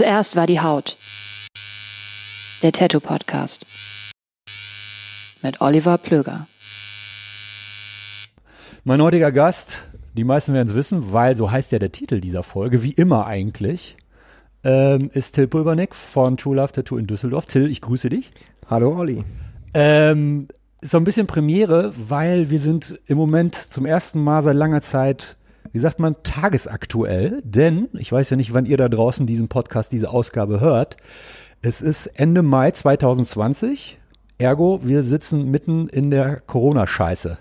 [0.00, 0.96] Zuerst war die Haut.
[2.62, 3.66] Der Tattoo Podcast.
[5.42, 6.46] Mit Oliver Plöger.
[8.84, 9.82] Mein heutiger Gast,
[10.14, 13.26] die meisten werden es wissen, weil so heißt ja der Titel dieser Folge, wie immer
[13.26, 13.98] eigentlich,
[14.64, 17.44] ähm, ist Till Pulvernick von True Love Tattoo in Düsseldorf.
[17.44, 18.32] Till, ich grüße dich.
[18.70, 19.22] Hallo Olli.
[19.74, 20.48] Ähm,
[20.80, 24.80] ist so ein bisschen Premiere, weil wir sind im Moment zum ersten Mal seit langer
[24.80, 25.36] Zeit,
[25.72, 27.40] wie sagt man, tagesaktuell.
[27.44, 30.96] Denn, ich weiß ja nicht, wann ihr da draußen diesen Podcast, diese Ausgabe hört.
[31.62, 33.98] Es ist Ende Mai 2020.
[34.38, 37.38] Ergo, wir sitzen mitten in der Corona-Scheiße.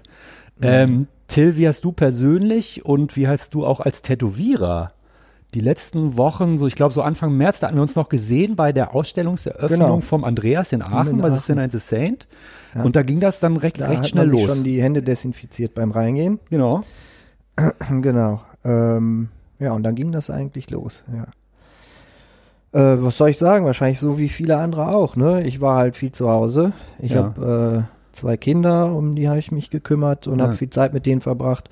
[0.57, 0.63] Mhm.
[0.63, 4.94] Ähm, Till, wie hast du persönlich und wie hast du auch als Tätowierer
[5.53, 8.56] die letzten Wochen, so ich glaube so Anfang März, da hatten wir uns noch gesehen
[8.56, 10.01] bei der Ausstellungseröffnung genau.
[10.01, 12.28] vom Andreas in Aachen, in was ist denn ein The Saint?
[12.75, 12.84] Ja.
[12.84, 14.51] Und da ging das dann recht, da recht hat schnell los.
[14.53, 16.40] schon die Hände desinfiziert beim Reingehen.
[16.50, 16.84] Genau.
[18.02, 18.42] genau.
[18.64, 21.28] Ähm, ja, und dann ging das eigentlich los, ja.
[22.72, 23.66] Äh, was soll ich sagen?
[23.66, 25.44] Wahrscheinlich so wie viele andere auch, ne?
[25.44, 26.74] Ich war halt viel zu Hause.
[27.00, 27.24] Ich ja.
[27.24, 30.46] habe äh, zwei Kinder, um die habe ich mich gekümmert und ja.
[30.46, 31.69] habe viel Zeit mit denen verbracht.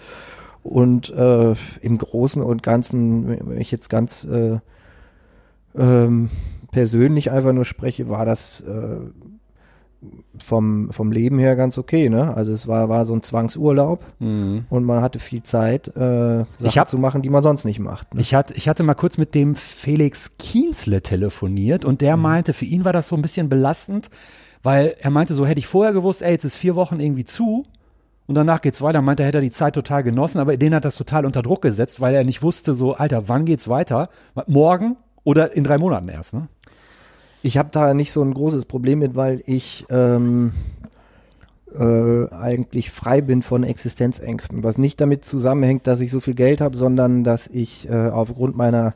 [0.64, 4.58] Und äh, im Großen und Ganzen, wenn ich jetzt ganz äh,
[5.78, 6.30] ähm,
[6.72, 8.97] persönlich einfach nur spreche, war das äh,
[10.44, 12.09] vom, vom Leben her ganz okay.
[12.09, 12.35] Ne?
[12.35, 14.66] Also es war, war so ein Zwangsurlaub mhm.
[14.69, 18.13] und man hatte viel Zeit, äh, Sachen hab, zu machen, die man sonst nicht macht.
[18.13, 18.22] Ne?
[18.22, 22.24] Ich, hatte, ich hatte mal kurz mit dem Felix Kienzle telefoniert und der mhm.
[22.24, 24.09] meinte, für ihn war das so ein bisschen belastend,
[24.63, 27.66] weil er meinte, so hätte ich vorher gewusst, ey, jetzt ist vier Wochen irgendwie zu
[28.28, 29.02] und danach geht's weiter.
[29.02, 32.02] Meinte, er hätte die Zeit total genossen, aber den hat das total unter Druck gesetzt,
[32.02, 34.09] weil er nicht wusste, so, Alter, wann geht's weiter?
[34.46, 36.47] Morgen oder in drei Monaten erst, ne?
[37.44, 40.53] Ich habe da nicht so ein großes Problem mit, weil ich ähm,
[41.78, 44.64] äh, eigentlich frei bin von Existenzängsten.
[44.64, 48.58] Was nicht damit zusammenhängt, dass ich so viel Geld habe, sondern dass ich äh, aufgrund
[48.58, 48.96] meiner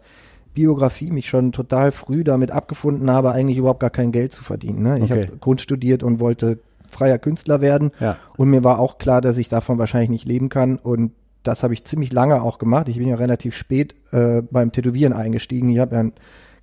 [0.53, 4.83] Biografie mich schon total früh damit abgefunden habe, eigentlich überhaupt gar kein Geld zu verdienen.
[4.83, 4.97] Ne?
[4.97, 5.27] Ich okay.
[5.27, 6.59] habe Kunst studiert und wollte
[6.89, 7.91] freier Künstler werden.
[7.99, 8.17] Ja.
[8.35, 10.77] Und mir war auch klar, dass ich davon wahrscheinlich nicht leben kann.
[10.77, 11.13] Und
[11.43, 12.89] das habe ich ziemlich lange auch gemacht.
[12.89, 15.69] Ich bin ja relativ spät äh, beim Tätowieren eingestiegen.
[15.69, 16.13] Ich habe ja ein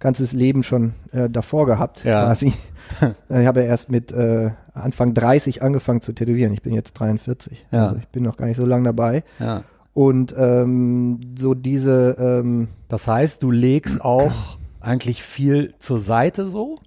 [0.00, 2.24] ganzes Leben schon äh, davor gehabt, ja.
[2.24, 2.52] quasi.
[3.28, 6.52] ich habe ja erst mit äh, Anfang 30 angefangen zu tätowieren.
[6.52, 7.66] Ich bin jetzt 43.
[7.70, 7.86] Ja.
[7.86, 9.24] Also ich bin noch gar nicht so lange dabei.
[9.38, 9.64] Ja.
[9.92, 12.16] Und ähm, so diese.
[12.18, 16.78] Ähm, das heißt, du legst auch eigentlich viel zur Seite so?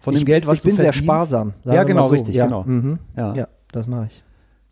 [0.00, 0.98] Von dem ich, Geld, was ich du bin verdienst?
[0.98, 1.54] sehr sparsam.
[1.64, 2.12] Ja, genau, so.
[2.12, 2.44] richtig, ja.
[2.44, 2.62] genau.
[2.64, 2.98] Mhm.
[3.16, 3.34] Ja.
[3.34, 4.22] ja, das mache ich.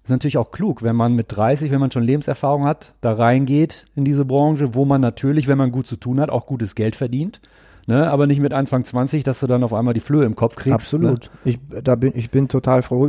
[0.02, 3.12] Das ist natürlich auch klug, wenn man mit 30, wenn man schon Lebenserfahrung hat, da
[3.12, 6.74] reingeht in diese Branche, wo man natürlich, wenn man gut zu tun hat, auch gutes
[6.74, 7.40] Geld verdient.
[7.86, 10.54] Ne, aber nicht mit Anfang 20, dass du dann auf einmal die Flöhe im Kopf
[10.54, 10.74] kriegst.
[10.74, 11.30] Absolut.
[11.44, 11.52] Ne?
[11.52, 13.08] Ich, da bin, ich bin total froh,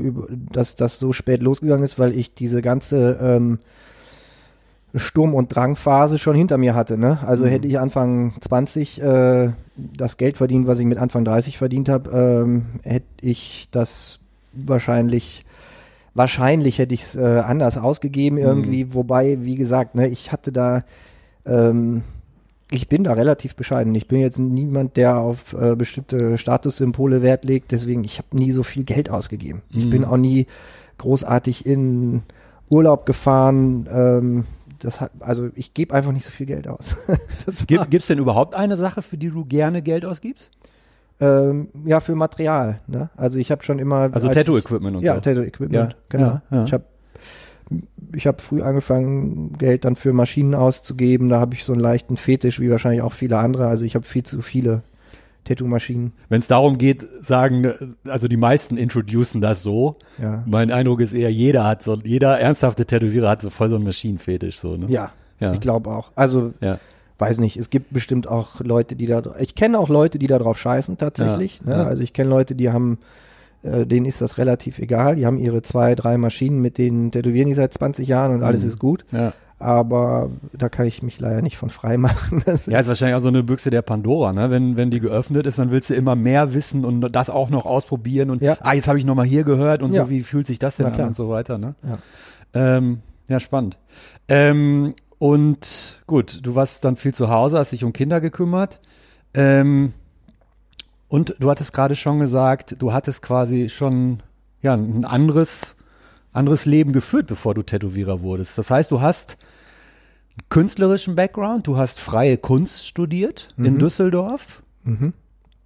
[0.51, 3.59] dass das so spät losgegangen ist, weil ich diese ganze ähm,
[4.95, 6.97] Sturm- und Drangphase schon hinter mir hatte.
[6.97, 7.19] Ne?
[7.25, 7.49] Also mhm.
[7.49, 12.09] hätte ich Anfang 20 äh, das Geld verdient, was ich mit Anfang 30 verdient habe,
[12.11, 14.19] ähm, hätte ich das
[14.53, 15.45] wahrscheinlich,
[16.13, 18.85] wahrscheinlich hätte ich es äh, anders ausgegeben irgendwie.
[18.85, 18.93] Mhm.
[18.93, 20.83] Wobei, wie gesagt, ne, ich hatte da
[21.45, 22.03] ähm,
[22.71, 23.93] Ich bin da relativ bescheiden.
[23.93, 27.71] Ich bin jetzt niemand, der auf äh, bestimmte Statussymbole Wert legt.
[27.71, 29.61] Deswegen, ich habe nie so viel Geld ausgegeben.
[29.69, 29.89] Ich Mhm.
[29.89, 30.47] bin auch nie
[30.97, 32.23] großartig in
[32.69, 33.87] Urlaub gefahren.
[33.91, 34.45] Ähm,
[34.79, 36.95] das hat, also ich gebe einfach nicht so viel Geld aus.
[37.67, 40.49] Gibt es denn überhaupt eine Sache, für die du gerne Geld ausgibst?
[41.21, 42.79] ähm, ja, für Material.
[42.87, 43.09] Ne?
[43.15, 44.09] Also ich habe schon immer.
[44.11, 45.21] Also als Tattoo-Equipment und Ja, so.
[45.21, 46.25] Tattoo-Equipment, Ja, genau.
[46.25, 46.63] ja, ja.
[46.65, 46.83] Ich habe
[48.15, 51.29] ich hab früh angefangen, Geld dann für Maschinen auszugeben.
[51.29, 53.67] Da habe ich so einen leichten Fetisch, wie wahrscheinlich auch viele andere.
[53.67, 54.83] Also ich habe viel zu viele
[55.45, 56.13] Tattoo-Maschinen.
[56.29, 57.73] Wenn es darum geht, sagen,
[58.05, 59.97] also die meisten introducen das so.
[60.21, 60.43] Ja.
[60.45, 63.83] Mein Eindruck ist eher, jeder hat so, jeder ernsthafte Tätowierer hat so voll so einen
[63.83, 64.85] Maschinenfetisch, so, ne?
[64.89, 65.51] Ja, Ja.
[65.53, 66.11] ich glaube auch.
[66.15, 66.79] Also Ja.
[67.17, 70.39] weiß nicht, es gibt bestimmt auch Leute, die da, ich kenne auch Leute, die da
[70.39, 71.61] drauf scheißen tatsächlich.
[71.63, 71.75] Ne?
[71.75, 72.99] Also ich kenne Leute, die haben,
[73.63, 75.15] äh, denen ist das relativ egal.
[75.15, 78.61] Die haben ihre zwei, drei Maschinen, mit denen tätowieren die seit 20 Jahren und alles
[78.63, 78.67] Mhm.
[78.67, 79.05] ist gut.
[79.11, 79.33] Ja.
[79.59, 82.41] Aber da kann ich mich leider nicht von frei machen.
[82.45, 84.49] Das Ja, ist wahrscheinlich auch so eine Büchse der Pandora, ne?
[84.49, 87.65] Wenn, wenn die geöffnet ist, dann willst du immer mehr wissen und das auch noch
[87.65, 88.57] ausprobieren und Ja.
[88.61, 90.03] ah, jetzt habe ich nochmal hier gehört und Ja.
[90.03, 91.75] so, wie fühlt sich das denn an und so weiter, ne?
[91.87, 91.97] Ja.
[92.77, 92.99] Ähm,
[93.29, 93.77] ja, spannend.
[94.27, 98.81] Ähm, und gut, du warst dann viel zu Hause, hast dich um Kinder gekümmert.
[99.33, 99.93] Ähm,
[101.13, 104.23] und du hattest gerade schon gesagt, du hattest quasi schon
[104.63, 105.75] ja, ein anderes,
[106.31, 108.57] anderes Leben geführt, bevor du Tätowierer wurdest.
[108.57, 109.37] Das heißt, du hast
[110.37, 113.79] einen künstlerischen Background, du hast freie Kunst studiert in Mhm.
[113.79, 114.63] Düsseldorf.
[114.83, 115.13] Mhm.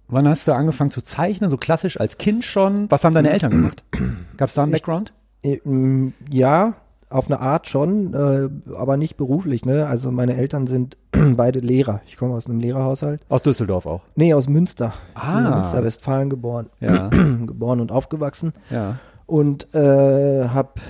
[0.08, 1.48] Wann hast du angefangen zu zeichnen?
[1.50, 2.90] So klassisch als Kind schon?
[2.90, 3.84] Was haben deine Eltern gemacht?
[4.36, 5.12] Gab es da einen Ich- Background?
[5.42, 5.60] Äh,
[6.30, 6.74] Ja,
[7.10, 9.64] auf eine Art schon, äh, aber nicht beruflich.
[9.64, 9.86] Ne?
[9.86, 10.96] Also meine Eltern sind
[11.36, 12.00] beide Lehrer.
[12.06, 13.20] Ich komme aus einem Lehrerhaushalt.
[13.28, 14.02] Aus Düsseldorf auch.
[14.14, 14.92] Nee, aus Münster.
[15.14, 15.38] Ah.
[15.38, 16.66] In Münster, Westfalen geboren.
[16.80, 17.08] Ja,
[17.46, 18.52] geboren und aufgewachsen.
[18.70, 18.96] ja.
[19.26, 20.80] Und äh, habe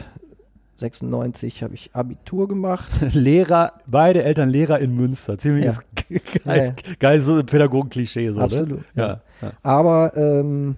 [0.76, 2.88] 96 habe ich Abitur gemacht.
[3.12, 5.38] Lehrer, beide Eltern Lehrer in Münster.
[5.38, 5.74] Ziemlich Ja.
[6.44, 8.30] geil, geil so ein Pädagogen-Klischee.
[8.30, 8.84] So, Absolut, Ne?
[8.94, 9.20] Ja.
[9.42, 9.52] ja.
[9.64, 10.76] Aber ähm,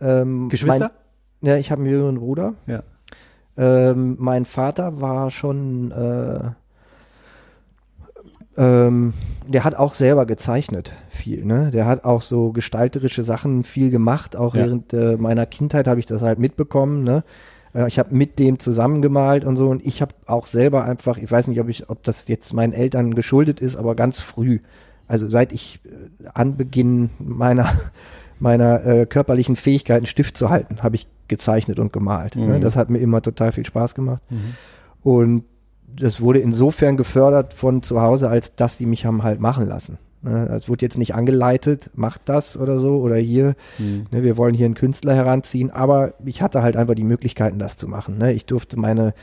[0.00, 0.90] ähm, Geschwister?
[1.40, 2.54] Mein, ja, ich habe einen jüngeren Bruder.
[2.66, 2.82] Ja.
[3.58, 6.40] Ähm, mein Vater war schon, äh,
[8.56, 9.14] ähm,
[9.46, 11.70] der hat auch selber gezeichnet viel, ne?
[11.72, 14.36] Der hat auch so gestalterische Sachen viel gemacht.
[14.36, 14.62] Auch Ja.
[14.62, 17.24] während äh, meiner Kindheit habe ich das halt mitbekommen, ne?
[17.74, 21.30] Äh, ich habe mit dem zusammengemalt und so und ich habe auch selber einfach, ich
[21.30, 24.60] weiß nicht, ob ich, ob das jetzt meinen Eltern geschuldet ist, aber ganz früh,
[25.08, 27.68] also seit ich äh, Anbeginn meiner
[28.40, 32.36] meiner äh, körperlichen Fähigkeiten Stift zu halten, habe ich gezeichnet und gemalt.
[32.36, 32.58] Ne?
[32.58, 32.60] Mhm.
[32.60, 34.22] Das hat mir immer total viel Spaß gemacht.
[34.30, 34.54] Mhm.
[35.02, 35.44] Und
[35.86, 39.98] das wurde insofern gefördert von zu Hause, als dass die mich haben halt machen lassen.
[40.22, 40.48] Ne?
[40.54, 44.06] Es wurde jetzt nicht angeleitet, macht das oder so oder hier, Mhm.
[44.10, 47.76] ne, wir wollen hier einen Künstler heranziehen, aber ich hatte halt einfach die Möglichkeiten, das
[47.76, 48.18] zu machen.
[48.18, 48.32] Ne?
[48.32, 49.14] Ich durfte meine,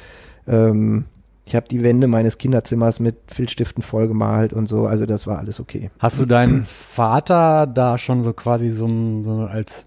[0.48, 1.06] ähm,
[1.46, 5.60] ich habe die Wände meines Kinderzimmers mit Filzstiften vollgemalt und so, also das war alles
[5.60, 5.92] okay.
[6.00, 8.88] Hast du deinen Vater da schon so quasi so,
[9.24, 9.86] so als,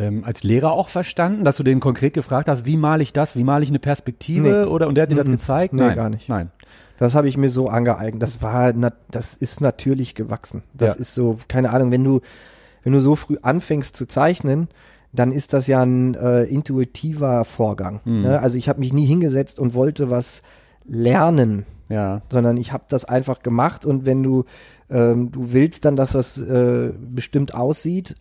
[0.00, 3.36] ähm, als Lehrer auch verstanden, dass du den konkret gefragt hast, wie male ich das,
[3.36, 4.64] wie male ich eine Perspektive Nee.
[4.64, 5.32] oder und der hat dir das Mhm.
[5.32, 5.74] gezeigt?
[5.74, 6.28] Nee, Nein, gar nicht.
[6.28, 6.50] Nein.
[6.98, 8.22] Das habe ich mir so angeeignet.
[8.22, 10.62] Das war, na, das ist natürlich gewachsen.
[10.74, 11.00] Das Ja.
[11.00, 12.20] ist so, keine Ahnung, wenn du,
[12.82, 14.68] wenn du so früh anfängst zu zeichnen,
[15.12, 18.00] dann ist das ja ein äh, intuitiver Vorgang.
[18.04, 18.22] Mhm.
[18.22, 18.40] Ne?
[18.40, 20.42] Also ich habe mich nie hingesetzt und wollte was
[20.84, 22.22] lernen, Ja.
[22.30, 24.44] sondern ich habe das einfach gemacht und wenn du,
[24.90, 28.16] ähm, du willst dann, dass das äh, bestimmt aussieht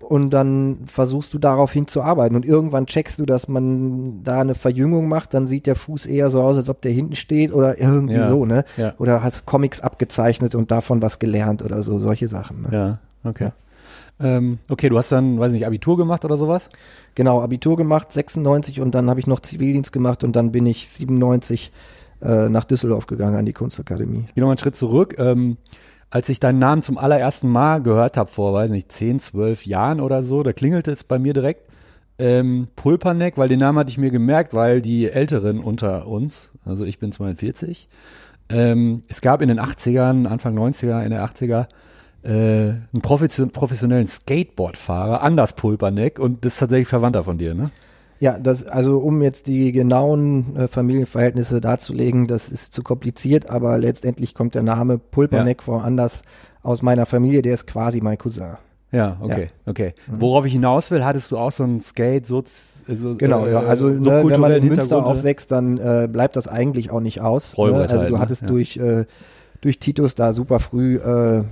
[0.00, 5.08] und dann versuchst du darauf hinzuarbeiten und irgendwann checkst du, dass man da eine Verjüngung
[5.08, 8.14] macht, dann sieht der Fuß eher so aus, als ob der hinten steht oder irgendwie
[8.14, 8.28] Ja.
[8.28, 8.64] so, ne?
[8.76, 8.94] Ja.
[8.98, 12.62] Oder hast Comics abgezeichnet und davon was gelernt oder so, solche Sachen.
[12.62, 12.68] Ne?
[12.72, 13.50] Ja, okay.
[14.20, 16.68] Ähm, okay, du hast dann, weiß nicht, Abitur gemacht oder sowas?
[17.14, 20.88] Genau, Abitur gemacht, 96 und dann habe ich noch Zivildienst gemacht und dann bin ich
[20.88, 21.70] 97
[22.22, 24.24] äh, nach Düsseldorf gegangen an die Kunstakademie.
[24.26, 25.16] Ich gehe nochmal einen Schritt zurück.
[25.18, 25.56] Ähm,
[26.10, 30.00] als ich deinen Namen zum allerersten Mal gehört habe, vor, weiß nicht, 10, 12 Jahren
[30.00, 31.68] oder so, da klingelte es bei mir direkt.
[32.18, 36.84] Ähm, Pulperneck, weil den Namen hatte ich mir gemerkt, weil die Älteren unter uns, also
[36.84, 37.88] ich bin 42,
[38.48, 41.66] ähm, es gab in den 80ern, Anfang 90er, in der 80er,
[42.24, 47.70] äh, einen profession professionellen Skateboardfahrer, Anders Pulperneck, und das ist tatsächlich Verwandter von dir, ne?
[48.20, 53.78] Ja, das, also um jetzt die genauen äh, Familienverhältnisse darzulegen, das ist zu kompliziert, aber
[53.78, 56.22] letztendlich kommt der Name Pulperneck woanders
[56.62, 58.56] aus meiner Familie, der ist quasi mein Cousin.
[58.90, 59.94] Ja, okay, okay.
[60.06, 63.60] Worauf ich hinaus will, hattest du auch so ein Skate, so, so Genau, äh, ja,
[63.60, 65.06] also ne, wenn man in Münster ne?
[65.06, 67.56] aufwächst, dann äh, bleibt das eigentlich auch nicht aus.
[67.56, 67.64] Ne?
[67.64, 68.20] Also halt, du ne?
[68.20, 68.48] hattest Ja.
[68.48, 69.04] durch, äh,
[69.60, 71.42] durch Titus da super früh äh,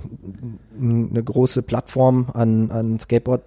[0.81, 3.43] eine große Plattform an, an Skateboard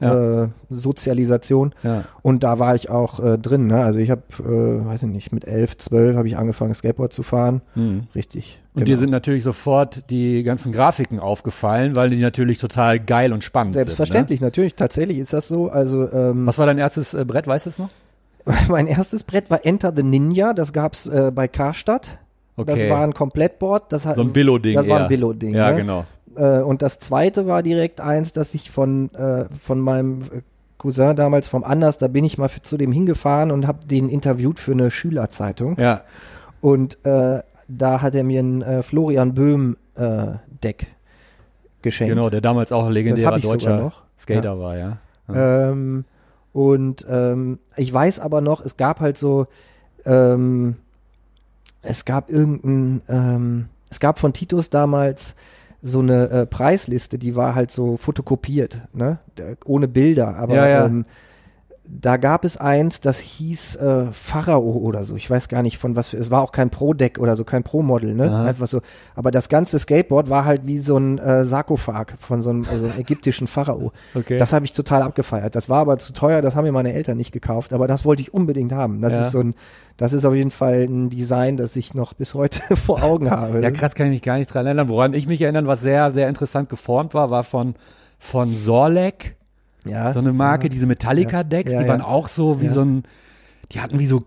[0.00, 0.44] Ja.
[0.44, 1.74] äh, Sozialisation.
[1.82, 2.04] Ja.
[2.22, 3.66] Und da war ich auch äh, drin.
[3.66, 3.82] Ne?
[3.82, 7.22] Also ich habe, äh, weiß ich nicht, mit elf, zwölf habe ich angefangen, Skateboard zu
[7.22, 7.62] fahren.
[7.74, 8.04] Mhm.
[8.14, 8.60] Richtig.
[8.74, 13.42] Und dir sind natürlich sofort die ganzen Grafiken aufgefallen, weil die natürlich total geil und
[13.42, 14.74] spannend Selbstverständlich, natürlich.
[14.74, 15.70] Tatsächlich ist das so.
[15.70, 16.14] Also sind.
[16.14, 16.20] Ne?
[16.30, 17.88] ähm, Was war dein erstes äh, Brett, weißt du es noch?
[18.68, 20.52] mein erstes Brett war Enter the Ninja.
[20.52, 22.18] Das gab's äh, bei Karstadt.
[22.58, 22.88] Das Okay.
[22.90, 23.92] war ein Komplettboard.
[23.92, 24.74] Das hat, So ein Billo-Ding.
[24.76, 25.04] Das war eher.
[25.04, 25.54] ein Billo-Ding.
[25.54, 25.76] Ja, ne?
[25.76, 26.04] genau.
[26.36, 30.42] Äh, und das zweite war direkt eins, das ich von, äh, von meinem äh,
[30.78, 34.08] Cousin damals vom Anders, da bin ich mal für, zu dem hingefahren und habe den
[34.08, 35.76] interviewt für eine Schülerzeitung.
[35.78, 36.02] Ja.
[36.60, 40.26] Und äh, da hat er mir ein äh, Florian Böhm äh,
[40.62, 40.86] Deck
[41.82, 42.14] geschenkt.
[42.14, 44.02] Genau, der damals auch legendärer deutscher noch.
[44.18, 44.98] Skater war, ja.
[45.32, 46.04] Ähm,
[46.52, 49.46] und ähm, ich weiß aber noch, es gab halt so,
[50.04, 50.76] ähm,
[51.82, 55.34] es gab irgendein, ähm, es gab von Titus damals
[55.86, 59.18] so eine äh, Preisliste, die war halt so fotokopiert, ne?
[59.38, 60.86] Der, ohne Bilder, aber Ja, ja.
[60.86, 61.04] Ähm,
[61.88, 65.14] da gab es eins, das hieß äh, Pharao oder so.
[65.16, 66.08] Ich weiß gar nicht von was.
[66.10, 68.30] Für, es war auch kein Pro-Deck oder so, kein Pro-Model, ne?
[68.30, 68.44] Aha.
[68.44, 68.80] Einfach so.
[69.14, 72.86] Aber das ganze Skateboard war halt wie so ein äh, Sarkophag von so einem, also
[72.86, 73.92] einem ägyptischen Pharao.
[74.14, 74.38] Okay.
[74.38, 75.54] Das habe ich total abgefeiert.
[75.54, 78.22] Das war aber zu teuer, das haben mir meine Eltern nicht gekauft, aber das wollte
[78.22, 79.00] ich unbedingt haben.
[79.02, 79.20] Das Ja.
[79.22, 79.54] ist so ein,
[79.96, 83.60] das ist auf jeden Fall ein Design, das ich noch bis heute vor Augen habe.
[83.62, 84.88] Ja, krass kann ich mich gar nicht dran erinnern.
[84.88, 87.74] Woran ich mich erinnern, was sehr, sehr interessant geformt war, war von,
[88.18, 89.36] von Sorlek,
[89.88, 91.90] ja, so eine Marke, diese Metallica-Decks, Ja, die ja.
[91.90, 93.04] waren auch so wie so ein,
[93.72, 94.22] die hatten wie so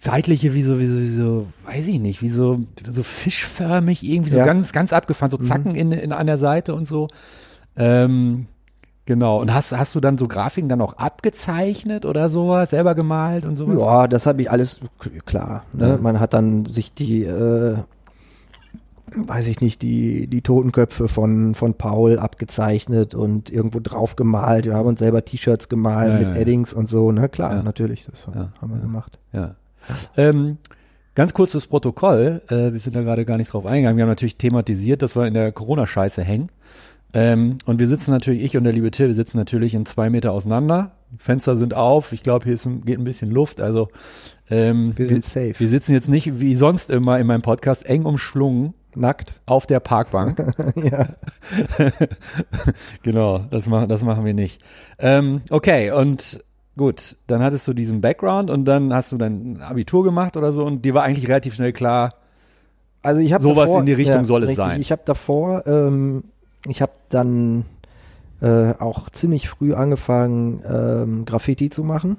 [0.00, 4.30] zeitliche, wie so, wie so, wie so, weiß ich nicht, wie so, so fischförmig, irgendwie
[4.30, 4.40] so.
[4.40, 4.44] Mhm.
[4.44, 7.08] ganz, ganz abgefahren, so Zacken in, in, an der Seite und so.
[7.76, 8.46] Ähm,
[9.04, 9.40] genau.
[9.40, 13.56] Und hast, hast du dann so Grafiken dann auch abgezeichnet oder sowas, selber gemalt und
[13.56, 13.80] sowas?
[13.80, 14.80] Ja, das habe ich alles
[15.26, 15.64] klar.
[15.74, 15.88] Ne?
[15.90, 15.96] Ja.
[15.98, 17.76] Man hat dann sich die, äh,
[19.14, 24.64] weiß ich nicht, die, die Totenköpfe von, von Paul abgezeichnet und irgendwo drauf gemalt.
[24.66, 26.40] Wir haben uns selber T-Shirts gemalt Ja, mit ja, ja.
[26.40, 27.10] Eddings und so.
[27.12, 27.62] Ne, klar, Ja.
[27.62, 28.82] natürlich, das Ja, haben wir ja.
[28.82, 29.18] gemacht.
[29.32, 29.54] Ja.
[30.16, 30.58] Ähm,
[31.14, 32.42] ganz kurz das Protokoll.
[32.48, 33.96] Äh, wir sind da gerade gar nicht drauf eingegangen.
[33.96, 36.48] Wir haben natürlich thematisiert, dass wir in der Corona-Scheiße hängen.
[37.12, 40.10] Ähm, und wir sitzen natürlich, ich und der liebe Till, wir sitzen natürlich in zwei
[40.10, 40.92] Meter auseinander.
[41.10, 42.12] Die Fenster sind auf.
[42.12, 43.60] Ich glaube, hier ist ein, geht ein bisschen Luft.
[43.60, 43.88] Also
[44.48, 45.54] ähm, Wir sind safe.
[45.58, 49.40] wir sitzen jetzt nicht wie sonst immer in meinem Podcast eng umschlungen Nackt.
[49.46, 50.38] auf der Parkbank.
[50.76, 51.08] ja.
[53.02, 54.60] genau, das, mach, das machen wir nicht.
[54.98, 56.42] Ähm, okay, und
[56.76, 60.64] gut, dann hattest du diesen Background und dann hast du dein Abitur gemacht oder so
[60.64, 62.14] und dir war eigentlich relativ schnell klar,
[63.02, 64.80] Also ich habe Sowas davor, in die Richtung soll es richtig, sein.
[64.80, 66.24] Ich habe davor, ähm,
[66.66, 67.64] ich habe dann
[68.40, 72.16] äh, auch ziemlich früh angefangen, ähm, Graffiti zu machen.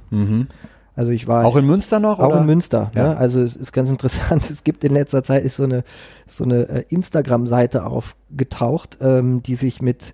[1.01, 2.19] Also ich war auch in Münster noch?
[2.19, 2.41] auch oder?
[2.41, 2.91] in Münster.
[2.93, 3.13] Ja.
[3.13, 3.17] Ne?
[3.17, 4.43] Also es ist ganz interessant.
[4.51, 5.83] Es gibt in letzter Zeit ist so eine
[6.27, 10.13] so eine äh, Instagram-Seite aufgetaucht, ähm, die sich mit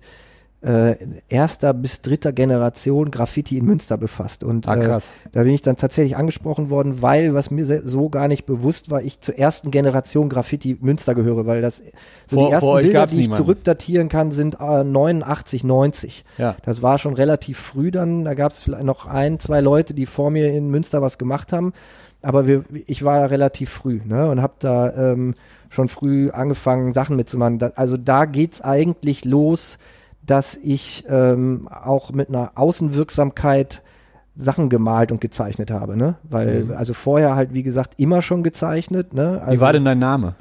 [0.68, 0.96] äh,
[1.30, 4.44] erster bis dritter Generation Graffiti in Münster befasst.
[4.44, 5.08] Und Ah, äh, krass.
[5.32, 9.00] da bin ich dann tatsächlich angesprochen worden, weil, was mir so gar nicht bewusst war,
[9.00, 11.82] ich zur ersten Generation Graffiti Münster gehöre, weil das
[12.26, 13.42] so Vor- die ersten Bilder, die ich niemanden.
[13.44, 16.24] zurückdatieren kann, sind äh, 89, 90.
[16.36, 16.56] Ja.
[16.64, 18.24] Das war schon relativ früh dann.
[18.24, 21.52] Da gab es vielleicht noch ein, zwei Leute, die vor mir in Münster was gemacht
[21.52, 21.72] haben.
[22.20, 25.34] Aber wir, ich war ja relativ früh ne, und habe da ähm,
[25.70, 27.58] schon früh angefangen, Sachen mitzumachen.
[27.58, 29.78] Da, also da geht's eigentlich los,
[30.30, 33.82] dass ich ähm, auch mit einer Außenwirksamkeit
[34.36, 36.14] Sachen gemalt und gezeichnet habe, ne?
[36.22, 36.72] Weil, Mhm.
[36.72, 39.40] also vorher halt, wie gesagt, immer schon gezeichnet, ne?
[39.42, 40.34] Also, Wie war denn dein Name?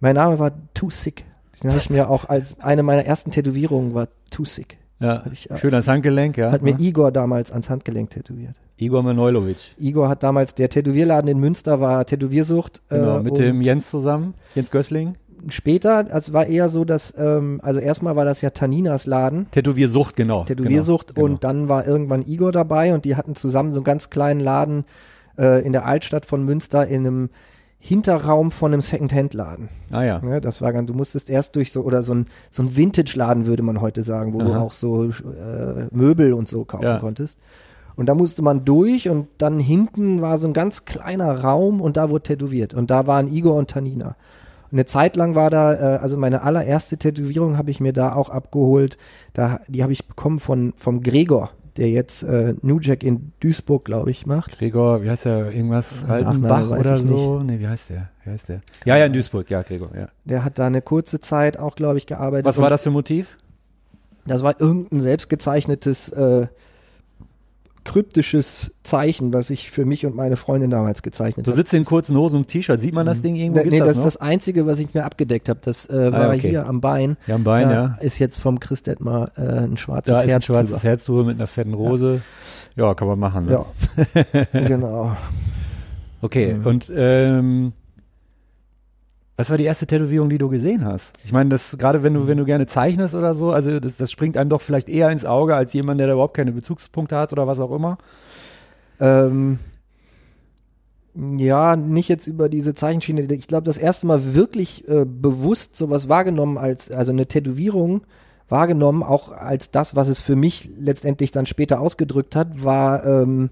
[0.00, 1.24] Mein Name war Too Sick.
[1.62, 4.78] Den habe ich mir auch als eine meiner ersten Tätowierungen war Too Sick.
[5.00, 6.50] Ja, ich, äh, schön ans Handgelenk, ja.
[6.50, 8.54] Hat mir Igor damals ans Handgelenk tätowiert.
[8.78, 9.74] Igor Manojlovic.
[9.78, 12.80] Igor hat damals, der Tätowierladen in Münster war Tätowiersucht.
[12.88, 15.16] Genau, äh, mit dem Jens zusammen, Jens Gößling.
[15.48, 20.16] Später, also war eher so, dass, ähm, also erstmal war das ja Taninas Laden, Tätowiersucht,
[20.16, 20.44] genau.
[20.44, 24.10] Tätowiersucht genau, und dann war irgendwann Igor dabei und die hatten zusammen so einen ganz
[24.10, 24.84] kleinen Laden
[25.38, 27.30] äh, in der Altstadt von Münster in einem
[27.84, 29.68] Hinterraum von einem Second-Hand-Laden.
[29.88, 29.98] Genau.
[29.98, 30.22] Ah ja.
[30.24, 33.46] Ja, das war ganz, du musstest erst durch so, oder so ein, so ein Vintage-Laden,
[33.46, 34.60] würde man heute sagen, wo du Aha.
[34.60, 36.98] auch so äh, Möbel und so kaufen Ja.
[36.98, 37.40] konntest.
[37.96, 41.96] Und da musste man durch und dann hinten war so ein ganz kleiner Raum und
[41.96, 42.72] da wurde tätowiert.
[42.72, 44.14] Und da waren Igor und Tanina.
[44.72, 48.30] Eine Zeit lang war da, äh, also meine allererste Tätowierung habe ich mir da auch
[48.30, 48.96] abgeholt.
[49.34, 53.84] Da, die habe ich bekommen von, vom Gregor, der jetzt äh, New Jack in Duisburg,
[53.84, 54.58] glaube ich, macht.
[54.58, 55.52] Gregor, wie heißt der?
[55.52, 56.04] Irgendwas?
[56.08, 57.42] Haltenbach weiß oder so?
[57.42, 58.08] Nee, wie heißt der?
[58.24, 58.62] Wie heißt der?
[58.86, 60.08] Ja, ja, in Duisburg, ja, Gregor, ja.
[60.24, 62.46] Der hat da eine kurze Zeit auch, glaube ich, gearbeitet.
[62.46, 63.36] Was war das für ein Motiv?
[64.24, 66.46] Das war irgendein selbstgezeichnetes äh,
[67.84, 71.56] kryptisches Zeichen, was ich für mich und meine Freundin damals gezeichnet Du habe.
[71.56, 72.80] sitzt in kurzen Hosen und T-Shirt.
[72.80, 73.58] Sieht man das Ding irgendwo?
[73.58, 75.60] Nee, Gibt's nee, das, das ist das Einzige, was ich mir abgedeckt habe.
[75.62, 76.50] Das äh, war Ah, okay.
[76.50, 77.16] hier am Bein.
[77.26, 77.96] ja, am Bein, Da ja.
[78.00, 80.88] ist jetzt vom Chris Detmar äh, ein schwarzes Da ist ein Herz schwarzes drüber.
[80.88, 82.22] Herz drüber mit einer fetten Rose.
[82.76, 83.46] Ja, kann man machen.
[83.46, 83.52] Ne?
[83.52, 85.16] Ja, genau.
[86.20, 86.66] Okay, Mhm.
[86.66, 87.72] und ähm,
[89.36, 91.12] was war die erste Tätowierung, die du gesehen hast?
[91.24, 94.12] Ich meine, das gerade wenn du wenn du gerne zeichnest oder so, also das, das
[94.12, 97.32] springt einem doch vielleicht eher ins Auge als jemand, der da überhaupt keine Bezugspunkte hat
[97.32, 97.98] oder was auch immer.
[99.00, 99.58] Ähm,
[101.14, 103.22] ja, nicht jetzt über diese Zeichenschiene.
[103.22, 108.02] Ich glaube, das erste Mal wirklich äh, bewusst sowas wahrgenommen als, also eine Tätowierung
[108.48, 113.50] wahrgenommen, auch als das, was es für mich letztendlich dann später ausgedrückt hat, war ähm,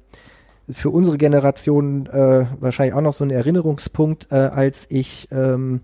[0.72, 5.80] für unsere Generation äh, wahrscheinlich auch noch so ein Erinnerungspunkt, äh, als ich ähm,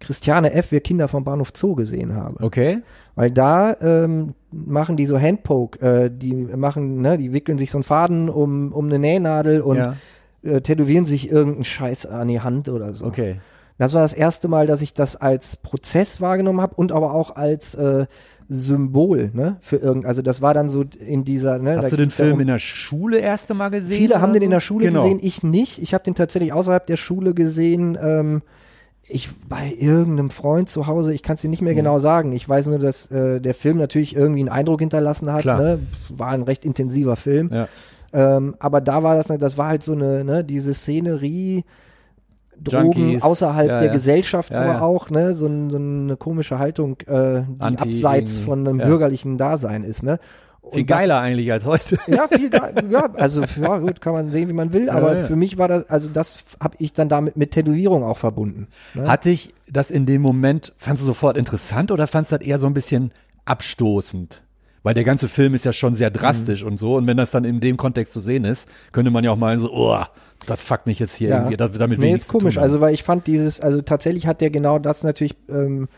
[0.00, 2.42] Christiane F., wir Kinder vom Bahnhof Zoo gesehen habe.
[2.42, 2.82] Okay.
[3.14, 7.78] Weil da ähm, machen die so Handpoke, äh, die machen, ne, die wickeln sich so
[7.78, 9.96] einen Faden um, um eine Nähnadel und ja.
[10.42, 13.06] äh, tätowieren sich irgendeinen Scheiß an die Hand oder so.
[13.06, 13.36] Okay.
[13.78, 17.34] Das war das erste Mal, dass ich das als Prozess wahrgenommen habe und aber auch
[17.34, 18.06] als äh,
[18.48, 22.10] Symbol, ne, für irgend, also das war dann so in dieser, ne, Hast du den
[22.10, 23.96] Film um- in der Schule erste Mal gesehen?
[23.98, 25.02] Viele haben den in der Schule genau.
[25.02, 25.80] gesehen, ich nicht.
[25.82, 27.96] Ich habe den tatsächlich außerhalb der Schule gesehen.
[28.00, 28.42] Ähm,
[29.06, 31.76] ich bei irgendeinem Freund zu Hause, ich kann es dir nicht mehr Mhm.
[31.78, 32.32] genau sagen.
[32.32, 35.42] Ich weiß nur, dass äh, der Film natürlich irgendwie einen Eindruck hinterlassen hat.
[35.42, 35.60] Klar.
[35.60, 35.78] Ne?
[36.08, 37.50] War ein recht intensiver Film.
[37.52, 37.68] Ja.
[38.14, 41.64] Ähm, aber da war das, das war halt so eine, ne, diese Szenerie,
[42.62, 43.22] Drogen Junkies.
[43.22, 43.92] außerhalb Ja, der ja.
[43.92, 48.66] Gesellschaft Ja, aber auch, ne, so, so eine komische Haltung, äh, die Anti abseits von
[48.66, 50.18] einem bürgerlichen Dasein ist, ne.
[50.72, 51.98] Viel Und das- geiler eigentlich als heute.
[52.06, 52.74] ja, viel geil.
[52.90, 55.90] ja, also ja, gut, kann man sehen, wie man will, aber für mich war das,
[55.90, 58.68] also das habe ich dann damit mit Tätowierung auch verbunden.
[58.94, 59.06] Ne?
[59.06, 62.58] Hat dich das in dem Moment, fandst du sofort interessant oder fandst du das eher
[62.58, 63.12] so ein bisschen
[63.44, 64.42] abstoßend?
[64.84, 66.68] Weil der ganze Film ist ja schon sehr drastisch Mhm.
[66.68, 66.94] und so.
[66.96, 69.58] Und wenn das dann in dem Kontext zu sehen ist, könnte man ja auch mal
[69.58, 69.98] so, oh,
[70.46, 71.36] das fuckt mich jetzt hier Ja.
[71.38, 74.50] irgendwie, das, damit nee, ist komisch, also weil ich fand dieses, also tatsächlich hat der
[74.50, 75.88] genau das natürlich ähm,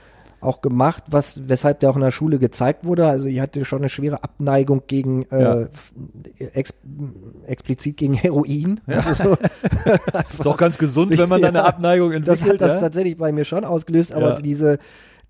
[0.40, 3.06] auch gemacht, was, weshalb der auch in der Schule gezeigt wurde.
[3.08, 5.66] Also ich hatte schon eine schwere Abneigung gegen äh, Ja.
[6.54, 6.72] ex,
[7.46, 8.80] explizit gegen Heroin.
[8.86, 9.36] Also so,
[10.44, 12.52] Doch ganz gesund, wenn man da eine Ja, Abneigung das entwickelt.
[12.52, 12.80] hat das ja?
[12.80, 14.40] tatsächlich bei mir schon ausgelöst, aber Ja.
[14.40, 14.78] diese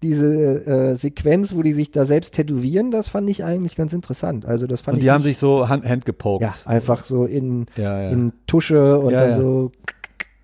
[0.03, 4.45] diese äh, Sequenz, wo die sich da selbst tätowieren, das fand ich eigentlich ganz interessant.
[4.45, 6.43] Also das fand Und die haben sich so Hand, Hand gepokt.
[6.43, 8.11] Ja, einfach so in, ja, ja.
[8.11, 9.73] in Tusche und dann so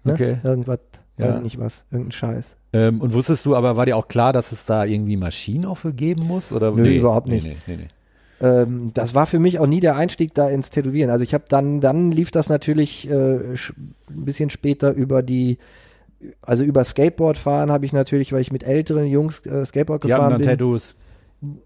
[0.05, 0.37] ne, Okay.
[0.43, 0.81] irgendwas,
[1.19, 2.57] weiß ich nicht was, irgendein Scheiß.
[2.73, 5.77] Ähm, und wusstest du, aber war dir auch klar, dass es da irgendwie Maschinen auch
[5.77, 6.53] für geben muss?
[6.53, 6.71] Oder?
[6.73, 7.45] Nö, überhaupt nicht.
[7.45, 7.89] Nee, nee, nee, nee.
[8.43, 11.11] Ähm, das war für mich auch nie der Einstieg da ins Tätowieren.
[11.11, 13.57] Also ich habe dann, dann lief das natürlich äh, ein
[14.09, 15.59] bisschen später über die,
[16.43, 20.13] also über Skateboard fahren habe ich natürlich, weil ich mit älteren Jungs äh, Skateboard Die
[20.13, 20.49] haben gefahren dann bin.
[20.49, 20.95] Tattoos.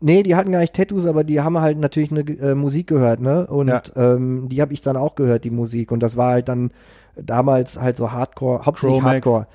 [0.01, 3.21] Nee, die hatten gar nicht Tattoos, aber die haben halt natürlich eine äh, Musik gehört,
[3.21, 3.47] ne?
[3.47, 3.83] Und Ja.
[3.95, 5.93] ähm, die habe ich dann auch gehört, die Musik.
[5.93, 6.71] Und das war halt dann
[7.15, 9.03] damals halt so Hardcore, hauptsächlich.
[9.03, 9.47] Hardcore.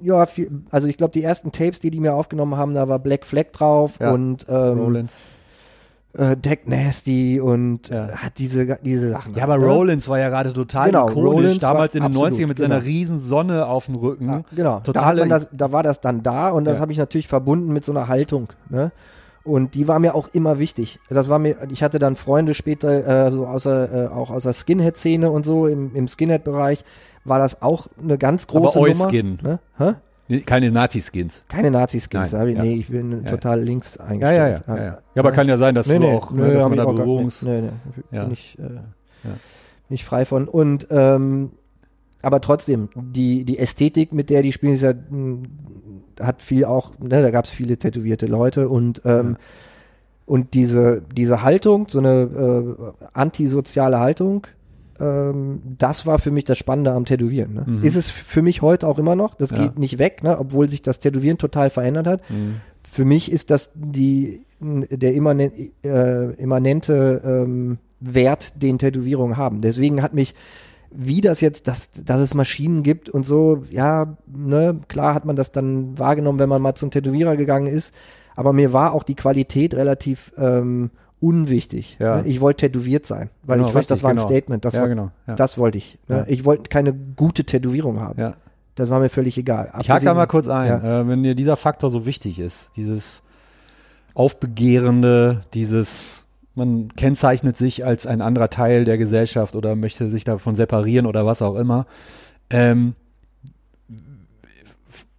[0.00, 2.98] Ja, viel, also ich glaube, die ersten Tapes, die die mir aufgenommen haben, da war
[2.98, 4.12] Black Flag drauf Ja.
[4.12, 5.20] und ähm, Rollins.
[6.14, 8.08] Äh, Deck Nasty und Ja.
[8.08, 9.34] äh, hat diese, diese Sachen.
[9.34, 9.66] Ja, aber ne?
[9.66, 12.76] Rollins war ja gerade total Genau, ikonisch, Rollins damals in den absolut, 90ern mit seiner
[12.76, 12.86] genau.
[12.86, 14.26] riesen Sonne auf dem Rücken.
[14.28, 14.80] Ja, genau.
[14.80, 16.80] Total da, das, da war das dann da und das Ja.
[16.80, 18.48] habe ich natürlich verbunden mit so einer Haltung.
[18.70, 18.90] Ne?
[19.44, 20.98] Und die war mir auch immer wichtig.
[21.08, 24.52] Das war mir, ich hatte dann Freunde später, äh, so außer, äh, auch aus der
[24.52, 26.84] Skinhead-Szene und so, im, im Skinhead-Bereich,
[27.24, 29.04] war das auch eine ganz große Aber Nummer.
[29.06, 29.38] Oi-Skin.
[29.42, 29.58] Ne?
[30.28, 31.44] Nee, Keine Nazi-Skins.
[31.48, 32.44] Keine Nazi-Skins, ich, ja.
[32.44, 33.30] nee, ich bin Ja.
[33.30, 34.36] total links eingestellt.
[34.38, 34.98] ja, ja, ja, ja.
[35.14, 37.42] Ja, aber kann ja sein, dass nee, du nee, auch, ne, dass man da Berührungs...
[37.42, 37.70] Nee, nee,
[38.10, 38.24] Ja.
[38.24, 39.28] bin ich, äh,
[39.88, 40.46] nicht frei von.
[40.48, 41.50] Und ähm,
[42.20, 45.46] aber trotzdem, die, die Ästhetik, mit der die spielen, ist ja, mh,
[46.20, 49.36] hat viel auch, ne, da gab es viele tätowierte Leute und ähm,
[50.26, 54.46] und diese, diese Haltung, so eine äh, antisoziale Haltung,
[55.00, 57.54] ähm, das war für mich das Spannende am Tätowieren.
[57.54, 57.64] Ne?
[57.66, 57.82] Mhm.
[57.84, 59.58] Ist es für mich heute auch immer noch, das Ja.
[59.58, 60.38] geht nicht weg, ne?
[60.38, 62.30] obwohl sich das Tätowieren total verändert hat.
[62.30, 62.56] Mhm.
[62.90, 65.52] Für mich ist das die, der immanen,
[65.84, 69.60] äh, immanente ähm, Wert, den Tätowierungen haben.
[69.60, 70.34] Deswegen hat mich,
[70.90, 75.36] wie das jetzt, dass, dass es Maschinen gibt und so, ja, ne, klar hat man
[75.36, 77.92] das dann wahrgenommen, wenn man mal zum Tätowierer gegangen ist.
[78.36, 81.96] Aber mir war auch die Qualität relativ ähm, unwichtig.
[81.98, 82.22] Ja.
[82.22, 82.26] Ne?
[82.28, 84.28] Ich wollte tätowiert sein, weil Genau, ich fand, das war ein genau.
[84.28, 84.64] Statement.
[84.64, 85.10] Das, ja, war, genau.
[85.26, 85.34] Ja.
[85.34, 85.98] das wollte ich.
[86.08, 86.24] Ne?
[86.28, 88.34] Ich wollte keine gute Tätowierung haben.
[88.74, 89.66] Das war mir völlig egal.
[89.66, 90.84] Ich hake da Abgesehen- mal kurz ein.
[90.84, 93.22] Äh, wenn dir dieser Faktor so wichtig ist, dieses
[94.14, 100.54] Aufbegehrende, dieses, man kennzeichnet sich als ein anderer Teil der Gesellschaft oder möchte sich davon
[100.54, 101.86] separieren oder was auch immer.
[102.50, 102.94] Ähm,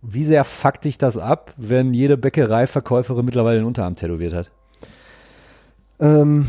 [0.02, 4.52] wie sehr fuckt dich das ab, wenn jede Bäckereiverkäuferin mittlerweile den Unterarm tätowiert hat?
[6.00, 6.46] Ähm,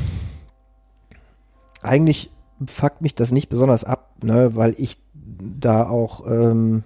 [1.83, 2.31] eigentlich
[2.67, 6.83] fuckt mich das nicht besonders ab, ne, weil ich da auch ähm,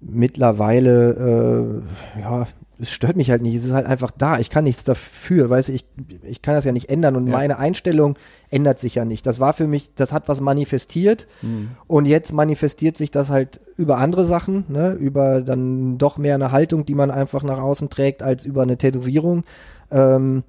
[0.00, 1.82] mittlerweile,
[2.16, 2.46] äh, ja,
[2.80, 3.56] es stört mich halt nicht.
[3.56, 4.38] Es ist halt einfach da.
[4.38, 5.84] Ich kann nichts dafür, weißt du, ich,
[6.22, 7.32] ich kann das ja nicht ändern und Ja.
[7.32, 8.16] meine Einstellung
[8.50, 9.26] ändert sich ja nicht.
[9.26, 11.70] Das war für mich, das hat was manifestiert Mhm.
[11.88, 16.52] und jetzt manifestiert sich das halt über andere Sachen, ne, über dann doch mehr eine
[16.52, 19.42] Haltung, die man einfach nach außen trägt, als über eine Tätowierung.
[19.90, 20.44] Ähm,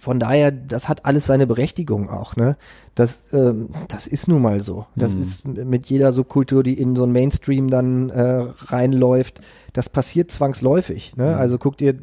[0.00, 2.56] von daher, das hat alles seine Berechtigung auch, ne?
[2.94, 4.86] Das, ähm, das ist nun mal so.
[4.96, 5.20] Das Mhm.
[5.20, 9.40] ist mit jeder Subkultur, die in so ein Mainstream dann äh, reinläuft,
[9.74, 11.16] das passiert zwangsläufig.
[11.16, 11.28] Ne?
[11.34, 11.38] Mhm.
[11.38, 11.94] Also guck dir,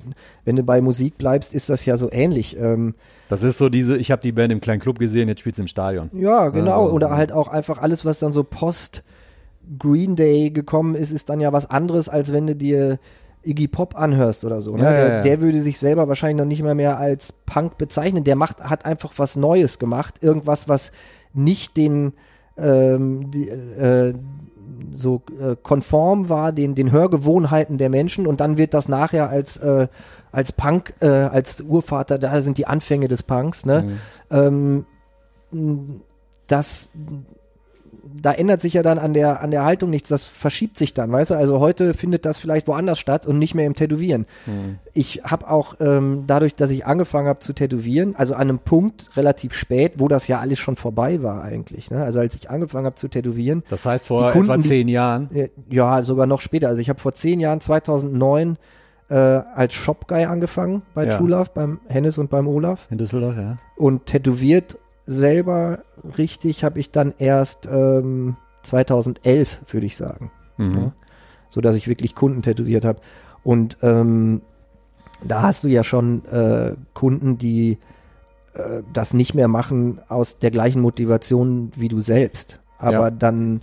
[0.45, 2.55] wenn du bei Musik bleibst, ist das ja so ähnlich.
[2.57, 2.95] Ähm,
[3.29, 5.63] Das ist so diese, ich habe die Band im kleinen Club gesehen, jetzt spielt sie
[5.63, 6.09] im Stadion.
[6.13, 6.83] ja, genau.
[6.83, 9.03] Also, Oder halt auch einfach alles, was dann so post
[9.79, 12.99] Green Day gekommen ist, ist dann ja was anderes, als wenn du dir
[13.47, 14.75] Iggy Pop anhörst oder so.
[14.75, 14.83] Ne?
[14.83, 15.21] Ja, ja, der, ja.
[15.21, 18.23] der würde sich selber wahrscheinlich noch nicht mal mehr als Punk bezeichnen.
[18.23, 20.21] Der macht, hat einfach was Neues gemacht.
[20.21, 20.91] Irgendwas, was
[21.33, 22.13] nicht den
[22.57, 24.13] ähm, die, äh,
[24.93, 29.57] so äh, konform war den, den Hörgewohnheiten der Menschen und dann wird das nachher als,
[29.57, 29.87] äh,
[30.31, 33.99] als Punk, äh, als Urvater, da sind die Anfänge des Punks, ne?
[34.29, 34.85] Mhm.
[35.51, 36.01] ähm,
[36.47, 36.89] das
[38.21, 41.11] da ändert sich ja dann an der an der Haltung nichts, das verschiebt sich dann,
[41.11, 41.35] weißt du?
[41.35, 44.25] Also heute findet das vielleicht woanders statt und nicht mehr im Tätowieren.
[44.45, 44.79] Mhm.
[44.93, 49.09] Ich habe auch ähm, dadurch, dass ich angefangen habe zu tätowieren, also an einem Punkt
[49.15, 51.91] relativ spät, wo das ja alles schon vorbei war eigentlich.
[51.91, 52.03] Ne?
[52.03, 54.87] Also als ich angefangen habe zu tätowieren, Das heißt, vor Die Kunden, etwa die- zehn
[54.87, 55.29] Jahren.
[55.35, 56.67] äh, ja sogar noch später.
[56.69, 58.57] Also ich habe vor zehn Jahren, 2009,
[59.09, 61.17] äh, als Shopguy angefangen bei Ja.
[61.17, 63.57] True Love, beim Hennes und beim Olaf In Düsseldorf, ja.
[63.77, 65.79] und tätowiert selber
[66.17, 70.31] richtig habe ich dann erst ähm, 2011, würde ich sagen.
[70.57, 70.77] Mhm.
[70.77, 70.91] Ja.
[71.49, 72.99] So dass ich wirklich Kunden tätowiert habe.
[73.43, 74.41] Und ähm,
[75.23, 77.77] da hast du ja schon äh, Kunden, die
[78.53, 82.59] äh, das nicht mehr machen aus der gleichen Motivation wie du selbst.
[82.77, 83.11] Aber Ja.
[83.11, 83.61] dann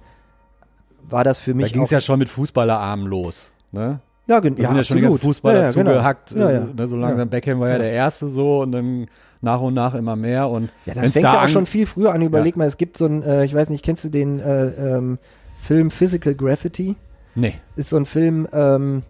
[1.09, 3.52] war das für Da mich ging auch es ja schon mit Fußballerarmen los.
[3.72, 4.00] Ne?
[4.26, 5.35] ja, gen- Da ja, sind ja schon die ganzen absolut.
[5.37, 5.90] Fußballer ja, ja, genau.
[5.90, 6.30] zugehackt.
[6.33, 6.61] Ja, ja.
[6.74, 7.28] Ne, so langsam.
[7.28, 7.78] Beckham war ja, Ja.
[7.83, 9.07] der Erste so und dann
[9.44, 10.48] nach und nach immer mehr.
[10.48, 12.22] Und Ja, das fängt da ja auch schon viel früher an.
[12.22, 15.18] Überleg mal, es gibt so ein, äh, ich weiß nicht, kennst du den äh, ähm,
[15.61, 16.96] Film Physical Graffiti?
[17.35, 19.02] Nee, Ist so ein Film ähm,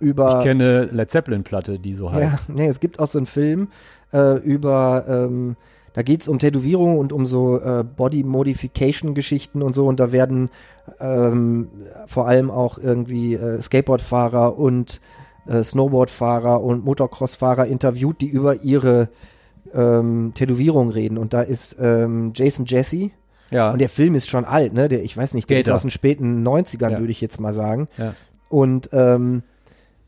[0.00, 0.38] über.
[0.38, 2.32] ich kenne Led Zeppelin-Platte, die so heißt.
[2.48, 3.68] ja, nee, es gibt auch so einen Film
[4.12, 5.04] äh, über.
[5.08, 5.56] Ähm,
[5.94, 9.86] da geht es um Tätowierung und um so äh, Body Modification Geschichten und so.
[9.86, 10.48] Und da werden
[11.00, 11.68] ähm,
[12.06, 15.00] vor allem auch irgendwie äh, Skateboardfahrer und
[15.46, 19.08] äh, Snowboardfahrer und Motocrossfahrer interviewt, die über ihre
[19.74, 21.18] ähm, Tätowierung reden.
[21.18, 23.10] Und da ist ähm, Jason Jesse.
[23.50, 24.88] Ja, Und der Film ist schon alt, ne?
[24.88, 26.98] Der, ich weiß nicht, der ist aus den späten 90ern, Ja.
[26.98, 27.88] würde ich jetzt mal sagen.
[27.98, 28.14] ja.
[28.48, 29.42] Und ähm,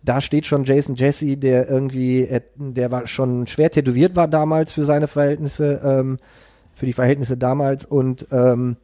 [0.02, 4.84] da steht schon Jason Jesse, der irgendwie, der war schon schwer tätowiert war damals für
[4.84, 6.18] seine Verhältnisse, ähm,
[6.74, 8.76] für die Verhältnisse damals und ähm,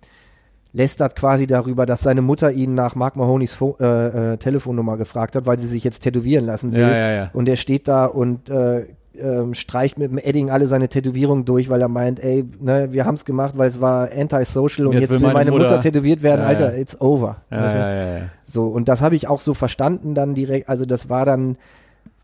[0.73, 5.37] lästert quasi darüber, dass seine Mutter ihn nach Mark Mahonis Fo äh, äh, Telefonnummer gefragt
[5.37, 6.81] hat, weil sie sich jetzt tätowieren lassen will.
[6.83, 7.31] Ja, ja, ja.
[7.35, 8.87] Und er steht da und äh,
[9.19, 13.05] ähm, streicht mit dem Edding alle seine Tätowierungen durch, weil er meint, ey, ne, wir
[13.05, 16.43] haben es gemacht, weil es war antisocial und jetzt, will meine, Mutter, Mutter- tätowiert werden,
[16.43, 16.81] Ja, Alter, ja.
[16.81, 17.37] it's over.
[17.51, 18.21] Ja, ja.
[18.45, 21.57] So, und das habe ich auch so verstanden dann direkt, also das war dann,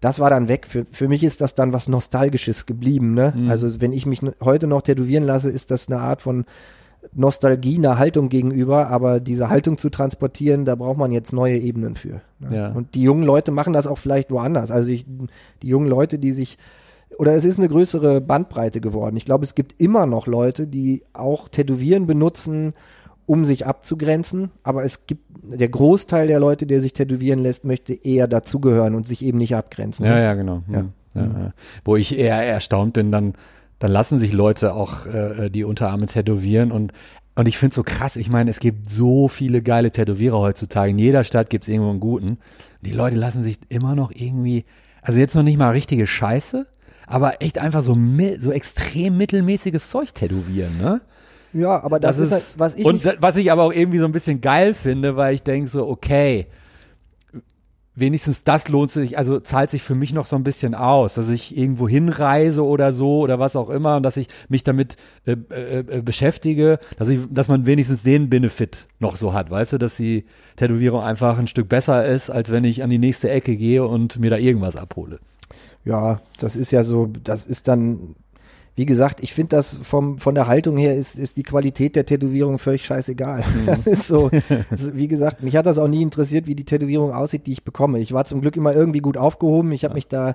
[0.01, 0.67] das war dann weg.
[0.69, 3.33] Für, für mich ist das dann was Nostalgisches geblieben, ne?
[3.35, 3.51] Mhm.
[3.51, 6.45] Also wenn ich mich heute noch tätowieren lasse, ist das eine Art von
[7.13, 11.95] Nostalgie, einer Haltung gegenüber, aber diese Haltung zu transportieren, da braucht man jetzt neue Ebenen
[11.95, 12.21] für.
[12.39, 12.57] Ne?
[12.57, 12.69] Ja.
[12.73, 14.71] Und die jungen Leute machen das auch vielleicht woanders.
[14.71, 15.07] Also ich,
[15.63, 16.59] die jungen Leute, die sich
[17.19, 19.17] oder es ist eine größere Bandbreite geworden.
[19.17, 22.75] Ich glaube, es gibt immer noch Leute, die auch Tätowieren benutzen,
[23.27, 27.93] um sich abzugrenzen, aber es gibt der Großteil der Leute, der sich tätowieren lässt, möchte
[27.95, 30.05] eher dazugehören und sich eben nicht abgrenzen.
[30.07, 30.23] Ja, ne?
[30.23, 30.63] ja, genau.
[30.69, 30.79] Ja.
[30.81, 30.93] Hm.
[31.15, 31.23] Ja.
[31.23, 31.53] Ja,
[31.85, 33.35] Wo ich eher erstaunt bin, dann,
[33.79, 36.93] dann lassen sich Leute auch äh, die Unterarme tätowieren und
[37.39, 40.91] und ich finde es so krass, ich meine, es gibt so viele geile Tätowierer heutzutage.
[40.91, 42.39] In jeder Stadt gibt es irgendwo einen guten.
[42.81, 44.65] Die Leute lassen sich immer noch irgendwie,
[45.03, 46.67] also jetzt noch nicht mal richtige Scheiße,
[47.07, 47.95] aber echt einfach so,
[48.39, 51.03] so extrem mittelmäßiges Zeug tätowieren, ne?
[51.53, 54.13] Ja, aber das, ist, halt, was ich und was ich aber auch irgendwie so ein
[54.13, 56.47] bisschen geil finde, weil ich denke so, okay,
[57.97, 61.29] wenigstens das lohnt sich, also zahlt sich für mich noch so ein bisschen aus, dass
[61.31, 65.33] ich irgendwo hinreise oder so oder was auch immer und dass ich mich damit äh,
[65.51, 69.79] äh, äh, beschäftige, dass ich, dass man wenigstens den Benefit noch so hat, weißt du,
[69.79, 73.57] dass die Tätowierung einfach ein Stück besser ist, als wenn ich an die nächste Ecke
[73.57, 75.19] gehe und mir da irgendwas abhole.
[75.85, 78.15] ja, das ist ja so, das ist dann,
[78.77, 82.07] wie gesagt, ich finde das vom, von der Haltung her ist, ist die Qualität der
[82.07, 83.41] Tätowierung völlig scheißegal.
[83.41, 83.67] Mhm.
[83.67, 84.31] Das ist so,
[84.71, 87.65] also, wie gesagt, mich hat das auch nie interessiert, wie die Tätowierung aussieht, die ich
[87.65, 87.99] bekomme.
[87.99, 89.73] Ich war zum Glück immer irgendwie gut aufgehoben.
[89.73, 90.35] Ich habe mich da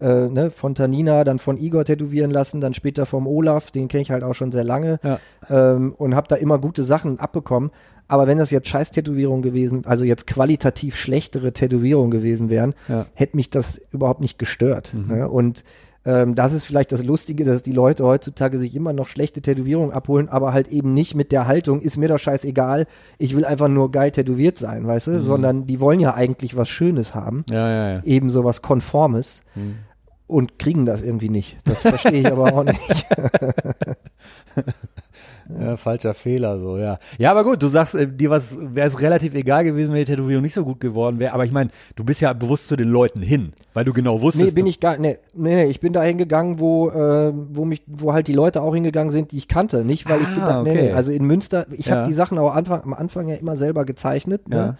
[0.00, 4.02] äh, ne, von Tanina, dann von Igor tätowieren lassen, dann später vom Olaf, den kenne
[4.02, 5.18] ich halt auch schon sehr lange Ja.
[5.50, 7.70] ähm, und habe da immer gute Sachen abbekommen.
[8.08, 13.00] Aber wenn das jetzt Scheiß-Tätowierungen gewesen, also jetzt qualitativ schlechtere Tätowierungen gewesen wären, Ja.
[13.02, 13.04] Mhm.
[13.14, 14.92] hätte mich das überhaupt nicht gestört.
[14.94, 15.28] Ne?
[15.28, 15.62] Und
[16.04, 19.92] ähm, das ist vielleicht das Lustige, dass die Leute heutzutage sich immer noch schlechte Tätowierungen
[19.92, 22.86] abholen, aber halt eben nicht mit der Haltung, ist mir doch scheißegal,
[23.18, 25.12] ich will einfach nur geil tätowiert sein, weißt Mhm.
[25.14, 25.20] du?
[25.22, 28.02] Sondern die wollen ja eigentlich was Schönes haben, Ja, ja, ja.
[28.04, 29.74] eben so was Konformes Mhm.
[30.26, 31.58] und kriegen das irgendwie nicht.
[31.64, 32.78] Das verstehe ich aber auch nicht.
[35.60, 36.98] Ja, falscher Fehler, so, ja.
[37.18, 40.04] Ja, aber gut, du sagst, äh, dir was wäre es relativ egal gewesen, wenn die
[40.06, 41.32] Tätowierung nicht so gut geworden wäre.
[41.34, 44.54] Aber ich meine, du bist ja bewusst zu den Leuten hin, weil du genau wusstest.
[44.54, 47.82] Nee, bin ich gar nee, nee, nee, ich bin da hingegangen, wo, äh, wo mich,
[47.86, 49.84] wo halt die Leute auch hingegangen sind, die ich kannte.
[49.84, 50.82] Nicht, weil ich Ah, gedacht, nee, okay.
[50.88, 51.96] nee, also in Münster, ich Ja.
[51.96, 54.42] habe die Sachen auch Anfang, am Anfang ja immer selber gezeichnet.
[54.50, 54.66] Ja.
[54.66, 54.76] Ne?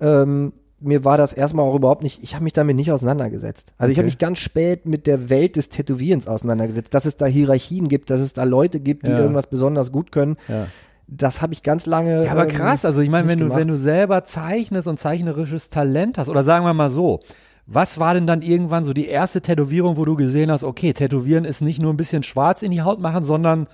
[0.00, 3.72] Ähm, mir war das erstmal auch überhaupt nicht, ich habe mich damit nicht auseinandergesetzt.
[3.78, 4.12] Also ich habe Okay.
[4.14, 8.20] mich ganz spät mit der Welt des Tätowierens auseinandergesetzt, dass es da Hierarchien gibt, dass
[8.20, 9.18] es da Leute gibt, die Ja.
[9.20, 10.36] irgendwas besonders gut können.
[10.48, 10.66] Ja.
[11.06, 12.24] Das habe ich ganz lange.
[12.24, 15.68] Ja, aber ähm, krass, also ich meine, wenn du, wenn du selber zeichnest und zeichnerisches
[15.68, 17.20] Talent hast, oder sagen wir mal so,
[17.66, 21.44] was war denn dann irgendwann so die erste Tätowierung, wo du gesehen hast, okay, Tätowieren
[21.44, 23.66] ist nicht nur ein bisschen schwarz in die Haut machen, sondern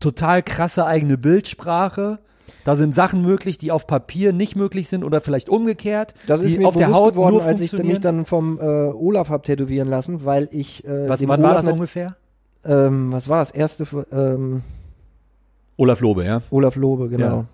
[0.00, 2.18] total krasse eigene Bildsprache.
[2.64, 6.14] Da sind Sachen möglich, die auf Papier nicht möglich sind oder vielleicht umgekehrt.
[6.26, 9.28] Das ist mir auf der bewusst Haut geworden, als ich mich dann vom äh, Olaf
[9.30, 12.16] hab tätowieren lassen, weil ich äh, was, wann war Olaf das nat- ungefähr?
[12.64, 14.62] ähm, was war das erste ähm,
[15.76, 16.42] Olaf Lobe, ja.
[16.50, 17.24] Olaf Lobe, genau.
[17.26, 17.44] Ja.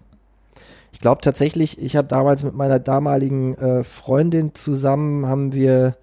[0.92, 5.96] Ich glaube tatsächlich, ich habe damals mit meiner damaligen äh, Freundin zusammen, haben wir,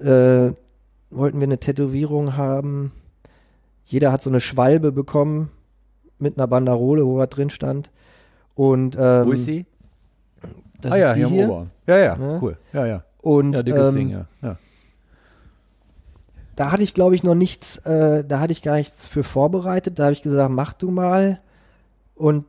[0.00, 0.52] äh,
[1.10, 2.92] wollten wir eine Tätowierung haben.
[3.84, 5.50] Jeder hat so eine Schwalbe bekommen
[6.18, 7.90] mit einer Banderole, wo was drin stand.
[8.54, 9.64] Und ähm, Wo ist sie?
[10.80, 11.44] das ah ja, ist die hier, hier.
[11.44, 11.70] im Oberarm.
[11.86, 12.38] Ja, ja, Ne?
[12.42, 12.56] cool.
[12.72, 13.02] Ja, ja.
[13.22, 14.24] Und Ja, dickes ähm, Ding, ja.
[14.42, 14.56] ja.
[16.56, 19.98] da hatte ich, glaube ich, noch nichts, äh, da hatte ich gar nichts für vorbereitet.
[19.98, 21.40] Da habe ich gesagt, mach du mal.
[22.14, 22.44] Und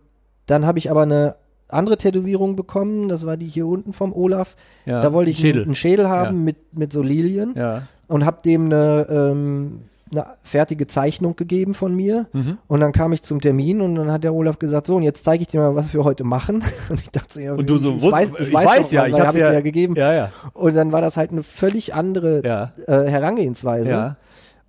[0.45, 1.35] dann habe ich aber eine
[1.69, 3.07] andere Tätowierung bekommen.
[3.07, 4.55] Das war die hier unten vom Olaf.
[4.85, 5.01] ja.
[5.01, 5.61] da wollte ich Schädel.
[5.61, 6.43] einen, einen Schädel haben Ja.
[6.43, 7.83] mit, mit so Lilien Ja.
[8.07, 9.81] und habe dem eine, ähm,
[10.13, 12.27] eine fertige Zeichnung gegeben von mir.
[12.33, 12.57] Mhm.
[12.67, 15.23] Und dann kam ich zum Termin und dann hat der Olaf gesagt, so, und jetzt
[15.23, 16.63] zeige ich dir mal, was wir heute machen.
[16.89, 19.05] Und ich dachte so, ja, Und du so, ich, weiß, ich, ich weiß, weiß ja,
[19.05, 19.95] ich weil hab's hab ich ja- dir ja gegeben.
[19.95, 20.31] Ja, ja.
[20.53, 22.71] Und dann war das halt eine völlig andere Ja.
[22.87, 23.89] äh, Herangehensweise.
[23.89, 24.15] Ja.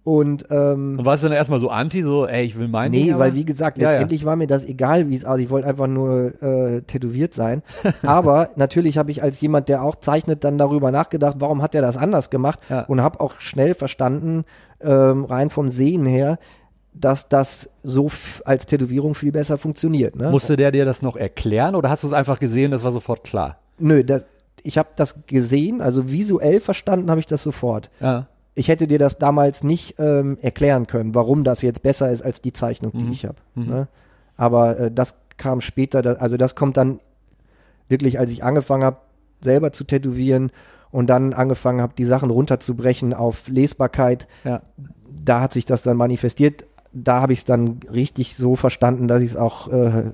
[0.07, 3.05] Und ähm, Und warst du dann erstmal so anti, so, ey, ich will meinen Nee,
[3.05, 3.91] Ding, weil wie gesagt, Ja, ja.
[3.93, 5.47] letztendlich war mir das egal, wie es aussieht.
[5.47, 7.63] Ich wollte einfach nur äh, tätowiert sein.
[8.03, 11.81] Aber natürlich habe ich als jemand, der auch zeichnet, dann darüber nachgedacht, warum hat er
[11.81, 12.83] das anders gemacht Ja.
[12.83, 14.45] und habe auch schnell verstanden,
[14.85, 16.39] ähm, rein vom Sehen her,
[16.93, 18.11] dass das so
[18.45, 20.15] als Tätowierung viel besser funktioniert.
[20.17, 20.31] Ne?
[20.31, 23.25] Musste der dir das noch erklären oder hast du es einfach gesehen, das war sofort
[23.25, 23.59] klar?
[23.79, 24.25] Nö, das,
[24.63, 27.91] ich habe das gesehen, also visuell verstanden habe ich das sofort.
[28.01, 28.29] Ja.
[28.55, 32.41] Ich hätte dir das damals nicht ähm, erklären können, warum das jetzt besser ist als
[32.41, 33.11] die Zeichnung, die Mhm.
[33.13, 33.37] ich habe.
[33.57, 33.67] Mhm.
[33.69, 33.89] Ne?
[34.37, 37.01] Aber äh, das kam später, da, also das kommt dann
[37.89, 38.99] wirklich, als ich angefangen habe,
[39.45, 40.51] selber zu tätowieren
[40.91, 44.63] und dann angefangen habe, die Sachen runterzubrechen auf Lesbarkeit, Ja.
[45.25, 46.65] da hat sich das dann manifestiert.
[46.93, 50.05] Da habe ich es dann richtig so verstanden, dass ich es auch äh,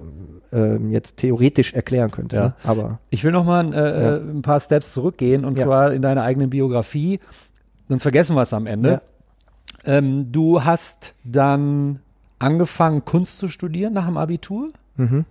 [0.53, 2.37] ähm, jetzt theoretisch erklären könnte.
[2.37, 2.43] Ja.
[2.43, 2.55] Ne?
[2.65, 4.17] Aber Ich will noch mal äh, Ja.
[4.17, 7.21] äh, ein paar Steps zurückgehen und zwar in deiner eigenen Biografie,
[7.89, 9.03] sonst vergessen wir es am Ende.
[9.85, 12.01] Ähm, du hast dann
[12.39, 15.25] angefangen, Kunst zu studieren nach dem Abitur mhm.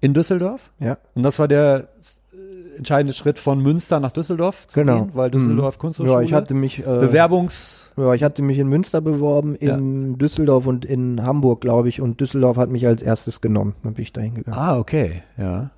[0.00, 0.70] in Düsseldorf.
[0.78, 1.82] ja, Und das war der äh,
[2.76, 5.04] entscheidende Schritt von Münster nach Düsseldorf zu genau.
[5.04, 5.80] gehen, weil Düsseldorf Mhm.
[5.80, 6.18] Kunsthochschule.
[6.18, 10.66] Ja, ich hatte mich äh, Bewerbungs Ja, ich hatte mich in Münster beworben, in Düsseldorf
[10.66, 12.00] und in Hamburg, glaube ich.
[12.00, 13.74] Und Düsseldorf hat mich als erstes genommen.
[13.82, 14.58] Dann bin ich da hingegangen.
[14.58, 15.70] Ah, okay, ja.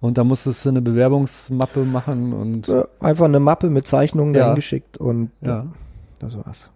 [0.00, 4.40] Und da musstest du eine Bewerbungsmappe machen und Ja, einfach eine Mappe mit Zeichnungen Ja.
[4.40, 5.66] dahin geschickt und ja.
[6.20, 6.70] das war's.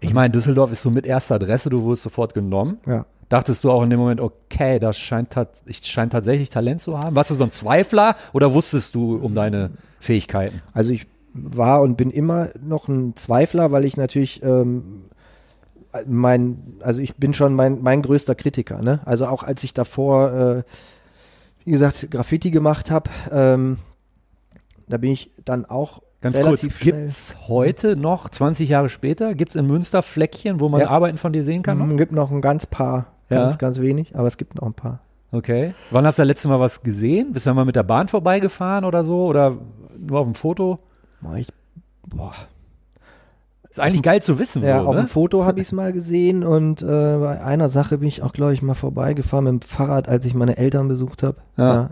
[0.00, 2.78] Ich meine, Düsseldorf ist so mit erster Adresse, du wurdest sofort genommen.
[2.86, 3.06] Ja.
[3.28, 6.98] Dachtest du auch in dem Moment, okay, das scheint, tat, ich scheint tatsächlich Talent zu
[6.98, 7.16] haben?
[7.16, 10.62] Warst du so ein Zweifler oder wusstest du um deine Fähigkeiten?
[10.72, 15.02] Also ich war und bin immer noch ein Zweifler, weil ich natürlich ähm,
[16.06, 18.82] mein, also ich bin schon mein, mein größter Kritiker.
[18.82, 19.00] Ne?
[19.04, 20.62] Also auch als ich davor, äh,
[21.64, 23.78] wie gesagt, Graffiti gemacht habe, ähm,
[24.88, 27.02] da bin ich dann auch Ganz relativ kurz, schnell.
[27.02, 30.88] gibt's heute noch, 20 Jahre später, gibt's in Münster Fleckchen, wo man Ja.
[30.88, 31.78] Arbeiten von dir sehen kann?
[31.78, 31.96] Mhm, Noch?
[31.96, 33.44] gibt noch ein ganz paar, Ja.
[33.44, 35.00] ganz, ganz wenig, aber es gibt noch ein paar.
[35.32, 35.74] Okay.
[35.90, 37.32] Wann hast du das letzte Mal was gesehen?
[37.32, 39.26] Bist du mal mit der Bahn vorbeigefahren oder so?
[39.26, 39.56] Oder
[39.98, 40.78] nur auf dem Foto?
[41.20, 41.48] Boah, ich,
[42.06, 42.32] boah.
[43.68, 44.62] Ist eigentlich geil zu wissen.
[44.62, 45.02] Ja, so, auf ne?
[45.02, 48.32] dem Foto habe ich es mal gesehen und äh, bei einer Sache bin ich auch,
[48.32, 51.38] glaube ich, mal vorbeigefahren mit dem Fahrrad, als ich meine Eltern besucht habe.
[51.56, 51.90] Ja.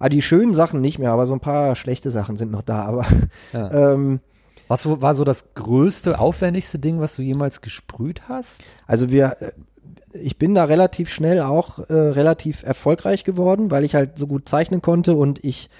[0.00, 2.82] Ah, die schönen Sachen nicht mehr, aber so ein paar schlechte Sachen sind noch da.
[2.82, 3.06] Aber
[3.52, 3.70] Ja.
[3.92, 4.18] ähm,
[4.66, 8.64] Was war so das größte, aufwendigste Ding, was du jemals gesprüht hast?
[8.86, 9.36] also wir,
[10.14, 14.48] ich bin da relativ schnell auch äh, relativ erfolgreich geworden, weil ich halt so gut
[14.48, 15.70] zeichnen konnte und ich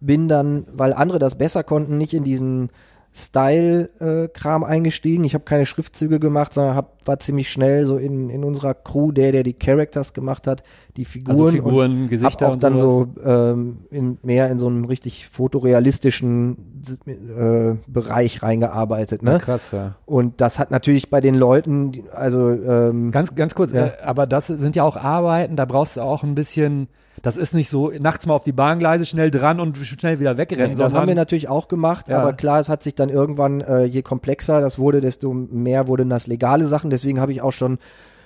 [0.00, 2.70] bin dann, weil andere das besser konnten, nicht in diesen
[3.14, 5.24] Style-Kram eingestiegen.
[5.24, 9.10] Ich habe keine Schriftzüge gemacht, sondern hab, war ziemlich schnell so in, in unserer Crew
[9.12, 10.62] der, der die Characters gemacht hat,
[10.96, 11.30] die Figuren.
[11.30, 13.08] Also und Figuren, hab Gesichter auch und dann sowas?
[13.24, 19.22] so ähm, in, mehr in so einen richtig fotorealistischen äh, Bereich reingearbeitet.
[19.22, 19.38] Ne?
[19.38, 19.96] Krass, ja.
[20.06, 23.86] Und das hat natürlich bei den Leuten, also ähm, Ganz, ganz kurz, Ja.
[23.86, 26.88] äh, aber das sind ja auch Arbeiten, da brauchst du auch ein bisschen,
[27.22, 30.70] das ist nicht so nachts mal auf die Bahngleise schnell dran und schnell wieder wegrennen,
[30.70, 32.20] das sondern haben wir natürlich auch gemacht, Ja.
[32.20, 36.08] aber klar, es hat sich dann irgendwann, äh, je komplexer das wurde, desto mehr wurden
[36.10, 36.90] das legale Sachen.
[36.90, 37.78] Deswegen habe ich auch schon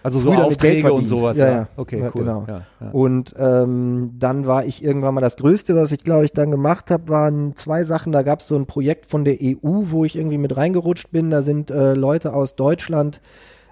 [0.04, 1.38] also so Aufträge und sowas.
[1.38, 1.68] Ja, Ja.
[1.76, 2.22] Okay, Ja, cool.
[2.22, 2.44] genau.
[2.48, 2.62] Ja.
[2.90, 6.90] Und ähm, dann war ich irgendwann mal das Größte, was ich glaube ich dann gemacht
[6.90, 8.10] habe, waren zwei Sachen.
[8.10, 9.54] Da gab es so ein Projekt von der EU,
[9.90, 11.30] wo ich irgendwie mit reingerutscht bin.
[11.30, 13.20] Da sind äh, Leute aus Deutschland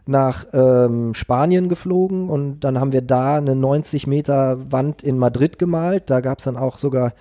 [0.06, 5.58] nach ähm, Spanien geflogen und dann haben wir da eine 90 Meter Wand in Madrid
[5.58, 6.10] gemalt.
[6.10, 7.12] Da gab es dann auch sogar,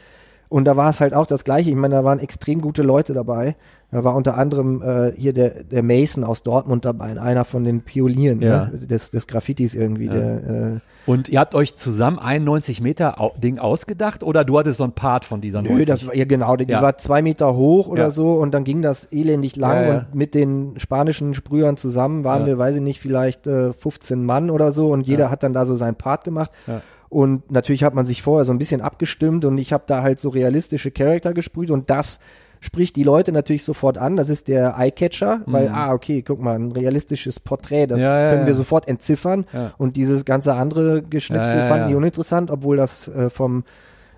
[0.47, 1.69] und da war es halt auch das Gleiche.
[1.69, 3.55] Ich meine, da waren extrem gute Leute dabei.
[3.91, 7.81] Da war unter anderem äh, hier der, der Mason aus Dortmund dabei, einer von den
[7.81, 8.65] Pionieren Ja.
[8.65, 8.77] ne?
[8.77, 10.05] des, des Graffitis irgendwie.
[10.05, 10.13] Ja.
[10.13, 10.33] Der,
[10.75, 14.77] äh, Und ihr habt euch zusammen ein 90 Meter Au- Ding ausgedacht oder du hattest
[14.77, 15.77] so ein Part von dieser 90?
[15.79, 16.83] Nö, das war ja genau, die, Ja.
[16.83, 20.73] war zwei Meter hoch oder so und dann ging das elendig lang und mit den
[20.77, 25.07] spanischen Sprühern zusammen waren wir, weiß ich nicht, vielleicht äh, 15 Mann oder so und
[25.07, 26.51] jeder hat dann da so seinen Part gemacht.
[26.67, 26.81] Ja.
[27.09, 30.19] Und natürlich hat man sich vorher so ein bisschen abgestimmt und ich habe da halt
[30.19, 32.19] so realistische Charakter gesprüht und das
[32.59, 34.15] spricht die Leute natürlich sofort an.
[34.15, 38.03] Das ist der Eyecatcher, weil, ah, okay, guck mal, ein realistisches Porträt, das Mhm.
[38.03, 38.55] Ja, ja, können wir ja.
[38.55, 39.45] sofort entziffern.
[39.77, 43.63] Und dieses ganze andere Geschnipsel fanden die uninteressant, obwohl das äh, vom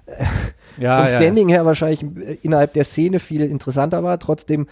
[0.78, 4.20] ja, vom Standing her wahrscheinlich äh, innerhalb der Szene viel interessanter war.
[4.20, 4.68] Trotzdem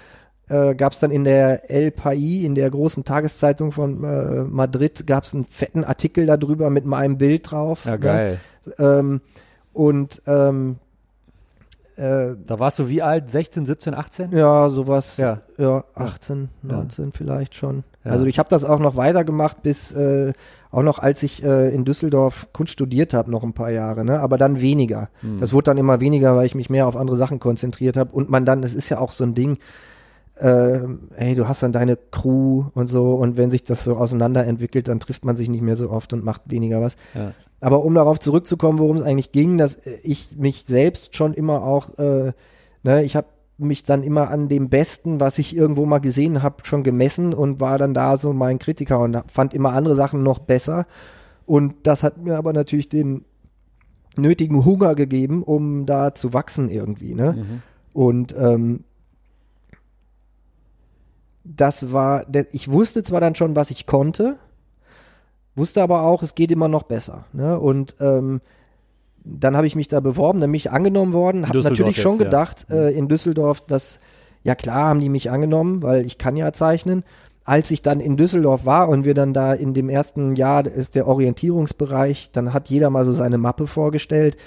[0.50, 5.06] äh, gab es dann in der El País, in der großen Tageszeitung von äh, Madrid,
[5.08, 7.86] gab es einen fetten Artikel darüber mit meinem Bild drauf.
[7.86, 8.40] Ja, geil.
[8.66, 8.74] Ne?
[8.80, 9.22] Ähm,
[9.74, 10.78] und ähm,
[12.00, 13.30] äh, Da warst du wie alt?
[13.30, 14.32] 16, 17, 18?
[14.32, 15.42] ja, sowas, Ja.
[15.58, 17.84] ja, 18, 19 vielleicht schon.
[18.04, 18.12] Ja.
[18.12, 20.34] Also ich habe das auch noch weitergemacht bis äh,
[20.72, 24.20] auch noch als ich äh, in Düsseldorf Kunst studiert habe, noch ein paar Jahre, ne?
[24.20, 25.10] aber dann weniger.
[25.22, 25.40] Hm.
[25.40, 28.30] Das wurde dann immer weniger, weil ich mich mehr auf andere Sachen konzentriert habe und
[28.30, 29.58] man dann, es ist ja auch so ein Ding,
[30.40, 30.80] äh,
[31.16, 34.88] hey, du hast dann deine Crew und so und wenn sich das so auseinander entwickelt,
[34.88, 36.96] dann trifft man sich nicht mehr so oft und macht weniger was.
[37.14, 37.34] Ja.
[37.62, 41.64] Aber um darauf zurückzukommen, worum es eigentlich ging, dass äh, ich mich selbst schon immer
[41.64, 42.32] auch, äh,
[42.84, 46.64] ne, ich habe mich dann immer an dem Besten, was ich irgendwo mal gesehen habe,
[46.64, 50.40] schon gemessen und war dann da so mein Kritiker und fand immer andere Sachen noch
[50.40, 50.88] besser.
[51.46, 53.26] Und das hat mir aber natürlich den
[54.18, 57.14] nötigen Hunger gegeben, um da zu wachsen irgendwie.
[57.14, 57.34] Ne?
[57.34, 57.62] Mhm.
[57.92, 58.86] Und ähm,
[61.44, 64.38] das war, ich wusste zwar dann schon, was ich konnte,
[65.56, 67.26] wusste aber auch, es geht immer noch besser.
[67.34, 67.60] Ne?
[67.60, 68.42] Und ähm,
[69.24, 72.20] dann habe ich mich da beworben, dann bin ich angenommen worden, habe natürlich schon jetzt,
[72.20, 72.26] ja.
[72.26, 74.00] gedacht, äh, in Düsseldorf, dass,
[74.44, 77.04] ja klar haben die mich angenommen, weil ich kann ja zeichnen.
[77.44, 80.94] Als ich dann in Düsseldorf war und wir dann da in dem ersten Jahr ist
[80.96, 84.38] der Orientierungsbereich, dann hat jeder mal so seine Mappe vorgestellt.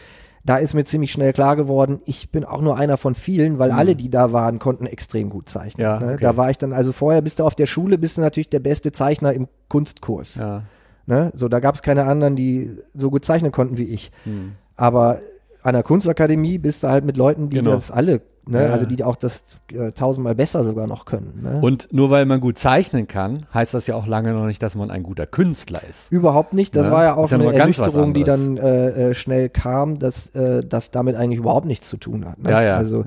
[0.45, 3.71] Da ist mir ziemlich schnell klar geworden, ich bin auch nur einer von vielen, weil
[3.71, 5.85] alle, die da waren, konnten extrem gut zeichnen.
[5.85, 6.15] Ja, ne?
[6.15, 6.23] okay.
[6.23, 8.59] Da war ich dann, also vorher bist du auf der Schule, bist du natürlich der
[8.59, 10.35] beste Zeichner im Kunstkurs.
[10.35, 10.63] Ja.
[11.07, 11.31] Ne?
[11.35, 14.11] So, da gab es keine anderen, die so gut zeichnen konnten wie ich.
[14.25, 14.53] Hm.
[14.77, 15.19] Aber
[15.63, 17.71] an der Kunstakademie bist du halt mit Leuten, die Genau.
[17.73, 18.65] das alle, ne?
[18.65, 21.41] Ja, also die auch das äh, tausendmal besser sogar noch können.
[21.43, 21.61] Ne?
[21.61, 24.75] Und nur weil man gut zeichnen kann, heißt das ja auch lange noch nicht, dass
[24.75, 26.11] man ein guter Künstler ist.
[26.13, 26.75] Überhaupt nicht.
[26.77, 30.29] Das Ja, war ja auch ja eine Ernüchterung, die dann äh, äh, schnell kam, dass
[30.35, 32.39] äh, das damit eigentlich überhaupt nichts zu tun hat.
[32.39, 32.51] Ne?
[32.51, 32.77] Ja, ja.
[32.77, 33.05] Also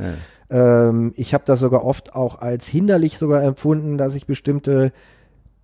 [0.49, 4.91] ähm, ich habe das sogar oft auch als hinderlich sogar empfunden, dass ich bestimmte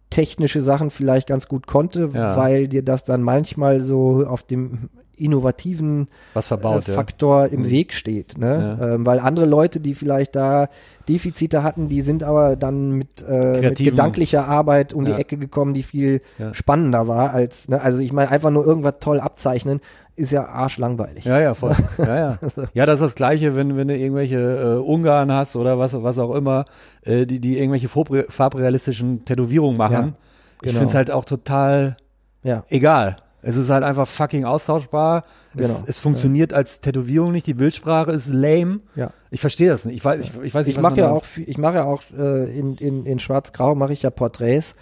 [0.10, 2.36] technische Sachen vielleicht ganz gut konnte, Ja.
[2.36, 4.90] weil dir das dann manchmal so auf dem
[5.22, 6.98] innovativen verbaut, äh, ja.
[6.98, 7.70] Faktor im Mhm.
[7.70, 8.38] Weg steht.
[8.38, 8.78] Ne?
[8.80, 8.94] Ja.
[8.96, 10.68] Ähm, weil andere Leute, die vielleicht da
[11.08, 15.16] Defizite hatten, die sind aber dann mit, äh, mit gedanklicher Arbeit um Ja.
[15.16, 16.54] die Ecke gekommen, die viel Ja.
[16.54, 17.82] spannender war als, ne?
[17.82, 19.80] also ich meine, einfach nur irgendwas toll abzeichnen,
[20.16, 21.24] ist ja arschlangweilig.
[21.26, 21.74] Ja, ja, voll.
[21.98, 22.38] Ja, ja.
[22.74, 26.20] ja, das ist das Gleiche, wenn, wenn du irgendwelche äh, Ungarn hast oder was, was
[26.20, 26.66] auch immer,
[27.04, 29.94] äh, die, die irgendwelche farbre- farbrealistischen Tätowierungen machen.
[29.94, 30.08] Ja,
[30.56, 30.74] Ich genau.
[30.74, 31.96] finde es halt auch total
[32.44, 32.64] Ja.
[32.70, 33.18] egal.
[33.44, 35.24] Es ist halt einfach fucking austauschbar.
[35.56, 35.84] Es, Genau.
[35.88, 37.48] es funktioniert als Tätowierung nicht.
[37.48, 38.80] Die Bildsprache ist lame.
[38.96, 39.12] Ja.
[39.32, 39.98] Ich verstehe das nicht.
[39.98, 42.02] Ich weiß, ich, ich weiß nicht, Ich was mache ja auch, ich mache ja auch
[42.18, 44.76] äh, in, in, in Schwarz-Grau mache ich ja Porträts.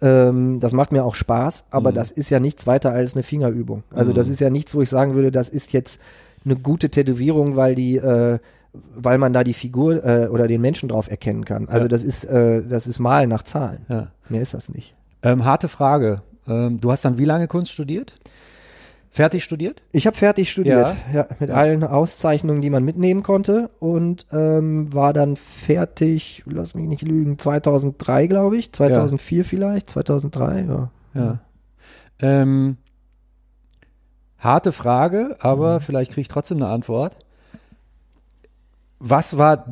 [0.00, 1.94] Ähm, das macht mir auch Spaß, aber Mhm.
[1.96, 3.82] das ist ja nichts weiter als eine Fingerübung.
[3.92, 4.16] Also Mhm.
[4.16, 6.00] das ist ja nichts, wo ich sagen würde, das ist jetzt
[6.44, 8.38] eine gute Tätowierung, weil die, äh,
[8.94, 11.68] weil man da die Figur äh, oder den Menschen drauf erkennen kann.
[11.68, 11.88] Also Ja.
[11.88, 13.84] das ist, äh, das ist Malen nach Zahlen.
[13.88, 14.08] Ja.
[14.28, 14.94] Mehr ist das nicht.
[15.24, 16.22] Ähm, harte Frage.
[16.48, 18.14] Ähm, du hast dann wie lange Kunst studiert?
[19.10, 19.82] Fertig studiert?
[19.90, 21.56] Ich habe fertig studiert, ja, mit Ja.
[21.56, 27.38] allen Auszeichnungen, die man mitnehmen konnte und ähm, war dann fertig, lass mich nicht lügen,
[27.38, 30.90] 2003 glaube ich, 2004 vielleicht, 2003, ja.
[31.14, 31.38] Ja.
[32.20, 32.76] Ähm,
[34.38, 35.80] harte Frage, aber Mhm.
[35.80, 37.16] vielleicht kriege ich trotzdem eine Antwort.
[39.00, 39.64] Was war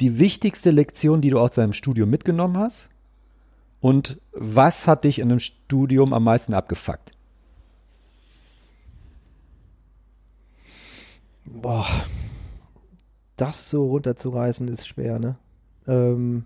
[0.00, 2.88] die wichtigste Lektion, die du aus deinem Studium mitgenommen hast?
[3.86, 7.12] Und was hat dich in dem Studium am meisten abgefuckt?
[11.44, 11.86] Boah,
[13.36, 15.36] das so runterzureißen ist schwer, ne?
[15.86, 16.42] Ähm,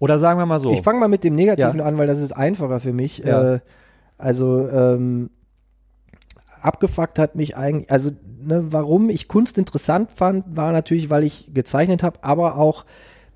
[0.00, 0.72] Oder sagen wir mal so.
[0.72, 1.84] Ich fange mal mit dem Negativen Ja.
[1.84, 3.18] an, weil das ist einfacher für mich.
[3.18, 3.54] Ja.
[3.54, 3.60] Äh,
[4.16, 5.30] also ähm,
[6.60, 8.10] abgefuckt hat mich eigentlich, also
[8.40, 12.84] ne, warum ich Kunst interessant fand, war natürlich, weil ich gezeichnet habe, aber auch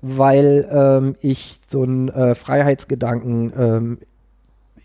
[0.05, 3.97] weil ähm, ich so einen äh, Freiheitsgedanken ähm,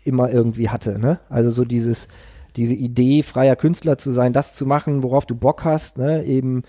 [0.05, 0.97] immer irgendwie hatte.
[0.97, 1.19] Ne?
[1.29, 2.07] Also so dieses,
[2.55, 6.23] diese Idee, freier Künstler zu sein, das zu machen, worauf du Bock hast, ne?
[6.23, 6.63] eben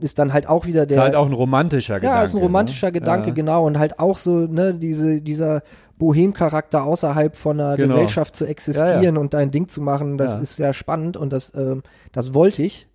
[0.00, 2.18] ist dann halt auch wieder ist der halt auch ein romantischer Gedanke.
[2.18, 2.92] ja, ist ein romantischer ne?
[2.92, 3.34] Gedanke, ja.
[3.34, 3.66] genau.
[3.66, 5.62] Und halt auch so, ne, diese, dieser
[5.98, 7.94] Bohem-Charakter außerhalb von einer Genau.
[7.94, 11.52] Gesellschaft zu existieren Ja, und dein Ding zu machen, das ist sehr spannend und das,
[11.56, 12.86] ähm, das wollte ich.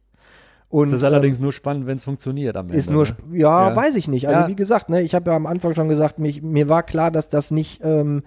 [0.69, 2.77] Und, Das ist allerdings nur spannend, wenn es funktioniert am ähm, Ende.
[2.79, 3.15] ist nur, ne?
[3.39, 3.75] ja, Ja.
[3.75, 4.27] weiß ich nicht.
[4.27, 4.47] Also Ja.
[4.49, 7.29] wie gesagt, ne, ich habe ja am Anfang schon gesagt, mich, mir war klar, dass
[7.29, 8.23] das nicht, ähm,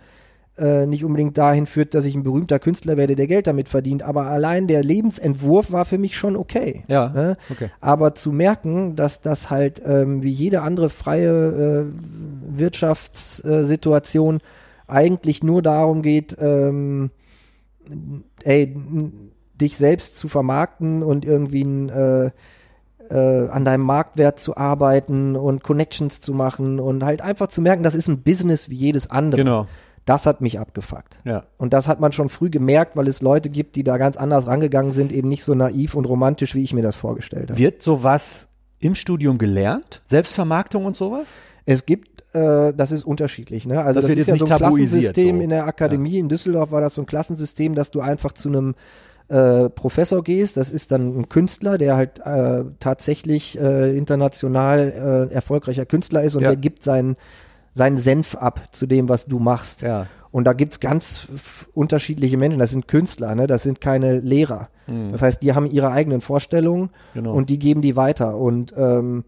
[0.59, 4.03] äh, nicht unbedingt dahin führt, dass ich ein berühmter Künstler werde, der Geld damit verdient.
[4.03, 6.82] Aber allein der Lebensentwurf war für mich schon okay.
[6.88, 7.36] Ja, Ne?
[7.51, 7.68] okay.
[7.80, 14.41] Aber zu merken, dass das halt ähm, wie jede andere freie äh, Wirtschaftssituation
[14.86, 17.11] eigentlich nur darum geht, ähm,
[18.43, 18.74] ey,
[19.61, 22.30] dich selbst zu vermarkten und irgendwie ein, äh,
[23.11, 27.82] äh, an deinem Marktwert zu arbeiten und Connections zu machen und halt einfach zu merken,
[27.82, 29.42] das ist ein Business wie jedes andere.
[29.42, 29.66] Genau.
[30.06, 31.20] Das hat mich abgefuckt.
[31.24, 31.44] Ja.
[31.58, 34.46] Und das hat man schon früh gemerkt, weil es Leute gibt, die da ganz anders
[34.46, 37.58] rangegangen sind, eben nicht so naiv und romantisch, wie ich mir das vorgestellt habe.
[37.58, 38.48] Wird sowas
[38.80, 40.00] im Studium gelernt?
[40.06, 41.34] Selbstvermarktung und sowas?
[41.66, 43.82] Es gibt, äh, das ist unterschiedlich, ne?
[43.82, 45.42] Also Das das, ist jetzt ja so ein Klassensystem so.
[45.42, 46.18] in der Akademie.
[46.18, 48.74] In Düsseldorf war das so ein Klassensystem, dass du einfach zu einem
[49.31, 50.57] äh, Professor gehst.
[50.57, 56.35] Das ist dann ein Künstler, der halt äh, tatsächlich äh, international äh, erfolgreicher Künstler ist
[56.35, 56.49] und Ja.
[56.51, 57.16] der gibt seinen
[57.72, 59.83] seinen Senf ab zu dem, was du machst.
[59.83, 60.07] Ja.
[60.33, 62.59] Und da gibt's ganz f- unterschiedliche Menschen.
[62.59, 63.47] Das sind Künstler, ne?
[63.47, 64.68] das sind keine Lehrer.
[65.12, 66.89] Das heißt, die haben ihre eigenen Vorstellungen Mhm.
[67.14, 67.33] Genau.
[67.35, 68.37] und die geben die weiter.
[68.37, 69.22] Und ähm,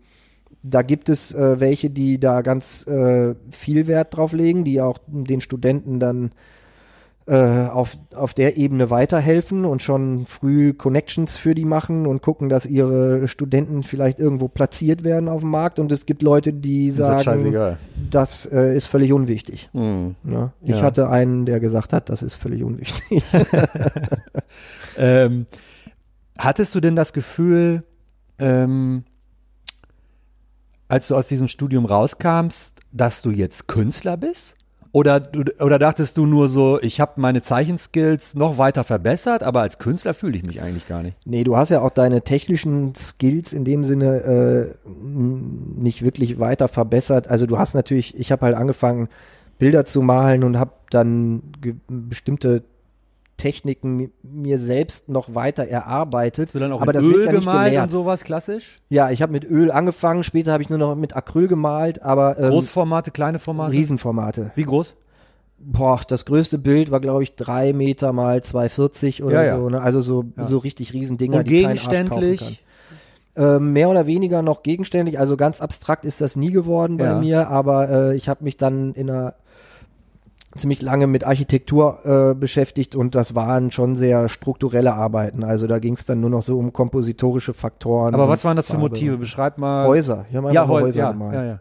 [0.64, 4.98] da gibt es äh, welche, die da ganz äh, viel Wert drauf legen, die auch
[5.06, 6.32] den Studenten dann
[7.32, 12.50] äh, auf, auf der Ebene weiterhelfen und schon früh Connections für die machen und gucken,
[12.50, 15.78] dass ihre Studenten vielleicht irgendwo platziert werden auf dem Markt.
[15.78, 17.78] Und es gibt Leute, die sagen, scheißegal.
[18.10, 19.70] das äh, ist völlig unwichtig.
[19.72, 20.14] Mhm.
[20.22, 20.52] Ne?
[20.60, 20.82] Ich Ja.
[20.82, 23.22] hatte einen, der gesagt hat, das ist völlig unwichtig.
[24.98, 25.46] Ähm,
[26.36, 27.82] hattest du denn das Gefühl,
[28.38, 29.04] ähm,
[30.88, 34.54] als du aus diesem Studium rauskamst, dass du jetzt Künstler bist?
[34.94, 39.78] Oder, oder dachtest du nur so, ich habe meine Zeichenskills noch weiter verbessert, aber als
[39.78, 41.16] Künstler fühle ich mich eigentlich gar nicht.
[41.24, 46.68] nee, du hast ja auch deine technischen Skills in dem Sinne äh, nicht wirklich weiter
[46.68, 47.28] verbessert.
[47.28, 49.08] Also du hast natürlich, ich habe halt angefangen,
[49.58, 51.42] Bilder zu malen und habe dann
[51.88, 52.62] bestimmte
[53.42, 56.46] Techniken mi- mir selbst noch weiter erarbeitet.
[56.48, 57.82] Hast du dann auch aber in das Öl wird ja nicht gemalt gelehrt.
[57.84, 58.80] und sowas klassisch?
[58.88, 62.38] Ja, ich habe mit Öl angefangen, später habe ich nur noch mit Acryl gemalt, aber
[62.38, 63.72] ähm, Großformate, kleine Formate?
[63.72, 64.50] Riesenformate.
[64.54, 64.94] Wie groß?
[65.64, 69.68] Boah, das größte Bild war, glaube ich, drei Meter mal 2,40 oder Ja, so.
[69.68, 69.80] Ne?
[69.80, 70.46] Also so, Ja.
[70.46, 72.20] so richtig Riesendinger, Und die kein Arsch kaufen kann.
[72.20, 72.62] gegenständlich?
[73.34, 77.18] Ähm, mehr oder weniger noch gegenständig, also ganz abstrakt ist das nie geworden bei Ja.
[77.18, 79.34] mir, aber äh, ich habe mich dann in einer
[80.56, 85.44] ziemlich lange mit Architektur äh, beschäftigt und das waren schon sehr strukturelle Arbeiten.
[85.44, 88.14] Also da ging es dann nur noch so um kompositorische Faktoren.
[88.14, 88.78] Aber was waren das für.
[88.78, 89.16] Motive?
[89.16, 89.86] Beschreib mal.
[89.86, 90.26] Häuser.
[90.32, 91.34] Haben einfach Ja, Häuser, Häuser ja, gemalt.
[91.34, 91.60] ja, ja.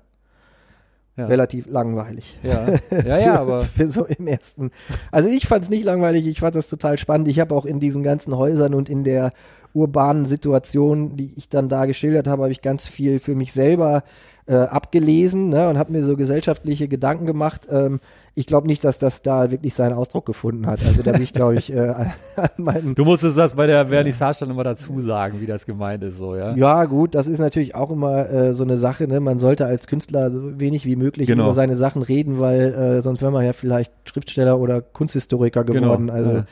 [1.17, 1.25] ja.
[1.25, 2.39] Relativ langweilig.
[2.43, 2.67] Ja,
[3.05, 4.71] ja, ja, für, aber für so im ersten.
[5.11, 7.27] Also ich fand es nicht langweilig, ich fand das total spannend.
[7.27, 9.31] Ich habe auch in diesen ganzen Häusern und in der
[9.73, 14.03] urbanen Situation, die ich dann da geschildert habe, habe ich ganz viel für mich selber
[14.47, 17.67] äh, abgelesen ne, und habe mir so gesellschaftliche Gedanken gemacht.
[17.71, 17.99] Ähm,
[18.33, 20.79] ich glaube nicht, dass das da wirklich seinen Ausdruck gefunden hat.
[20.85, 21.79] Also da bin ich, glaube ich, äh,
[22.35, 26.01] an meinen Du musstest das bei der Vernissage dann immer dazu sagen, wie das gemeint
[26.03, 26.55] ist, so, ja?
[26.55, 29.07] Ja, gut, das ist natürlich auch immer äh, so eine Sache.
[29.07, 29.19] Ne?
[29.19, 31.43] Man sollte als Künstler so wenig wie möglich Genau.
[31.45, 36.07] über seine Sachen reden, weil äh, sonst wäre man ja vielleicht Schriftsteller oder Kunsthistoriker geworden.
[36.07, 36.45] Genau, Also ja.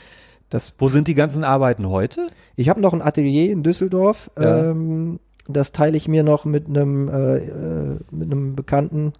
[0.50, 0.74] das.
[0.78, 2.28] Wo sind die ganzen Arbeiten heute?
[2.58, 4.30] Ich habe noch ein Atelier in Düsseldorf.
[4.38, 4.72] Ja.
[4.72, 9.14] Ähm, das teile ich mir noch mit einem äh, äh, mit einem Bekannten.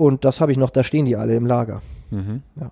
[0.00, 0.70] Und das habe ich noch.
[0.70, 1.82] Da stehen die alle im Lager.
[2.10, 2.40] Mhm.
[2.58, 2.70] Ja.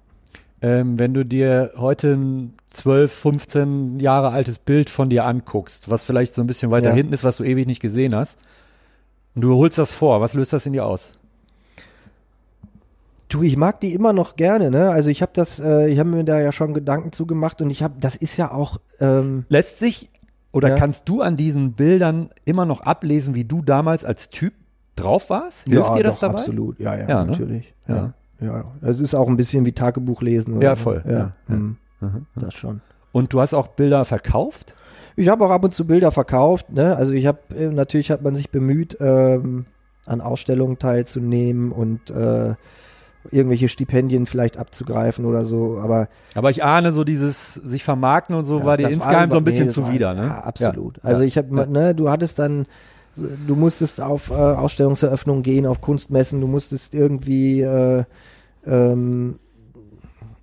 [0.62, 6.05] Ähm, wenn du dir heute ein 12, 15 Jahre altes Bild von dir anguckst, was
[6.05, 6.95] vielleicht so ein bisschen weiter Ja.
[6.95, 8.39] hinten ist, was du ewig nicht gesehen hast,
[9.35, 11.11] und du holst das vor, was löst das in dir aus?
[13.29, 14.91] Du, ich mag die immer noch gerne, ne?
[14.91, 17.83] Also ich habe das, äh, ich habe mir da ja schon Gedanken zugemacht und ich
[17.83, 20.09] habe, das ist ja auch, ähm, Lässt sich
[20.51, 20.74] oder Ja.
[20.76, 24.55] kannst du an diesen Bildern immer noch ablesen, wie du damals als Typ
[25.01, 25.67] drauf warst?
[25.69, 26.39] Hilft ja, dir das doch, dabei?
[26.41, 27.31] Absolut, ja, ja, Ja, ne?
[27.33, 27.75] natürlich.
[27.87, 28.13] Ja.
[28.41, 28.47] Ja.
[28.47, 28.65] ja.
[28.83, 30.55] Es ist auch ein bisschen wie Tagebuch lesen.
[30.55, 30.83] oder Ja, so.
[30.83, 31.03] voll.
[31.07, 31.55] Ja, Ja, ja.
[31.55, 31.77] mhm.
[32.01, 32.27] Mhm.
[32.37, 32.81] das schon.
[33.13, 34.75] Und du hast auch Bilder verkauft?
[35.17, 36.71] Ich habe auch ab und zu Bilder verkauft.
[36.71, 36.97] Ne?
[36.97, 39.67] Also ich habe äh, natürlich hat man sich bemüht, ähm,
[40.07, 42.55] an Ausstellungen teilzunehmen und äh,
[43.31, 45.79] irgendwelche Stipendien vielleicht abzugreifen oder so.
[45.83, 49.39] Aber Aber ich ahne so dieses sich vermarkten und so ja, war dir insgeheim so
[49.39, 50.27] ein bisschen nee, zuwider, war, ne?
[50.29, 50.99] Ja, absolut.
[50.99, 51.03] Ja.
[51.05, 52.67] Also ich habe, ne, du hattest dann,
[53.47, 58.05] du musstest auf äh, Ausstellungseröffnungen gehen, auf Kunstmessen, du musstest irgendwie, äh,
[58.66, 59.39] ähm,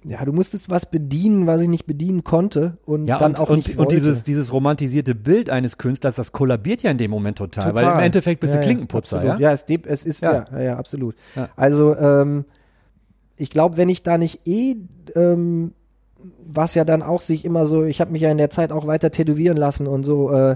[0.08, 3.50] ja, du musstest was bedienen, was ich nicht bedienen konnte und Ja, dann und, auch
[3.50, 3.96] und, nicht und wollte.
[3.96, 7.90] dieses, dieses romantisierte Bild eines Künstlers, das kollabiert ja in dem Moment total, weil im
[7.90, 8.04] Total.
[8.04, 9.38] Endeffekt bist Ja, du Klinkenputzer, ja?
[9.40, 10.46] Ja, es, es ist, Ja.
[10.52, 11.16] ja, ja, absolut.
[11.56, 12.46] Also, ähm,
[13.38, 14.76] ich glaube, wenn ich da nicht eh,
[15.16, 15.74] ähm,
[16.48, 18.88] was ja dann auch sich immer so, ich habe mich ja in der Zeit auch
[18.88, 20.56] weiter tätowieren lassen und so, äh,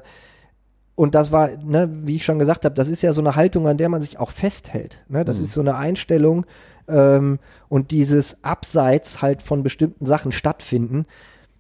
[1.00, 3.66] und das war, ne, wie ich schon gesagt habe, das ist ja so eine Haltung,
[3.68, 4.98] an der man sich auch festhält.
[5.08, 5.24] Ne?
[5.24, 5.46] Das Mhm.
[5.46, 6.46] ist so eine Einstellung
[6.90, 7.40] ähm,
[7.70, 11.06] und dieses Abseits halt von bestimmten Sachen stattfinden,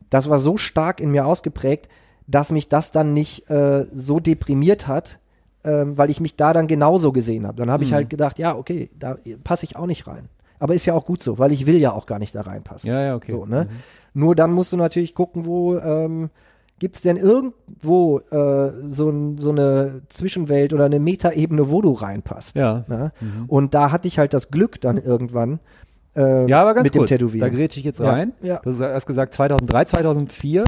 [0.10, 1.88] das war so stark in mir ausgeprägt,
[2.28, 5.20] dass mich das dann nicht äh, so deprimiert hat,
[5.64, 7.58] ähm, weil ich mich da dann genauso gesehen habe.
[7.58, 7.96] Dann habe ich Mhm.
[7.96, 9.16] halt gedacht, ja, okay, da
[9.46, 10.28] passe ich auch nicht rein.
[10.60, 12.90] Aber ist ja auch gut so, weil ich will ja auch gar nicht da reinpassen.
[12.90, 13.32] Ja, ja, okay.
[13.32, 13.68] So, ne?
[13.70, 14.20] Mhm.
[14.22, 16.30] Nur dann musst du natürlich gucken, wo ähm,
[16.80, 22.56] gibt es denn irgendwo äh, so, so eine Zwischenwelt oder eine Metaebene, wo du reinpasst.
[22.56, 22.84] Ja.
[22.88, 23.12] Ne?
[23.20, 23.46] Mhm.
[23.48, 25.60] Und da hatte ich halt das Glück dann irgendwann
[26.16, 27.52] äh, Ja, aber ganz mit kurz, dem da Tätowieren.
[27.56, 28.34] grätsche ich jetzt Ja, rein.
[28.42, 28.60] ja.
[28.64, 30.64] Du hast gesagt 2003, 2004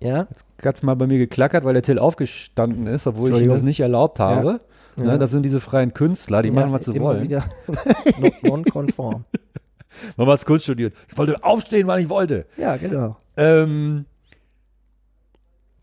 [0.00, 0.28] ja,
[0.64, 3.62] hat es mal bei mir geklackert, weil der Till aufgestanden ist, obwohl ich ihm das
[3.62, 4.60] nicht erlaubt habe.
[4.96, 5.04] Ja.
[5.04, 7.22] Ne, das sind diese freien Künstler, die machen, was sie wollen.
[7.24, 7.44] Wieder
[8.20, 9.24] non- non-konform.
[10.16, 10.94] Man was Kunst studiert.
[11.10, 12.46] Ich wollte aufstehen, wann ich wollte.
[12.56, 13.16] ja, genau.
[13.36, 14.04] Ähm,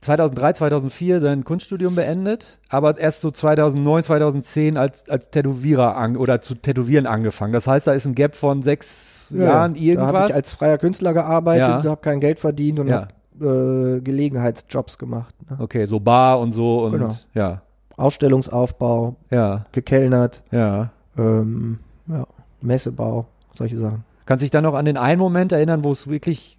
[0.06, 6.42] 2003, 2004 sein Kunststudium beendet, aber erst so 2009, 2010 als, als Tätowierer an, oder
[6.42, 7.54] zu tätowieren angefangen.
[7.54, 10.30] Das heißt, da ist ein Gap von sechs Jahren Da habe irgendwas.
[10.30, 11.92] ich als freier Künstler gearbeitet, Ja.
[11.92, 13.08] habe kein Geld verdient und Ja.
[13.42, 15.36] habe äh, Gelegenheitsjobs gemacht.
[15.50, 15.58] Ne?
[15.60, 17.18] okay, so Bar und so und Genau.
[17.34, 17.62] ja,
[17.98, 20.90] Ausstellungsaufbau, ja, gekellnert, ja.
[21.18, 22.26] ähm, ja,
[22.62, 24.04] Messebau, solche Sachen.
[24.26, 26.55] Kannst dich dann noch an den einen Moment erinnern, wo es wirklich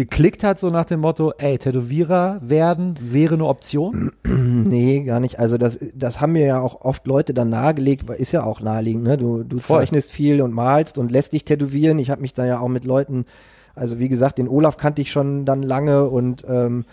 [0.00, 4.12] geklickt hat, so nach dem Motto, ey, Tätowierer werden wäre eine Option?
[4.24, 5.38] Nee, gar nicht.
[5.38, 9.02] Also das, das haben mir ja auch oft Leute dann nahegelegt, ist ja auch naheliegend,
[9.04, 9.18] ne?
[9.18, 9.80] Du, du Voll.
[9.80, 11.98] zeichnest viel und malst und lässt dich tätowieren.
[11.98, 13.26] Ich habe mich da ja auch mit Leuten,
[13.74, 16.84] also wie gesagt, den Olaf kannte ich schon dann lange und ähm,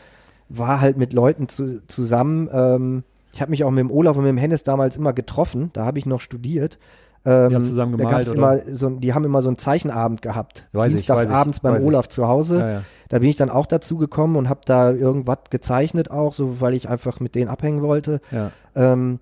[0.49, 2.49] war halt mit Leuten zu, zusammen.
[2.51, 5.69] Ähm, ich habe mich auch mit dem Olaf und mit dem Hennes damals immer getroffen,
[5.73, 6.79] da habe ich noch studiert.
[7.25, 10.67] Ähm, Die haben zusammen gemalt, immer so, die haben immer so einen Zeichenabend gehabt.
[10.71, 11.87] Weiß ich, Dienstags weiß ich, abends beim weiß ich.
[11.87, 12.59] Olaf zu Hause.
[12.59, 12.81] Ja, ja.
[13.09, 16.73] Da bin ich dann auch dazu gekommen und habe da irgendwas gezeichnet auch, so weil
[16.73, 18.21] ich einfach mit denen abhängen wollte.
[18.31, 18.51] ja.
[18.75, 19.19] Ähm,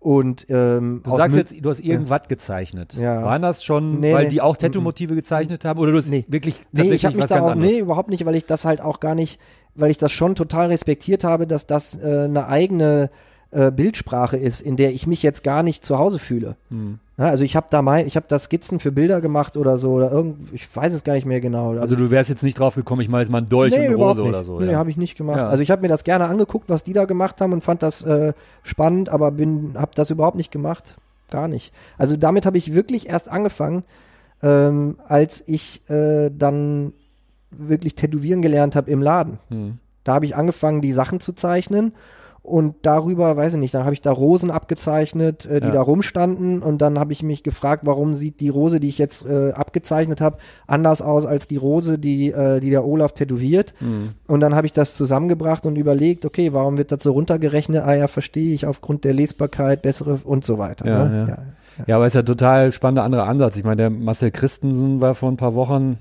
[0.00, 2.94] und ähm, Du sagst jetzt, du hast irgendwas gezeichnet.
[2.94, 3.24] Ja.
[3.24, 4.30] Waren das schon, Nee, weil nee.
[4.30, 5.80] die auch Tattoo-Motive gezeichnet haben?
[5.80, 6.24] Oder du hast Nee.
[6.28, 7.72] wirklich nee, tatsächlich ich habe mich was da auch anderes?
[7.72, 9.40] nee überhaupt nicht, weil ich das halt auch gar nicht,
[9.74, 13.10] weil ich das schon total respektiert habe, dass das äh, eine eigene
[13.50, 16.56] äh, Bildsprache ist, in der ich mich jetzt gar nicht zu Hause fühle.
[16.70, 16.98] Hm.
[17.16, 19.92] Ja, also ich habe da mein, ich habe da Skizzen für Bilder gemacht oder so
[19.92, 21.72] oder irgend, ich weiß es gar nicht mehr genau.
[21.72, 23.94] Also du wärst jetzt nicht drauf gekommen, ich mache jetzt mal einen Dolch und eine
[23.94, 24.28] Rose nicht.
[24.28, 24.60] oder so.
[24.60, 24.78] Nee, ja.
[24.78, 25.38] habe ich nicht gemacht.
[25.38, 25.48] Ja.
[25.48, 28.04] Also ich habe mir das gerne angeguckt, was die da gemacht haben und fand das
[28.04, 30.96] äh, spannend, aber bin, habe das überhaupt nicht gemacht.
[31.30, 31.72] Gar nicht.
[31.96, 33.82] Also damit habe ich wirklich erst angefangen,
[34.42, 36.92] ähm, als ich äh, dann
[37.50, 39.38] wirklich tätowieren gelernt habe im Laden.
[39.48, 39.78] Hm.
[40.04, 41.92] Da habe ich angefangen, die Sachen zu zeichnen
[42.48, 45.72] und darüber, weiß ich nicht, dann habe ich da Rosen abgezeichnet, äh, die ja.
[45.74, 49.24] da rumstanden und dann habe ich mich gefragt, warum sieht die Rose, die ich jetzt
[49.26, 53.74] äh, abgezeichnet habe, anders aus als die Rose, die, äh, die der Olaf tätowiert.
[53.80, 54.10] Mhm.
[54.26, 57.82] Und dann habe ich das zusammengebracht und überlegt, okay, warum wird das so runtergerechnet?
[57.84, 60.86] Ah ja, verstehe ich, aufgrund der Lesbarkeit, bessere und so weiter.
[60.86, 61.18] Ja, ne?
[61.18, 61.28] ja.
[61.28, 61.38] ja,
[61.86, 61.96] ja.
[61.96, 63.56] aber ist ja total spannender anderer Ansatz.
[63.56, 65.98] Ich meine, der Marcel Christensen war vor ein paar Wochen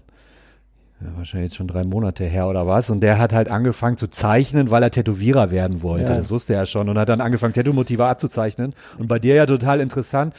[0.99, 2.89] wahrscheinlich schon drei Monate her oder was.
[2.89, 6.11] Und der hat halt angefangen zu zeichnen, weil er Tätowierer werden wollte.
[6.11, 6.17] Ja.
[6.17, 8.73] Das wusste er schon und hat dann angefangen, Tattoo-Motive abzuzeichnen.
[8.97, 10.33] Und bei dir ja total interessant.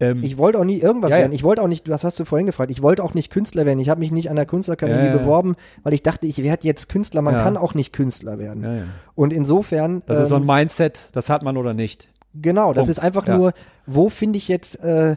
[0.00, 1.32] Ähm, ich wollte auch nie irgendwas ja, werden.
[1.32, 2.70] Ich wollte auch nicht, was hast du vorhin gefragt?
[2.70, 3.80] Ich wollte auch nicht Künstler werden.
[3.80, 7.22] Ich habe mich nicht an der Kunstakademie beworben, weil ich dachte, ich werde jetzt Künstler.
[7.22, 8.90] Man kann auch nicht Künstler werden.
[9.14, 10.02] Und insofern.
[10.06, 12.08] Das ähm, ist so ein ähm, Mindset, das hat man oder nicht.
[12.34, 12.98] Genau, das Punkt.
[12.98, 13.52] ist einfach nur,
[13.86, 14.82] wo finde ich jetzt.
[14.82, 15.16] Äh,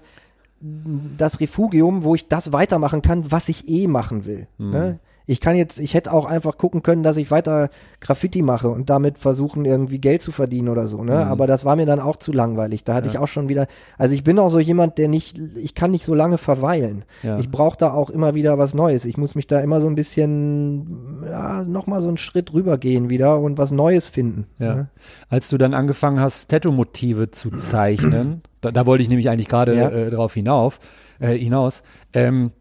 [1.18, 4.48] das Refugium, wo ich das weitermachen kann, was ich eh machen will.
[4.58, 4.66] Ne?
[4.66, 4.72] Mhm.
[4.72, 5.00] Ne?
[5.28, 7.70] Ich kann jetzt, ich hätte auch einfach gucken können, dass ich weiter
[8.00, 11.16] Graffiti mache und damit versuchen, irgendwie Geld zu verdienen oder so, ne?
[11.16, 11.32] Mhm.
[11.32, 12.84] Aber das war mir dann auch zu langweilig.
[12.84, 13.14] Da hatte ja.
[13.14, 13.68] ich auch schon wieder,
[13.98, 17.06] also ich bin auch so jemand, der nicht, ich kann nicht so lange verweilen.
[17.24, 17.40] Ja.
[17.40, 19.06] Ich brauche da auch immer wieder was Neues.
[19.06, 23.40] Ich muss mich da immer so ein bisschen, ja, nochmal so einen Schritt rübergehen wieder
[23.40, 24.46] und was Neues finden.
[24.60, 24.76] Ja.
[24.76, 24.90] Ne?
[25.30, 29.76] Als du dann angefangen hast, Tattoo-Motive zu zeichnen, da, da, wollte ich nämlich eigentlich gerade
[29.76, 29.90] ja.
[29.90, 30.80] äh, drauf hinauf,
[31.20, 32.52] äh, hinaus, ähm,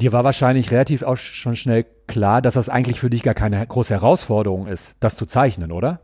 [0.00, 3.64] Dir war wahrscheinlich relativ auch schon schnell klar, dass das eigentlich für dich gar keine
[3.66, 6.00] große Herausforderung ist, das zu zeichnen, oder?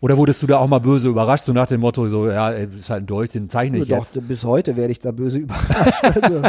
[0.00, 2.90] Oder wurdest du da auch mal böse überrascht, so nach dem Motto, so, ja, ist
[2.90, 4.28] halt ein Deutsch, den zeichne ich Doch, jetzt?
[4.28, 6.04] bis heute werde ich da böse überrascht.
[6.04, 6.42] Also,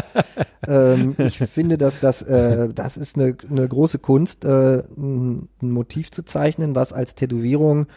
[0.67, 5.71] ähm, ich finde, dass das, äh, das ist eine, eine große Kunst, äh, ein, ein
[5.71, 7.87] Motiv zu zeichnen, was als Tätowierung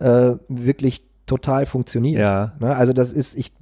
[0.00, 2.20] äh, wirklich total funktioniert.
[2.20, 2.52] Ja.
[2.58, 2.74] Ne?
[2.74, 3.52] Also das ist, ich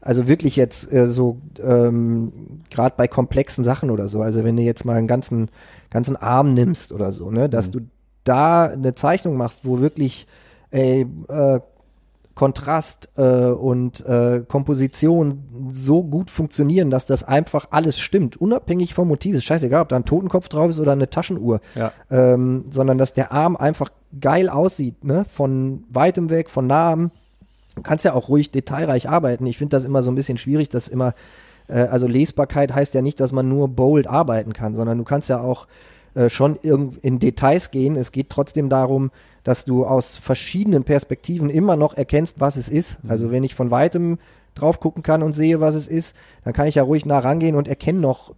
[0.00, 2.32] also wirklich jetzt äh, so ähm,
[2.70, 4.22] gerade bei komplexen Sachen oder so.
[4.22, 5.50] Also wenn du jetzt mal einen ganzen
[5.90, 7.72] ganzen Arm nimmst oder so, ne, dass mhm.
[7.72, 7.80] du
[8.24, 10.26] da eine Zeichnung machst, wo wirklich
[10.70, 11.60] ey, äh,
[12.34, 19.08] Kontrast äh, und äh, Komposition so gut funktionieren, dass das einfach alles stimmt, unabhängig vom
[19.08, 19.34] Motiv.
[19.34, 21.92] Ist scheißegal, ob da ein Totenkopf drauf ist oder eine Taschenuhr, ja.
[22.10, 25.26] ähm, sondern dass der Arm einfach geil aussieht, ne?
[25.30, 27.10] Von weitem weg, von nahem,
[27.80, 29.46] Du kannst ja auch ruhig detailreich arbeiten.
[29.46, 31.14] Ich finde das immer so ein bisschen schwierig, dass immer,
[31.66, 35.30] äh, also Lesbarkeit heißt ja nicht, dass man nur bold arbeiten kann, sondern du kannst
[35.30, 35.66] ja auch
[36.14, 37.96] äh, schon in Details gehen.
[37.96, 39.10] Es geht trotzdem darum,
[39.44, 43.02] dass du aus verschiedenen Perspektiven immer noch erkennst, was es ist.
[43.02, 43.10] Mhm.
[43.10, 44.18] Also wenn ich von weitem
[44.54, 46.14] drauf gucken kann und sehe, was es ist,
[46.44, 48.34] dann kann ich ja ruhig nah rangehen und erkenne noch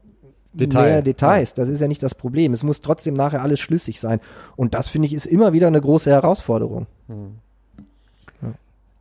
[0.53, 0.85] Detail.
[0.85, 1.55] mehr Details.
[1.55, 2.55] Das ist ja nicht das Problem.
[2.55, 4.21] Es muss trotzdem nachher alles schlüssig sein.
[4.55, 6.87] Und das finde ich ist immer wieder eine große Herausforderung.
[7.09, 7.39] Mhm.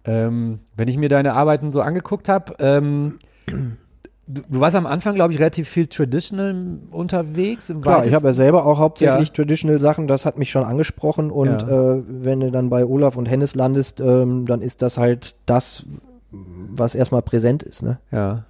[0.05, 5.15] Ähm, wenn ich mir deine Arbeiten so angeguckt habe, ähm, du, du, warst am Anfang,
[5.15, 7.69] glaube ich, relativ viel Traditional unterwegs.
[7.69, 9.33] Im Klar, ich habe ja selber auch hauptsächlich ja.
[9.35, 11.29] Traditional Sachen, das hat mich schon angesprochen.
[11.29, 11.93] Und ja.
[11.93, 15.83] äh, wenn du dann bei Olaf und Hennes landest, ähm, dann ist das halt das,
[16.31, 17.83] was erstmal präsent ist.
[17.83, 17.99] Ne?
[18.11, 18.45] Ja.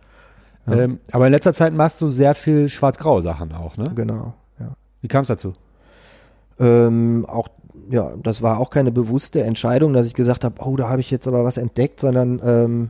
[0.67, 0.73] ja.
[0.73, 3.91] Ähm, aber in letzter Zeit machst du sehr viel schwarz-grau Sachen auch, ne?
[3.95, 4.69] Genau, ja.
[5.01, 5.55] Wie kam es dazu?
[6.59, 7.47] Ähm, auch
[7.91, 11.11] ja, das war auch keine bewusste Entscheidung, dass ich gesagt habe, oh, da habe ich
[11.11, 12.89] jetzt aber was entdeckt, sondern ähm,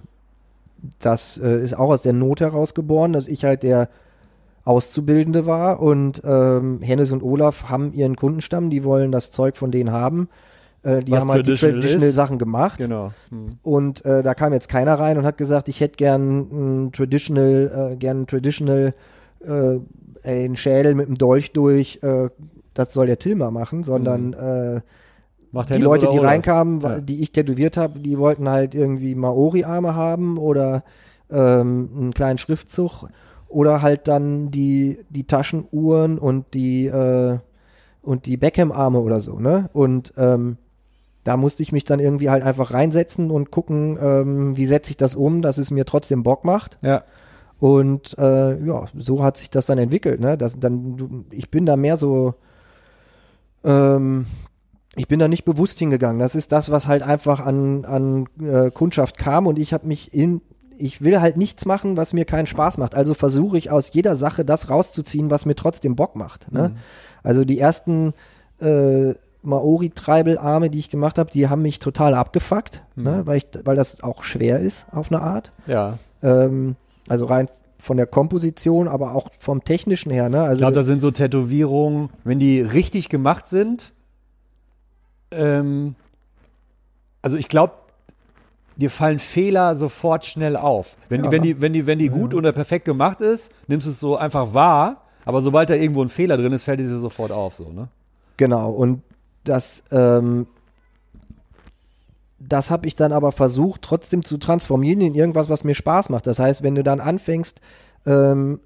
[0.99, 3.89] das äh, ist auch aus der Not herausgeboren, dass ich halt der
[4.63, 9.71] Auszubildende war und ähm, Hennes und Olaf haben ihren Kundenstamm, die wollen das Zeug von
[9.71, 10.29] denen haben.
[10.83, 12.77] Äh, die was haben halt die traditional Sachen gemacht.
[12.77, 13.11] Genau.
[13.29, 13.57] Hm.
[13.63, 17.91] Und äh, da kam jetzt keiner rein und hat gesagt, ich hätte gern ein traditional,
[17.93, 18.93] äh, gern ein traditional
[19.43, 19.79] äh,
[20.23, 22.29] einen Schädel mit einem Dolch durch, äh,
[22.73, 24.81] das soll der Tilma machen, sondern mhm.
[24.81, 24.81] äh,
[25.75, 26.99] die Leute, die reinkamen, ja.
[26.99, 30.83] die ich tätowiert habe, die wollten halt irgendwie Maori-Arme haben oder
[31.29, 33.09] ähm, einen kleinen Schriftzug
[33.49, 37.37] oder halt dann die, die Taschenuhren und die, äh,
[38.25, 39.69] die Beckham-Arme oder so, ne?
[39.73, 40.57] Und ähm,
[41.23, 44.97] da musste ich mich dann irgendwie halt einfach reinsetzen und gucken, ähm, wie setze ich
[44.97, 46.79] das um, dass es mir trotzdem Bock macht.
[46.81, 47.03] Ja.
[47.59, 50.37] Und äh, ja, so hat sich das dann entwickelt, ne?
[50.37, 52.33] Das, dann, ich bin da mehr so
[53.63, 54.25] ähm,
[54.95, 56.19] ich bin da nicht bewusst hingegangen.
[56.19, 60.13] Das ist das, was halt einfach an, an äh, Kundschaft kam und ich habe mich
[60.13, 60.41] in,
[60.77, 62.95] ich will halt nichts machen, was mir keinen Spaß macht.
[62.95, 66.51] Also versuche ich aus jeder Sache das rauszuziehen, was mir trotzdem Bock macht.
[66.51, 66.69] Ne?
[66.69, 66.75] Mhm.
[67.23, 68.13] Also die ersten
[68.59, 73.11] äh, Maori-Treibelarme, die ich gemacht habe, die haben mich total abgefuckt, ne?
[73.11, 73.17] mhm.
[73.17, 73.27] ne?
[73.27, 75.53] weil, ich, weil das auch schwer ist auf eine Art.
[75.67, 75.99] Ja.
[76.21, 76.75] Ähm,
[77.07, 77.47] also rein
[77.81, 80.29] von der Komposition, aber auch vom technischen her.
[80.29, 80.41] Ne?
[80.41, 83.93] Also ich glaube, da sind so Tätowierungen, wenn die richtig gemacht sind.
[85.31, 85.95] Ähm,
[87.21, 87.73] also ich glaube,
[88.77, 90.95] dir fallen Fehler sofort schnell auf.
[91.09, 91.31] Wenn, ja.
[91.31, 94.15] wenn die, wenn die, wenn die gut oder perfekt gemacht ist, nimmst du es so
[94.15, 95.01] einfach wahr.
[95.25, 97.55] Aber sobald da irgendwo ein Fehler drin ist, fällt es dir sofort auf.
[97.55, 97.89] So, ne?
[98.37, 98.71] Genau.
[98.71, 99.03] Und
[99.43, 100.47] das ähm,
[102.47, 106.27] das habe ich dann aber versucht, trotzdem zu transformieren in irgendwas, was mir Spaß macht.
[106.27, 107.59] Das heißt, wenn du dann anfängst,
[108.05, 108.59] ähm,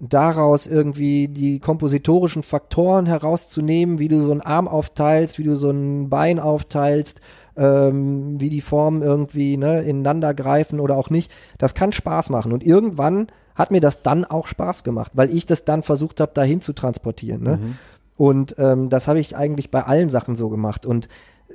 [0.00, 5.70] daraus irgendwie die kompositorischen Faktoren herauszunehmen, wie du so einen Arm aufteilst, wie du so
[5.70, 7.20] ein Bein aufteilst,
[7.56, 12.52] ähm, wie die Formen irgendwie ne, ineinander greifen oder auch nicht, das kann Spaß machen.
[12.52, 16.32] Und irgendwann hat mir das dann auch Spaß gemacht, weil ich das dann versucht habe,
[16.32, 17.42] dahin zu transportieren.
[17.42, 17.58] Ne?
[17.58, 17.76] Mhm.
[18.16, 20.86] Und ähm, das habe ich eigentlich bei allen Sachen so gemacht.
[20.86, 21.08] Und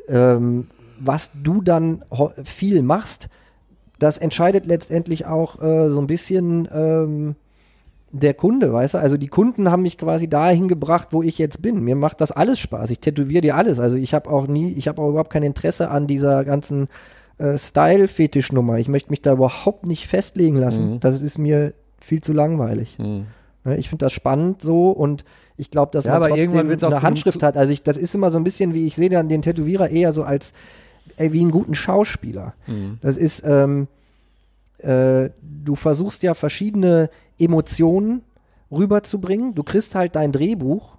[0.08, 0.68] ähm,
[1.00, 2.04] was du dann
[2.43, 3.30] viel machst,
[4.00, 7.36] das entscheidet letztendlich auch äh, so ein bisschen ähm,
[8.12, 8.98] der Kunde, weißt du?
[8.98, 11.84] Also die Kunden haben mich quasi dahin gebracht, wo ich jetzt bin.
[11.84, 12.89] Mir macht das alles Spaß.
[12.91, 13.80] Ich tätowiere dir alles.
[13.80, 16.88] Also ich habe auch nie, ich habe auch überhaupt kein Interesse an dieser ganzen
[17.38, 18.80] äh, Style-Fetisch-Nummer.
[18.80, 20.93] Ich möchte mich da überhaupt nicht festlegen lassen.
[20.93, 21.00] Mhm.
[21.02, 22.98] Das ist mir viel zu langweilig.
[23.00, 23.26] Mhm.
[23.66, 25.26] Ne, ich finde das spannend so und
[25.58, 27.58] ich glaube, dass ja, man trotzdem eine Handschrift hat.
[27.58, 30.14] Also ich, das ist immer so ein bisschen, wie ich sehe dann den Tätowierer eher
[30.14, 30.54] so als
[31.18, 32.53] ey, wie einen guten Schauspieler.
[32.68, 32.99] Mhm.
[33.01, 33.88] Das ist, ähm,
[34.80, 37.09] äh, du versuchst ja verschiedene
[37.39, 38.22] Emotionen
[38.72, 39.55] rüberzubringen.
[39.55, 40.97] Du kriegst halt dein Drehbuch.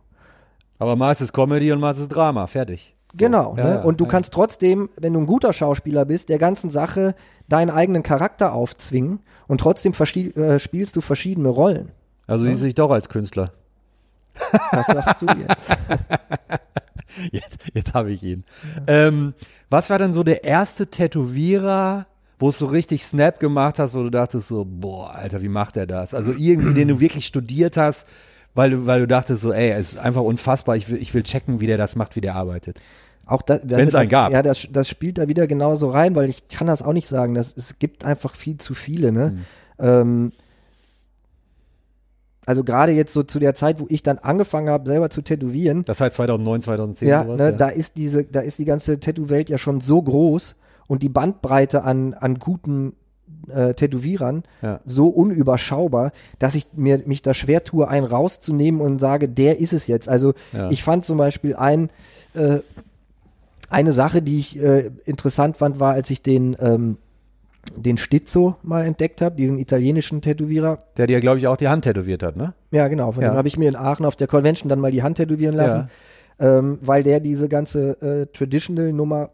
[0.78, 2.46] Aber mal ist es Comedy und mal ist es Drama.
[2.46, 2.94] Fertig.
[3.14, 3.52] Genau.
[3.52, 3.58] So.
[3.58, 3.82] Ja, ne?
[3.82, 4.10] Und du ja.
[4.10, 7.14] kannst trotzdem, wenn du ein guter Schauspieler bist, der ganzen Sache
[7.48, 11.90] deinen eigenen Charakter aufzwingen und trotzdem äh, spielst du verschiedene Rollen.
[12.26, 12.50] Also ja?
[12.50, 13.52] siehst du dich doch als Künstler.
[14.72, 15.70] Was sagst du jetzt?
[17.32, 18.45] jetzt jetzt habe ich ihn.
[18.87, 19.34] Ähm,
[19.70, 22.07] was war denn so der erste Tätowierer,
[22.39, 25.76] wo es so richtig Snap gemacht hast, wo du dachtest so, boah, Alter, wie macht
[25.76, 26.14] er das?
[26.14, 28.07] Also irgendwie, den du wirklich studiert hast,
[28.55, 31.22] weil du, weil du dachtest so, ey, es ist einfach unfassbar, ich will, ich will
[31.22, 32.80] checken, wie der das macht, wie der arbeitet.
[33.26, 34.32] Auch das, wenn es einen gab.
[34.32, 37.34] Ja, das, das spielt da wieder genauso rein, weil ich kann das auch nicht sagen.
[37.34, 39.32] Das, es gibt einfach viel zu viele, ne?
[39.32, 39.45] Mhm.
[39.84, 40.32] Ähm,
[42.47, 45.84] also gerade jetzt so zu der Zeit, wo ich dann angefangen habe, selber zu tätowieren.
[45.84, 47.09] Das heißt 2009, 2010.
[47.09, 47.53] Ja, sowas, ne, ja.
[47.53, 50.55] da ist diese, da ist die ganze Tattoo-Welt ja schon so groß
[50.86, 52.94] und die Bandbreite an, an guten
[53.49, 54.80] äh, Tätowierern ja.
[54.86, 59.72] so unüberschaubar, dass ich mir mich da schwer tue, einen rauszunehmen und sage, der ist
[59.72, 60.09] es jetzt.
[60.09, 60.70] Also ja.
[60.70, 61.90] ich fand zum Beispiel ein
[62.34, 62.61] äh,
[63.68, 66.99] eine Sache, die ich äh, interessant fand, war, als ich den ähm,
[67.74, 70.78] den Stizzo mal entdeckt habe, diesen italienischen Tätowierer.
[70.96, 72.54] Der dir, glaube ich, auch die Hand tätowiert hat, ne?
[72.70, 73.12] Ja, genau.
[73.12, 73.30] Von ja.
[73.30, 75.88] dem habe ich mir in Aachen auf der Convention dann mal die Hand tätowieren lassen,
[76.38, 76.58] ja.
[76.58, 79.30] ähm, weil der diese ganze äh, Traditional-Nummer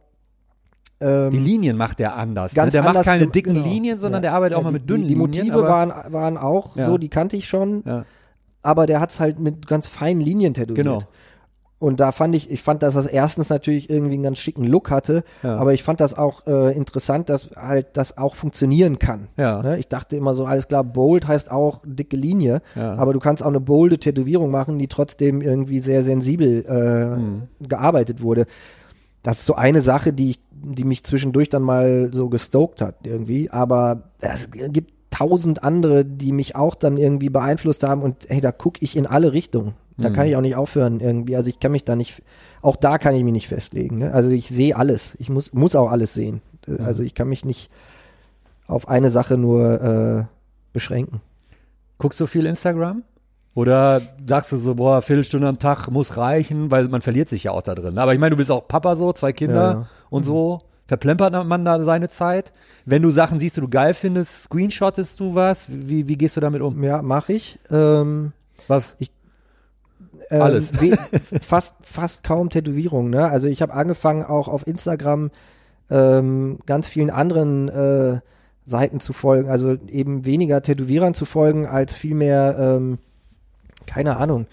[1.00, 2.54] ähm, die Linien macht der anders.
[2.54, 2.70] Ne?
[2.70, 3.66] Der macht keine dicken genau.
[3.66, 4.30] Linien, sondern ja.
[4.30, 5.46] der arbeitet auch mal mit dünnen die, die Linien.
[5.46, 8.04] Die Motive waren, waren auch so, die kannte ich schon.
[8.62, 10.86] Aber der hat es halt mit ganz feinen Linien tätowiert.
[10.86, 11.02] Genau.
[11.82, 14.88] Und da fand ich, ich fand, dass das erstens natürlich irgendwie einen ganz schicken Look
[14.88, 15.56] hatte, ja.
[15.56, 19.26] aber ich fand das auch äh, interessant, dass halt das auch funktionieren kann.
[19.36, 19.60] Ja.
[19.62, 19.78] Ne?
[19.78, 22.94] Ich dachte immer so, alles klar, bold heißt auch dicke Linie, ja.
[22.94, 27.48] aber du kannst auch eine bolde Tätowierung machen, die trotzdem irgendwie sehr sensibel äh, mhm.
[27.68, 28.46] gearbeitet wurde.
[29.24, 32.94] Das ist so eine Sache, die ich, die mich zwischendurch dann mal so gestoked hat
[33.02, 38.40] irgendwie, aber es gibt tausend andere, die mich auch dann irgendwie beeinflusst haben und hey,
[38.40, 39.74] da gucke ich in alle Richtungen.
[39.98, 40.14] Da mhm.
[40.14, 41.36] kann ich auch nicht aufhören irgendwie.
[41.36, 42.22] Also ich kann mich da nicht,
[42.62, 43.98] auch da kann ich mich nicht festlegen.
[43.98, 44.12] Ne?
[44.12, 45.14] Also ich sehe alles.
[45.18, 46.40] Ich muss, muss auch alles sehen.
[46.66, 46.80] Mhm.
[46.84, 47.70] Also ich kann mich nicht
[48.66, 50.24] auf eine Sache nur äh,
[50.72, 51.20] beschränken.
[51.98, 53.02] Guckst du viel Instagram?
[53.54, 57.50] Oder sagst du so, boah, Viertelstunde am Tag muss reichen, weil man verliert sich ja
[57.52, 57.98] auch da drin.
[57.98, 59.86] Aber ich meine, du bist auch Papa so, zwei Kinder ja.
[60.08, 60.58] und so.
[60.93, 62.53] Verplempert man da seine Zeit?
[62.84, 65.66] Wenn du Sachen siehst, die du geil findest, screenshottest du was?
[65.70, 66.84] Wie, wie gehst du damit um?
[66.84, 67.59] Ja, mache ich.
[67.70, 68.32] Ähm,
[68.68, 68.95] was?
[68.99, 69.11] Ich
[70.28, 70.70] ähm, Alles.
[71.40, 73.11] fast, fast kaum Tätowierungen.
[73.11, 73.26] Ne?
[73.26, 75.30] Also ich habe angefangen auch auf Instagram
[75.88, 78.20] ähm, ganz vielen anderen äh,
[78.66, 82.99] Seiten zu folgen, also eben weniger Tätowierern zu folgen, als vielmehr, ähm,
[83.86, 84.47] keine Ahnung,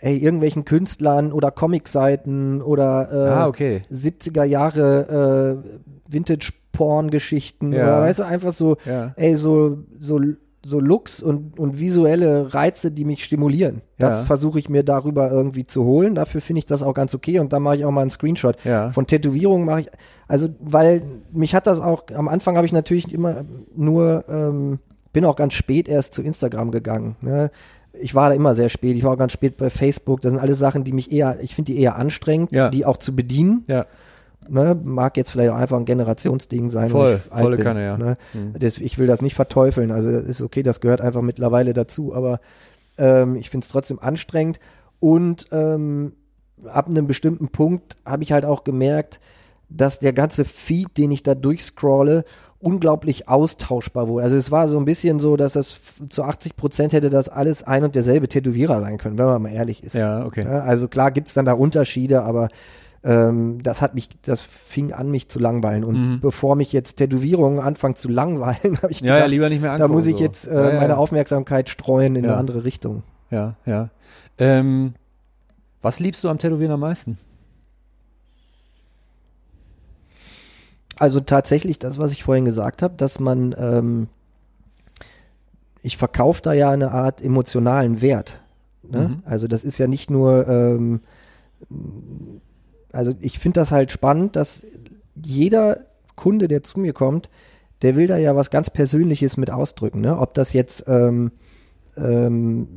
[0.00, 3.82] ey, irgendwelchen Künstlern oder Comicseiten oder äh, ah, okay.
[3.92, 7.84] 70er Jahre äh, Vintage-Porn-Geschichten ja.
[7.84, 9.12] oder weißt du, einfach so, ja.
[9.16, 10.20] ey, so, so
[10.66, 13.82] so Looks und, und visuelle Reize, die mich stimulieren.
[13.98, 14.24] Das ja.
[14.24, 16.16] versuche ich mir darüber irgendwie zu holen.
[16.16, 18.56] Dafür finde ich das auch ganz okay und dann mache ich auch mal einen Screenshot.
[18.64, 18.90] Ja.
[18.90, 19.90] Von Tätowierungen mache ich,
[20.26, 23.44] also weil mich hat das auch, am Anfang habe ich natürlich immer
[23.76, 24.80] nur, ähm,
[25.12, 27.14] bin auch ganz spät erst zu Instagram gegangen.
[27.20, 27.52] Ne?
[28.00, 30.20] Ich war da immer sehr spät, ich war auch ganz spät bei Facebook.
[30.20, 32.68] Das sind alles Sachen, die mich eher, ich finde die eher anstrengend, ja.
[32.70, 33.64] die auch zu bedienen.
[33.66, 33.86] Ja
[34.48, 36.90] ne, mag jetzt vielleicht auch einfach ein Generationsding sein.
[36.90, 37.96] Voll, volle Kanne, ja.
[37.96, 38.16] Ne?
[38.34, 38.54] Mhm.
[38.58, 42.40] Das, ich will das nicht verteufeln, also ist okay, das gehört einfach mittlerweile dazu, aber
[42.98, 44.58] ähm, ich finde es trotzdem anstrengend
[45.00, 46.12] und ähm,
[46.66, 49.20] ab einem bestimmten Punkt habe ich halt auch gemerkt,
[49.68, 52.24] dass der ganze Feed, den ich da durchscrolle,
[52.60, 54.24] unglaublich austauschbar wurde.
[54.24, 55.78] Also es war so ein bisschen so, dass das
[56.08, 59.50] zu 80 Prozent hätte das alles ein und derselbe Tätowierer sein können, wenn man mal
[59.52, 59.94] ehrlich ist.
[59.94, 60.44] Ja, okay.
[60.44, 62.48] Ja, also klar gibt es dann da Unterschiede, aber
[63.04, 65.84] ähm, das hat mich, das fing an, mich zu langweilen.
[65.84, 66.20] Und Mhm.
[66.20, 69.76] bevor mich jetzt Tätowierungen anfangen zu langweilen, habe ich Ja, gedacht, ja, lieber nicht mehr
[69.78, 70.22] da muss ich so.
[70.24, 72.30] jetzt äh, ja, ja, meine Aufmerksamkeit streuen in Ja.
[72.32, 73.02] eine andere Richtung.
[73.30, 73.90] Ja, ja.
[74.38, 74.94] Ähm,
[75.82, 77.18] was liebst du am Tätowieren am meisten?
[80.98, 84.08] Also tatsächlich das, was ich vorhin gesagt habe, dass man, ähm,
[85.82, 88.40] ich verkaufe da ja eine Art emotionalen Wert.
[88.82, 89.08] Ne?
[89.08, 89.22] Mhm.
[89.24, 91.00] Also das ist ja nicht nur, ähm,
[92.92, 94.64] also ich finde das halt spannend, dass
[95.14, 95.80] jeder
[96.14, 97.28] Kunde, der zu mir kommt,
[97.82, 100.00] der will da ja was ganz Persönliches mit ausdrücken.
[100.00, 100.18] Ne?
[100.18, 101.30] Ob das jetzt, ähm,
[101.98, 102.68] ähm,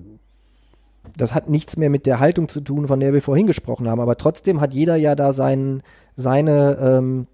[1.15, 4.01] das hat nichts mehr mit der Haltung zu tun, von der wir vorhin gesprochen haben,
[4.01, 5.83] aber trotzdem hat jeder ja da sein,
[6.15, 7.27] seine, ähm,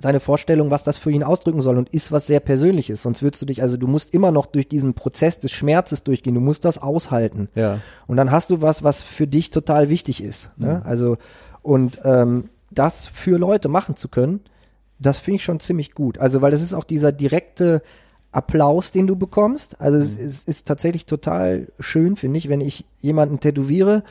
[0.00, 3.02] seine Vorstellung, was das für ihn ausdrücken soll und ist was sehr Persönliches.
[3.02, 6.34] Sonst würdest du dich, also du musst immer noch durch diesen Prozess des Schmerzes durchgehen.
[6.34, 7.48] Du musst das aushalten.
[7.54, 7.78] Ja.
[8.06, 10.50] Und dann hast du was, was für dich total wichtig ist.
[10.56, 10.80] Ne?
[10.82, 10.88] Mhm.
[10.88, 11.16] Also,
[11.62, 14.40] und ähm, das für Leute machen zu können,
[14.98, 16.18] das finde ich schon ziemlich gut.
[16.18, 17.82] Also, weil das ist auch dieser direkte
[18.32, 19.80] Applaus, den du bekommst.
[19.80, 20.04] Also, Mhm.
[20.04, 24.02] es, es ist tatsächlich total schön, finde ich, wenn ich jemanden tätowiere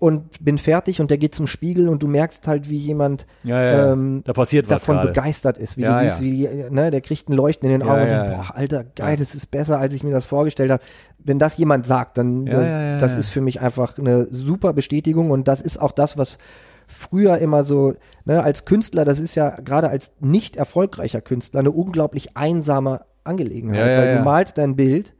[0.00, 3.62] und bin fertig und der geht zum Spiegel und du merkst halt, wie jemand Ja,
[3.62, 5.08] ja, ähm, da davon gerade.
[5.08, 8.02] begeistert ist, wie Ja, du siehst, wie ne, der kriegt ein Leuchten in den Augen
[8.02, 10.82] und denkt, boah, Alter, geil, das ist besser, als ich mir das vorgestellt habe.
[11.18, 15.46] Wenn das jemand sagt, dann das, das ist für mich einfach eine super Bestätigung und
[15.46, 16.38] das ist auch das, was
[16.86, 17.94] früher immer so,
[18.24, 23.98] ne, als Künstler, das ist ja gerade als nicht erfolgreicher Künstler eine unglaublich einsame Angelegenheit,
[23.98, 25.12] weil du malst dein Bild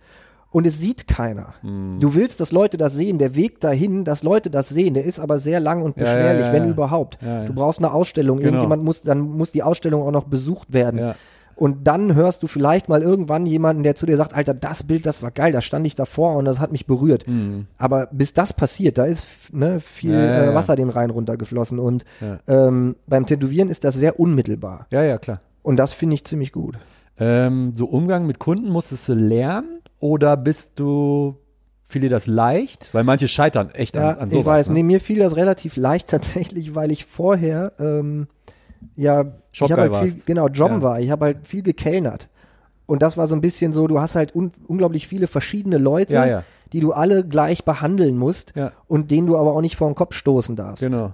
[0.51, 1.55] und es sieht keiner.
[1.63, 1.99] Hm.
[2.01, 3.19] Du willst, dass Leute das sehen.
[3.19, 6.13] Der Weg dahin, dass Leute das sehen, der ist aber sehr lang und Ja, ja,
[6.15, 6.71] beschwerlich, ja, wenn ja.
[6.71, 7.19] überhaupt.
[7.23, 7.47] Ja, ja.
[7.47, 8.39] Du brauchst eine Ausstellung.
[8.39, 8.49] Genau.
[8.49, 10.99] Irgendjemand muss, dann muss die Ausstellung auch noch besucht werden.
[10.99, 11.15] Ja.
[11.57, 15.05] Und dann hörst du vielleicht mal irgendwann jemanden, der zu dir sagt, Alter, das Bild,
[15.05, 17.29] das war geil, da stand ich davor und das hat mich berührt.
[17.29, 17.67] Mhm.
[17.77, 20.55] Aber bis das passiert, da ist ne, viel Ja, ja, äh, ja.
[20.55, 21.79] Wasser den Rhein runtergeflossen.
[21.79, 22.39] Und Ja.
[22.49, 24.87] ähm, beim Tätowieren ist das sehr unmittelbar.
[24.91, 25.41] ja, ja, klar.
[25.63, 26.79] Und das finde ich ziemlich gut.
[27.19, 31.37] Ähm, so Umgang mit Kunden musstest du lernen oder bist du,
[31.85, 32.89] fiel dir das leicht?
[32.93, 34.41] Weil manche scheitern echt Ja, an, an sowas.
[34.41, 34.75] ich weiß, ne?
[34.75, 38.27] nee, mir fiel das relativ leicht tatsächlich, weil ich vorher ähm,
[38.97, 40.83] ja, ich Shopguy habe halt viel, genau, Jobben Ja.
[40.83, 42.29] war, ich habe halt viel gekellnert.
[42.87, 46.15] Und das war so ein bisschen so, du hast halt un unglaublich viele verschiedene Leute,
[46.15, 46.43] Ja, ja.
[46.73, 48.53] die du alle gleich behandeln musst
[48.89, 50.83] und denen du aber auch nicht vor den Kopf stoßen darfst.
[50.83, 51.13] Genau.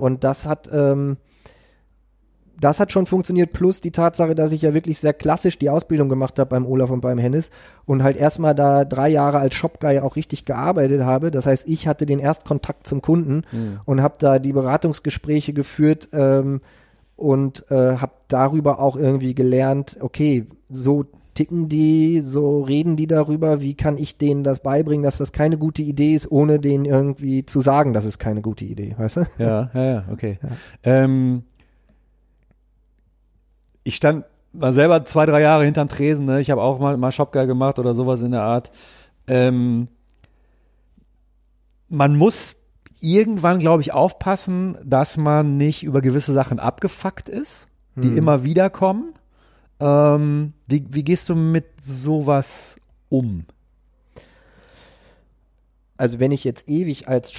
[0.00, 1.16] Und das hat, ähm,
[2.60, 6.08] das hat schon funktioniert, plus die Tatsache, dass ich ja wirklich sehr klassisch die Ausbildung
[6.08, 7.50] gemacht habe beim Olaf und beim Hennis
[7.86, 11.30] und halt erstmal da drei Jahre als Shopguy auch richtig gearbeitet habe.
[11.30, 13.80] Das heißt, ich hatte den Erstkontakt zum Kunden Mhm.
[13.84, 16.60] und habe da die Beratungsgespräche geführt ähm,
[17.16, 21.04] und äh, habe darüber auch irgendwie gelernt, okay, so
[21.34, 25.56] ticken die, so reden die darüber, wie kann ich denen das beibringen, dass das keine
[25.58, 29.26] gute Idee ist, ohne denen irgendwie zu sagen, das ist keine gute Idee, weißt du?
[29.38, 30.38] Ja, ja, ja, okay.
[30.82, 31.44] Ähm,
[33.88, 36.40] ich stand mal selber zwei, drei Jahre hinterm Tresen, ne?
[36.40, 38.70] Ich habe auch mal, mal Shopguy gemacht oder sowas in der Art.
[39.26, 39.88] Ähm,
[41.88, 42.56] man muss
[43.00, 47.66] irgendwann, glaube ich, aufpassen, dass man nicht über gewisse Sachen abgefuckt ist,
[47.96, 48.18] die Hm.
[48.18, 49.14] immer wieder kommen.
[49.80, 52.76] Ähm, wie, wie gehst du mit sowas
[53.08, 53.44] um?
[55.96, 57.32] Also wenn ich jetzt ewig als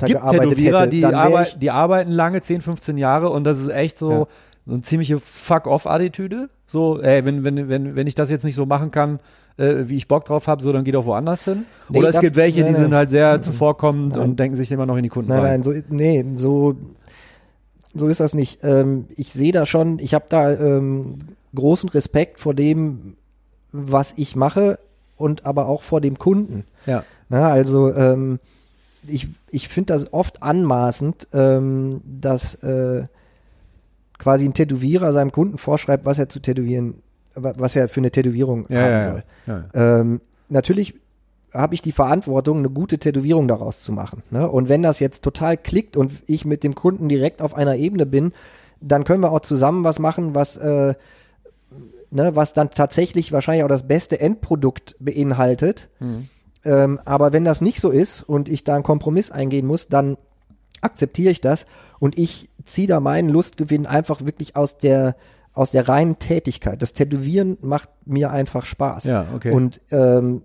[0.00, 1.00] gibt weitergearbeitet hätte, die,
[1.42, 4.26] ich, die arbeiten lange, 10, 15 Jahre und das ist echt so, Ja.
[4.66, 6.48] So eine ziemliche Fuck-off-Attitüde.
[6.66, 9.20] So, ey, wenn, wenn, wenn, wenn ich das jetzt nicht so machen kann,
[9.56, 11.64] äh, wie ich Bock drauf habe, so dann geh doch woanders hin.
[11.88, 12.82] Nee, Oder es gibt welche, nein, die nein.
[12.82, 14.30] sind halt sehr zuvorkommend Nein.
[14.30, 15.60] und denken sich immer noch in die Kunden nein, rein.
[15.60, 16.74] nein, so, nee, so,
[17.94, 18.64] so ist das nicht.
[18.64, 21.18] Ähm, ich sehe da schon, ich habe da ähm,
[21.54, 23.16] großen Respekt vor dem,
[23.70, 24.78] was ich mache
[25.16, 26.64] und aber auch vor dem Kunden.
[26.86, 27.04] Ja.
[27.28, 28.40] Na, also ähm,
[29.06, 33.04] ich, ich finde das oft anmaßend, ähm, dass äh,
[34.18, 36.94] quasi ein Tätowierer seinem Kunden vorschreibt, was er zu tätowieren,
[37.34, 39.22] wa- was er für eine Tätowierung Ja, haben ja, soll.
[39.46, 39.64] ja.
[40.00, 40.94] Ähm, natürlich
[41.52, 44.22] habe ich die Verantwortung, eine gute Tätowierung daraus zu machen.
[44.30, 44.48] Ne?
[44.50, 48.06] Und wenn das jetzt total klickt und ich mit dem Kunden direkt auf einer Ebene
[48.06, 48.32] bin,
[48.80, 50.94] dann können wir auch zusammen was machen, was, äh,
[52.10, 55.88] ne, was dann tatsächlich wahrscheinlich auch das beste Endprodukt beinhaltet.
[56.00, 56.28] Mhm.
[56.64, 60.16] Ähm, aber wenn das nicht so ist und ich da einen Kompromiss eingehen muss, dann
[60.80, 61.66] akzeptiere ich das
[61.98, 65.16] und ich ziehe da meinen Lustgewinn einfach wirklich aus der
[65.52, 66.82] aus der reinen Tätigkeit.
[66.82, 69.04] Das Tätowieren macht mir einfach Spaß.
[69.04, 69.52] Ja, okay.
[69.52, 70.42] Und ähm,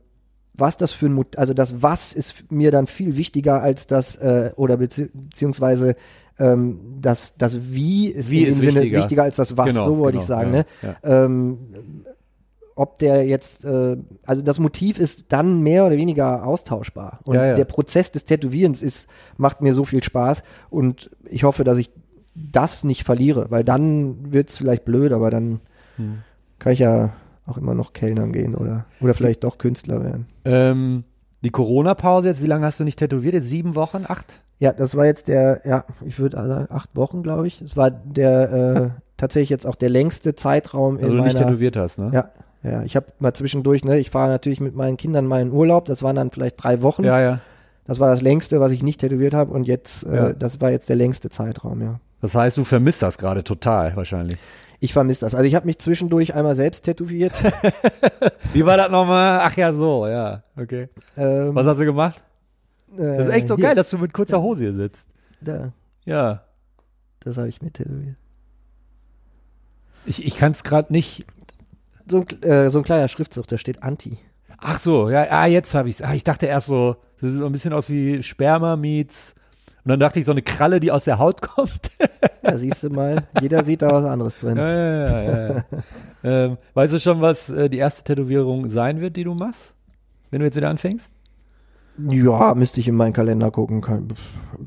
[0.53, 4.15] was das für ein Mot also das Was ist mir dann viel wichtiger als das
[4.17, 5.95] äh, oder bezieh beziehungsweise
[6.38, 8.97] ähm, das das Wie ist Wie in ist dem Sinne wichtiger.
[8.99, 10.53] wichtiger als das Was, Genau, so wollte genau, ich sagen.
[10.53, 10.95] ja, ne?
[11.03, 11.57] Ähm,
[12.76, 17.20] ob der jetzt, äh, also das Motiv ist dann mehr oder weniger austauschbar.
[17.26, 17.53] Und Ja, ja.
[17.55, 21.91] der Prozess des Tätowierens ist, macht mir so viel Spaß und ich hoffe, dass ich
[22.52, 25.60] das nicht verliere, weil dann wird's vielleicht blöd, aber dann
[25.98, 26.20] Hm.
[26.60, 27.12] kann ich ja
[27.46, 30.28] auch immer noch Kellnern gehen oder, oder vielleicht doch Künstler werden.
[30.46, 31.04] Ähm,
[31.44, 33.34] die Corona-Pause jetzt, wie lange hast du nicht tätowiert?
[33.34, 34.42] Jetzt sieben Wochen, acht?
[34.60, 37.62] Ja, das war jetzt der, ja, ich würde sagen, acht Wochen, glaube ich.
[37.62, 41.78] Es war der äh, tatsächlich jetzt auch der längste Zeitraum in Also du nicht tätowiert
[41.78, 42.10] hast, ne?
[42.14, 42.30] Ja,
[42.64, 42.84] ja.
[42.84, 45.86] Ich habe mal zwischendurch, ne, ich fahre natürlich mit meinen Kindern mal in Urlaub.
[45.86, 47.04] Das waren dann vielleicht drei Wochen.
[47.04, 47.20] ja.
[47.20, 47.40] ja.
[47.86, 49.52] Das war das längste, was ich nicht tätowiert habe.
[49.52, 50.34] Und jetzt, äh, Ja.
[50.34, 52.00] das war jetzt der längste Zeitraum, ja.
[52.22, 54.38] Das heißt, du vermisst das gerade total wahrscheinlich.
[54.82, 55.36] Ich vermisse das.
[55.36, 57.34] Also ich habe mich zwischendurch einmal selbst tätowiert.
[58.53, 59.39] Wie war das nochmal?
[59.43, 60.43] Ach ja, so, ja.
[60.55, 60.88] Okay.
[61.17, 62.24] ähm, Was hast du gemacht?
[62.97, 65.09] Das ist echt so hier, geil, dass du mit kurzer Hose hier sitzt.
[65.41, 65.74] Da,
[66.05, 66.43] Ja.
[67.20, 68.15] das habe ich mir tätowiert.
[70.05, 71.26] Ich, ich kann es gerade nicht.
[72.09, 74.17] So ein, äh, so ein kleiner Schriftzug, da steht Anti.
[74.57, 76.01] Ach so, ja, ah, jetzt habe ich's.
[76.01, 79.36] Ah, ich dachte erst so, das sieht so ein bisschen aus wie Sperma meets.
[79.90, 81.90] Und dann dachte ich, so eine Kralle, die aus der Haut kommt.
[82.44, 84.56] Da siehst du mal, jeder sieht da was anderes drin.
[84.56, 85.64] ja, ja, ja, ja, ja.
[86.24, 89.74] ähm, weißt du schon, was äh, die erste Tätowierung sein wird, die du machst?
[90.30, 91.12] Wenn du jetzt wieder anfängst?
[92.12, 93.82] Ja, müsste ich in meinen Kalender gucken.
[93.82, 94.10] Kann,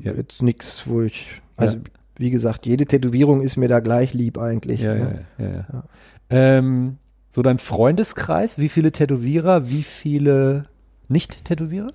[0.01, 0.11] Ja.
[0.11, 1.41] Jetzt nichts, wo ich.
[1.55, 1.81] Also, Ja.
[2.17, 4.81] wie gesagt, jede Tätowierung ist mir da gleich lieb eigentlich.
[4.81, 5.25] Ja, ja, ne?
[5.37, 5.45] ja.
[5.47, 5.83] ja.
[6.31, 6.97] Ähm,
[7.29, 10.65] so dein Freundeskreis, wie viele Tätowierer, wie viele
[11.07, 11.91] Nicht-Tätowierer?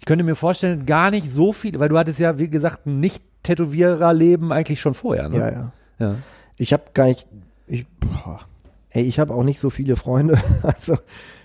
[0.00, 3.00] Ich könnte mir vorstellen, gar nicht so viele, weil du hattest ja, wie gesagt, ein
[3.00, 5.38] Nicht-Tätowierer-Leben eigentlich schon vorher, ne?
[5.38, 5.72] ja, ja.
[5.98, 6.14] ja.
[6.56, 7.28] Ich habe gar nicht.
[7.66, 8.40] Ich, boah,
[8.88, 10.38] ey, ich habe auch nicht so viele Freunde.
[10.62, 10.96] Also,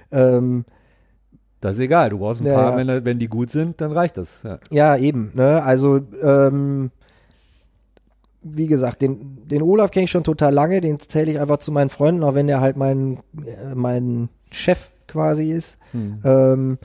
[0.10, 0.64] ähm,
[1.60, 2.78] Das ist egal, du brauchst ein Ja, paar.
[2.78, 4.44] Wenn, wenn die gut sind, dann reicht das.
[4.44, 4.60] Ja.
[4.72, 5.32] ja, eben.
[5.34, 5.62] Ne?
[5.62, 6.92] Also, ähm,
[8.42, 10.80] wie gesagt, den, den Olaf kenne ich schon total lange.
[10.80, 14.92] Den zähle ich einfach zu meinen Freunden, auch wenn der halt mein, äh, mein Chef
[15.08, 15.78] quasi ist.
[15.92, 16.20] Hm.
[16.24, 16.78] Ähm,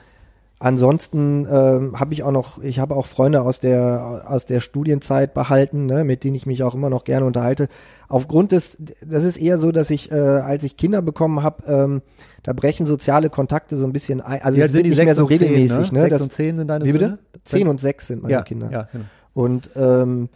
[0.61, 5.33] ansonsten ähm, habe ich auch noch, ich habe auch Freunde aus der aus der Studienzeit
[5.33, 7.67] behalten, ne, mit denen ich mich auch immer noch gerne unterhalte.
[8.07, 12.01] Aufgrund des, das ist eher so, dass ich, äh, als ich Kinder bekommen habe, ähm,
[12.43, 14.41] da brechen soziale Kontakte so ein bisschen ein.
[14.41, 15.99] Also Wie es sind die nicht mehr so regelmäßig, ne?
[15.99, 16.03] ne?
[16.03, 17.05] Sechs Das, und zehn sind deine wie bitte?
[17.05, 17.19] Söhne?
[17.43, 18.69] Zehn und sechs sind meine ja, Kinder.
[18.71, 19.05] Ja, genau.
[19.33, 20.29] Und ähm,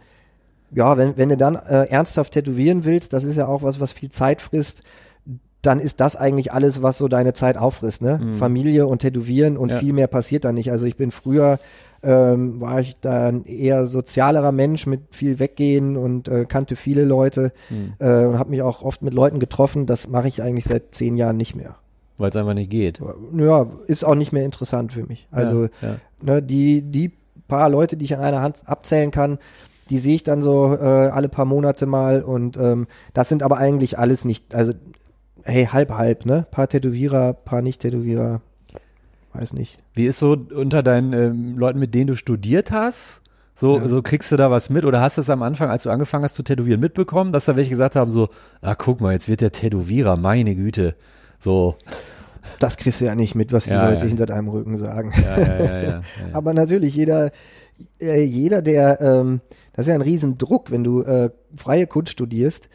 [0.72, 3.92] ja, wenn, wenn du dann äh, ernsthaft tätowieren willst, das ist ja auch was, was
[3.92, 4.82] viel Zeit frisst,
[5.66, 8.18] dann ist das eigentlich alles, was so deine Zeit auffrisst, ne?
[8.22, 8.34] Mhm.
[8.34, 9.78] Familie und Tätowieren und Ja.
[9.78, 10.70] viel mehr passiert da nicht.
[10.70, 11.58] Also ich bin früher,
[12.02, 17.52] ähm, war ich dann eher sozialerer Mensch mit viel Weggehen und äh, kannte viele Leute
[17.68, 17.94] Hm.
[17.98, 19.86] äh, und habe mich auch oft mit Leuten getroffen.
[19.86, 21.76] Das mache ich eigentlich seit zehn Jahren nicht mehr.
[22.18, 23.00] Weil es einfach nicht geht.
[23.36, 25.26] Ja, ist auch nicht mehr interessant für mich.
[25.30, 25.96] Also ja, ja.
[26.22, 27.12] ne, die, die
[27.48, 29.38] paar Leute, die ich an einer Hand abzählen kann,
[29.90, 33.58] die sehe ich dann so äh, alle paar Monate mal und ähm, das sind aber
[33.58, 34.72] eigentlich alles nicht, also
[35.46, 36.46] hey, halb, halb, ne?
[36.50, 38.40] Paar Tätowierer, paar Nicht-Tätowierer,
[39.32, 39.78] weiß nicht.
[39.94, 43.20] Wie ist so unter deinen ähm, Leuten, mit denen du studiert hast?
[43.54, 43.88] So, Ja.
[43.88, 46.24] so kriegst du da was mit oder hast du es am Anfang, als du angefangen
[46.24, 48.28] hast zu tätowieren, mitbekommen, dass da welche gesagt haben, so,
[48.60, 50.94] ah, guck mal, jetzt wird der Tätowierer, meine Güte.
[51.40, 51.76] So,
[52.60, 54.08] Das kriegst du ja nicht mit, was die Ja, Leute ja.
[54.08, 55.12] hinter deinem Rücken sagen.
[55.16, 56.02] ja, ja, ja.
[56.32, 57.30] Aber natürlich, jeder,
[58.00, 59.40] äh, jeder, der, ähm,
[59.72, 62.68] das ist ja ein Riesendruck, wenn du äh, freie Kunst studierst.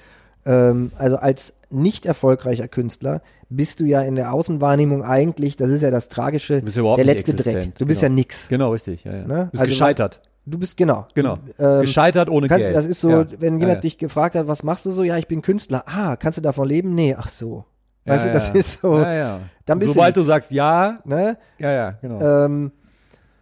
[0.46, 5.82] Ähm, also als nicht erfolgreicher Künstler bist du ja in der Außenwahrnehmung eigentlich, das ist
[5.82, 7.76] ja das Tragische, der letzte Dreck.
[7.76, 8.12] Du bist genau.
[8.12, 8.48] ja nix.
[8.50, 9.04] Genau, richtig.
[9.04, 9.28] Ja, ja.
[9.28, 9.46] Ne?
[9.46, 10.22] Du bist Also gescheitert.
[10.46, 11.08] Du bist, genau.
[11.14, 11.38] Genau.
[11.60, 12.76] Ähm, gescheitert ohne kannst, Geld.
[12.76, 13.26] Das ist so, Ja.
[13.40, 13.82] wenn jemand ja.
[13.82, 15.04] dich gefragt hat, was machst du so?
[15.04, 15.84] Ja, ich bin Künstler.
[15.86, 16.96] Ah, kannst du davon leben?
[16.96, 17.66] Nee, ach so.
[18.06, 21.38] Weißt du, das ist so, dann bist du Sobald du sagst ja, ne?
[21.60, 22.46] ja, ja, genau.
[22.46, 22.72] Ähm,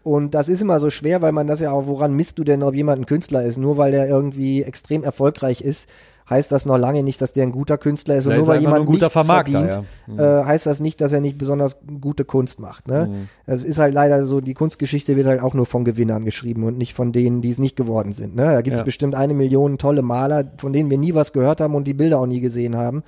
[0.04, 2.64] und das ist immer so schwer, weil man das ja auch, woran misst du denn,
[2.64, 3.58] ob jemand ein Künstler ist?
[3.58, 5.88] Nur weil der irgendwie extrem erfolgreich ist,
[6.30, 8.28] heißt das noch lange nicht, dass der ein guter Künstler ist.
[8.28, 9.80] Und nur weil jemand nur ein guter nichts verdient,
[10.16, 10.42] ja.
[10.42, 12.88] äh, heißt das nicht, dass er nicht besonders gute Kunst macht.
[12.88, 13.08] Ne?
[13.08, 13.30] Mhm.
[13.46, 16.78] Das ist halt leider so, die Kunstgeschichte wird halt auch nur von Gewinnern geschrieben und
[16.78, 18.36] nicht von denen, die es nicht geworden sind.
[18.36, 18.44] Ne?
[18.44, 18.86] Da gibt es Ja.
[18.86, 22.20] bestimmt eine Million tolle Maler, von denen wir nie was gehört haben und die Bilder
[22.20, 23.04] auch nie gesehen haben.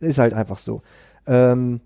[0.00, 0.82] Ist halt einfach so.
[1.26, 1.80] Ähm,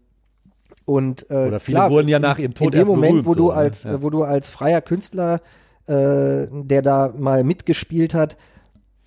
[0.86, 3.34] und, äh, Oder viele klar, wurden ja nach ihrem Tod in dem Moment, berühmt, wo
[3.34, 3.54] du so, ne?
[3.54, 4.02] als, Ja.
[4.02, 5.40] wo du als freier Künstler,
[5.86, 8.36] äh, der da mal mitgespielt hat,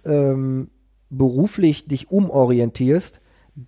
[0.06, 0.70] ähm,
[1.18, 3.20] beruflich dich umorientierst,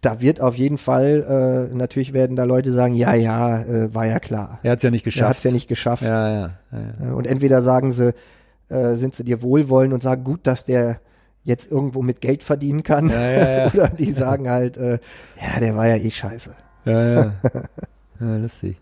[0.01, 4.05] da wird auf jeden Fall, äh, natürlich werden da Leute sagen, ja, ja, äh, war
[4.07, 4.59] ja klar.
[4.63, 5.29] Er hat es ja nicht Er geschafft.
[5.29, 6.01] hat es ja nicht geschafft.
[6.03, 7.07] Ja, ja, ja.
[7.09, 8.13] Äh, Und entweder sagen sie,
[8.69, 10.99] äh, sind sie dir wohlwollend und sagen, gut, dass der
[11.43, 13.05] jetzt irgendwo mit Geld verdienen kann.
[13.09, 14.97] Oder die sagen halt, äh,
[15.39, 16.55] ja, der war ja eh scheiße.
[16.85, 17.31] Ja, ja.
[18.19, 18.77] ja lustig.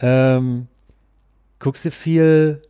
[0.00, 0.66] Ähm,
[1.60, 2.60] guckst du viel,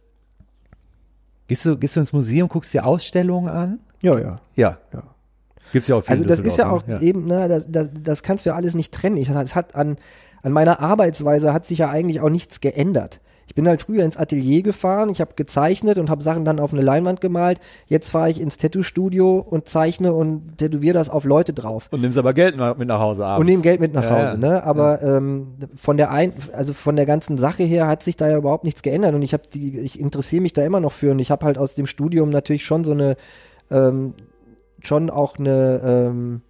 [1.49, 3.79] gehst du, gehst du ins Museum, guckst dir Ausstellungen an?
[4.03, 4.41] Ja, ja.
[4.57, 4.77] Ja.
[4.93, 5.03] Ja.
[5.73, 7.09] Gibt's ja auch viel Also das ist ja auch Düsseldorf, ne?
[7.09, 9.17] eben, ne, das, das, das kannst du ja alles nicht trennen.
[9.17, 9.97] Ich, es hat an,
[10.43, 13.21] an meiner Arbeitsweise hat sich ja eigentlich auch nichts geändert.
[13.51, 16.73] Ich bin halt früher ins Atelier gefahren, ich habe gezeichnet und habe Sachen dann auf
[16.73, 17.59] eine Leinwand gemalt.
[17.87, 21.89] Jetzt fahre ich ins Tattoo-Studio und zeichne und tätowiere das auf Leute drauf.
[21.91, 23.41] Und nimmst aber Geld mit nach Hause abends.
[23.41, 24.39] Und nehme Geld mit nach Ja, Hause, ja.
[24.39, 24.63] ne?
[24.63, 28.37] Aber ähm, von der ein, also von der ganzen Sache her hat sich da ja
[28.37, 31.19] überhaupt nichts geändert und ich habe die, ich interessiere mich da immer noch für und
[31.19, 33.17] ich habe halt aus dem Studium natürlich schon so eine,
[33.73, 34.15] ähm,
[34.83, 36.41] schon auch eine, ähm,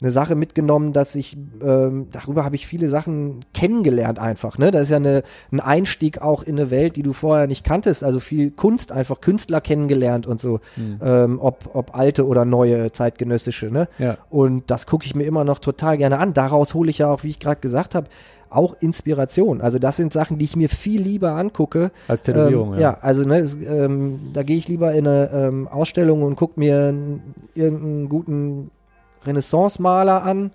[0.00, 4.70] eine Sache mitgenommen, dass ich, ähm, darüber habe ich viele Sachen kennengelernt einfach, ne?
[4.70, 8.04] Das ist ja eine, ein Einstieg auch in eine Welt, die du vorher nicht kanntest,
[8.04, 10.60] also viel Kunst, einfach Künstler kennengelernt und so,
[11.02, 13.88] ähm, ob, ob alte oder neue zeitgenössische, ne?
[13.98, 14.18] Ja.
[14.30, 16.34] Und das gucke ich mir immer noch total gerne an.
[16.34, 18.08] Daraus hole ich ja auch, wie ich gerade gesagt habe,
[18.54, 19.60] auch Inspiration.
[19.60, 21.90] Also das sind Sachen, die ich mir viel lieber angucke.
[22.08, 22.92] Als Tätowierung, ähm, ja.
[22.92, 22.98] ja.
[23.00, 26.94] also ne, es, ähm, da gehe ich lieber in eine ähm, Ausstellung und gucke mir
[27.54, 28.70] irgendeinen guten
[29.24, 30.52] Renaissance-Maler an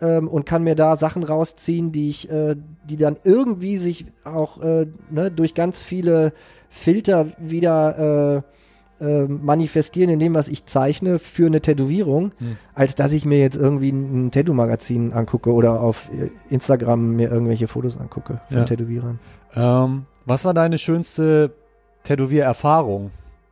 [0.00, 2.56] ähm, und kann mir da Sachen rausziehen, die ich, äh,
[2.88, 6.32] die dann irgendwie sich auch äh, ne, durch ganz viele
[6.68, 8.54] Filter wieder äh,
[9.00, 12.56] äh, manifestieren in dem, was ich zeichne für eine Tätowierung, Hm.
[12.74, 16.08] als dass ich mir jetzt irgendwie ein Tattoo-Magazin angucke oder auf
[16.50, 18.64] Instagram mir irgendwelche Fotos angucke von Ja.
[18.64, 19.18] Tätowierern.
[19.56, 21.52] Ähm, was war deine schönste
[22.04, 23.10] Tätowiererfahrung?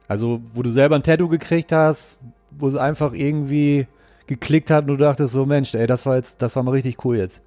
[0.08, 2.18] Also, wo du selber ein Tattoo gekriegt hast,
[2.50, 3.86] wo es einfach irgendwie
[4.26, 7.04] geklickt hat und du dachtest so, Mensch, ey, das war jetzt, das war mal richtig
[7.04, 7.42] cool jetzt.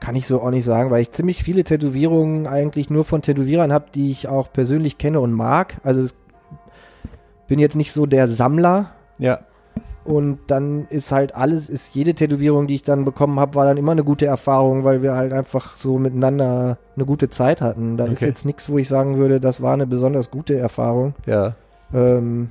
[0.00, 3.72] Kann ich so auch nicht sagen, weil ich ziemlich viele Tätowierungen eigentlich nur von Tätowierern
[3.72, 5.76] habe, die ich auch persönlich kenne und mag.
[5.84, 6.14] Also es,
[7.48, 9.40] bin jetzt nicht so der Sammler Ja.
[10.04, 13.76] und dann ist halt alles, ist jede Tätowierung, die ich dann bekommen habe, war dann
[13.76, 17.96] immer eine gute Erfahrung, weil wir halt einfach so miteinander eine gute Zeit hatten.
[17.98, 18.26] Da ist Okay.
[18.26, 21.14] jetzt nichts, wo ich sagen würde, das war eine besonders gute Erfahrung.
[21.26, 21.54] Ja.
[21.92, 22.50] Ähm,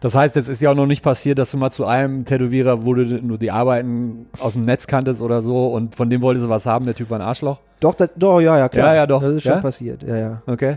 [0.00, 2.84] Das heißt, es ist ja auch noch nicht passiert, dass du mal zu einem Tätowierer,
[2.86, 6.46] wo du nur die Arbeiten aus dem Netz kanntest oder so und von dem wolltest
[6.46, 7.58] du was haben, der Typ war ein Arschloch.
[7.80, 8.88] doch, das, doch, ja, ja, klar.
[8.88, 9.20] Ja, ja, doch.
[9.20, 9.60] Das ist schon Ja?
[9.60, 10.42] passiert, ja, ja.
[10.46, 10.76] Okay.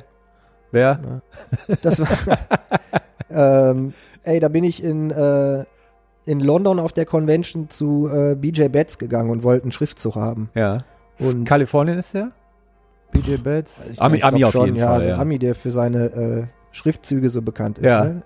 [0.71, 1.21] Wer?
[1.84, 2.07] Das war,
[3.71, 3.93] ähm,
[4.24, 5.63] ey, da bin ich in, äh,
[6.26, 10.49] in London auf der Convention zu äh, BJ Betts gegangen und wollte einen Schriftzug haben.
[10.55, 10.80] Ja.
[11.19, 12.32] Und- Kalifornien ist der?
[13.11, 13.88] BJ Betts?
[13.91, 15.07] Ich Ami, Ami auf schon, jeden ja, Fall.
[15.09, 15.17] Ja.
[15.17, 17.86] Ami, der für seine äh, Schriftzüge so bekannt ist.
[17.86, 18.03] Ja.
[18.05, 18.21] Ne?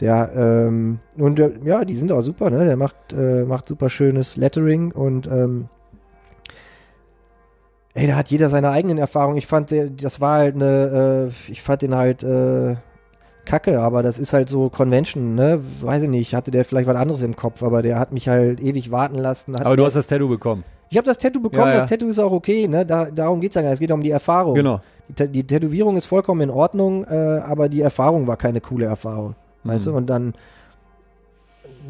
[0.00, 2.64] Der, ähm, und der, ja, die sind auch super, ne?
[2.64, 5.68] Der macht, äh, macht super schönes Lettering und ähm,
[7.94, 9.36] ey, da hat jeder seine eigenen Erfahrungen.
[9.36, 12.76] Ich fand, der, das war halt eine, äh, ich fand den halt äh,
[13.44, 15.60] kacke, aber das ist halt so Convention, ne?
[15.82, 18.60] Weiß ich nicht, hatte der vielleicht was anderes im Kopf, aber der hat mich halt
[18.60, 19.56] ewig warten lassen.
[19.56, 20.64] Aber du hast das Tattoo bekommen.
[20.88, 21.80] ich habe das Tattoo bekommen, Ja, ja.
[21.80, 22.86] das Tattoo ist auch okay, ne?
[22.86, 23.74] Da, darum geht's ja gar nicht.
[23.74, 24.54] Es geht um die Erfahrung.
[24.54, 24.80] Genau.
[25.08, 29.34] Die, die Tätowierung ist vollkommen in Ordnung, äh, aber die Erfahrung war keine coole Erfahrung.
[29.64, 29.90] Weißt Mhm.
[29.90, 29.96] du?
[29.96, 30.34] Und dann,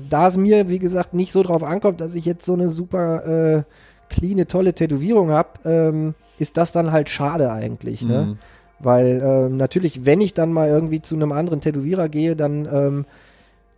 [0.08, 3.56] da es mir, wie gesagt, nicht so drauf ankommt, dass ich jetzt so eine super
[3.58, 3.62] äh,
[4.08, 8.02] cleane, tolle Tätowierung habe, ähm, ist das dann halt schade eigentlich.
[8.04, 8.26] Ne?
[8.30, 8.38] Mhm.
[8.80, 13.04] Weil ähm, natürlich, wenn ich dann mal irgendwie zu einem anderen Tätowierer gehe, dann, ähm,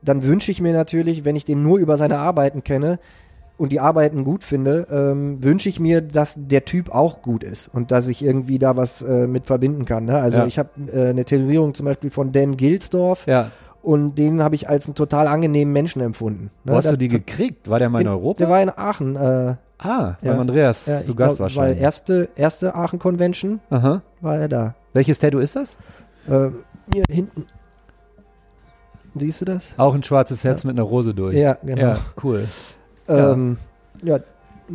[0.01, 2.99] dann wünsche ich mir natürlich, wenn ich den nur über seine Arbeiten kenne
[3.59, 7.69] und die Arbeiten gut finde, ähm, wünsche ich mir, dass der Typ auch gut ist
[7.73, 10.05] und dass ich irgendwie da was äh, mit verbinden kann.
[10.05, 10.17] Ne?
[10.19, 10.47] Also Ja.
[10.47, 13.51] ich habe äh, eine Tätowierung zum Beispiel von Dan Gilsdorf Ja.
[13.83, 16.51] Und den habe ich als einen total angenehmen Menschen empfunden.
[16.65, 16.73] Ne?
[16.73, 17.69] Wo hast Da- du die gekriegt?
[17.69, 18.39] War der mal in Europa?
[18.39, 19.17] Der war in Aachen.
[19.17, 20.17] Äh, ah, Ja.
[20.23, 21.79] beim Andreas ja, zu Gast glaub, wahrscheinlich.
[21.79, 24.03] War erste, erste Aachen Convention Aha.
[24.21, 24.75] war er da.
[24.93, 25.77] Welches Tattoo ist das?
[26.29, 26.49] Äh,
[26.95, 27.45] hier hinten.
[29.15, 29.75] Siehst du das?
[29.77, 31.37] Auch ein schwarzes Herz mit einer Rose durch.
[31.37, 31.81] Ja, genau.
[31.83, 32.45] Ja, cool.
[33.09, 33.33] ja.
[33.33, 33.59] Ähm,
[34.03, 34.21] ja,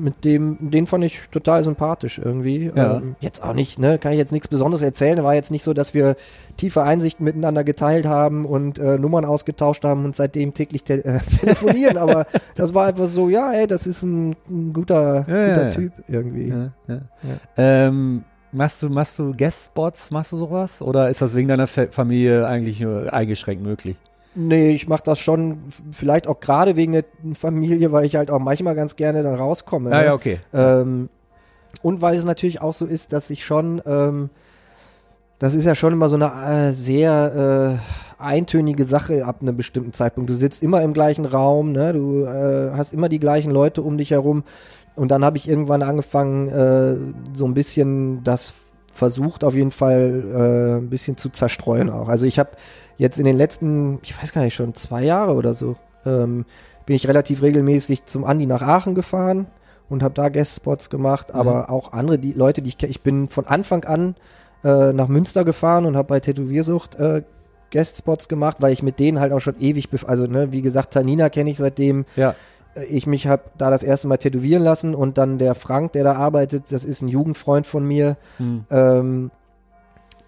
[0.04, 2.72] mit dem, den fand ich total sympathisch irgendwie.
[2.74, 2.98] Ja.
[2.98, 3.98] Ähm, jetzt auch nicht, ne?
[3.98, 5.24] Kann ich jetzt nichts Besonderes erzählen.
[5.24, 6.16] War jetzt nicht so, dass wir
[6.58, 11.20] tiefe Einsichten miteinander geteilt haben und äh, Nummern ausgetauscht haben und seitdem täglich te äh,
[11.40, 11.98] telefonieren.
[11.98, 15.70] Aber das war einfach so, ja, ey, das ist ein, ein guter, Ja, guter ja.
[15.72, 16.54] Typ irgendwie.
[17.58, 20.82] Ähm, machst du, machst du Guest-Spots, machst du sowas?
[20.82, 23.98] Oder ist das wegen deiner Fa Familie eigentlich nur eingeschränkt möglich?
[24.40, 25.58] Nee, ich mache das schon,
[25.92, 29.92] vielleicht auch gerade wegen der Familie, weil ich halt auch manchmal ganz gerne dann rauskomme.
[29.92, 30.06] Ah ne?
[30.06, 30.40] ja, okay.
[30.54, 31.10] Ähm,
[31.82, 34.30] und weil es natürlich auch so ist, dass ich schon, ähm,
[35.40, 37.80] das ist ja schon immer so eine äh, sehr
[38.20, 40.30] äh, eintönige Sache ab einem bestimmten Zeitpunkt.
[40.30, 41.94] Du sitzt immer im gleichen Raum, ne?
[41.94, 44.44] du äh, hast immer die gleichen Leute um dich herum.
[44.96, 46.96] Und dann habe ich irgendwann angefangen, äh,
[47.36, 48.54] so ein bisschen das
[48.98, 52.10] versucht, auf jeden Fall äh, ein bisschen zu zerstreuen auch.
[52.10, 52.52] Also ich habe
[52.98, 55.76] jetzt in den letzten, ich weiß gar nicht, schon zwei Jahre oder so,
[56.06, 56.46] ähm,
[56.86, 59.48] bin ich relativ regelmäßig zum Andi nach Aachen gefahren
[59.90, 62.92] und habe da Guest-Spots gemacht, aber auch andere die Leute, die ich kenne.
[62.92, 64.16] Ich bin von Anfang an
[64.64, 67.22] äh, nach Münster gefahren und habe bei Tätowiersucht äh,
[67.72, 71.30] Guestspots gemacht, weil ich mit denen halt auch schon ewig, also ne, wie gesagt, Tanina
[71.30, 72.36] kenne ich seitdem Ja.
[72.90, 76.14] Ich mich habe da das erste Mal tätowieren lassen und dann der Frank, der da
[76.14, 78.18] arbeitet, das ist ein Jugendfreund von mir.
[78.38, 78.66] Hm.
[78.70, 79.32] Ähm,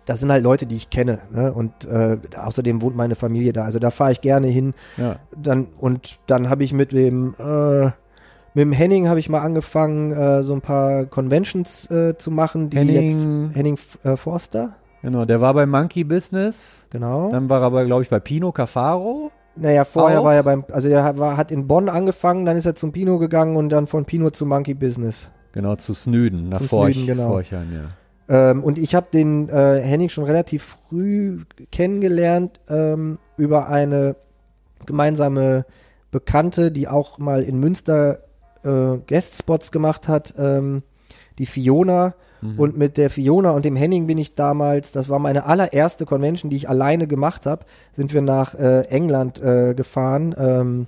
[0.05, 1.19] das sind halt Leute, die ich kenne.
[1.31, 1.53] Ne?
[1.53, 3.65] Und äh, außerdem wohnt meine Familie da.
[3.65, 4.73] Also da fahre ich gerne hin.
[4.97, 5.17] Ja.
[5.37, 10.11] Dann, und dann habe ich mit dem, äh, mit dem Henning habe ich mal angefangen,
[10.11, 13.09] äh, so ein paar Conventions äh, zu machen, die Henning-
[13.49, 16.85] jetzt Henning äh, Forster, Genau, der war beim Monkey Business.
[16.89, 17.29] genau.
[17.31, 19.31] Dann war er aber, glaube ich, bei Pino Cafaro.
[19.59, 20.25] Naja, vorher auch?
[20.25, 22.91] war er beim, also der hat- war, hat in Bonn angefangen, dann ist er zum
[22.91, 25.29] Pino gegangen und dann von Pino zu Monkey Business.
[25.51, 27.39] Genau, zu Snüden, nach Forch, Snüden, genau.
[27.39, 28.51] Ja.
[28.51, 31.39] Ähm, und ich habe den äh, Henning schon relativ früh
[31.71, 34.15] kennengelernt ähm, über eine
[34.85, 35.65] gemeinsame
[36.11, 38.19] Bekannte, die auch mal in Münster
[38.63, 40.83] äh, Guestspots gemacht hat, ähm,
[41.37, 42.13] die Fiona.
[42.41, 42.59] Mhm.
[42.59, 46.49] Und mit der Fiona und dem Henning bin ich damals, das war meine allererste Convention,
[46.49, 50.87] die ich alleine gemacht habe, sind wir nach äh, England äh, gefahren ähm,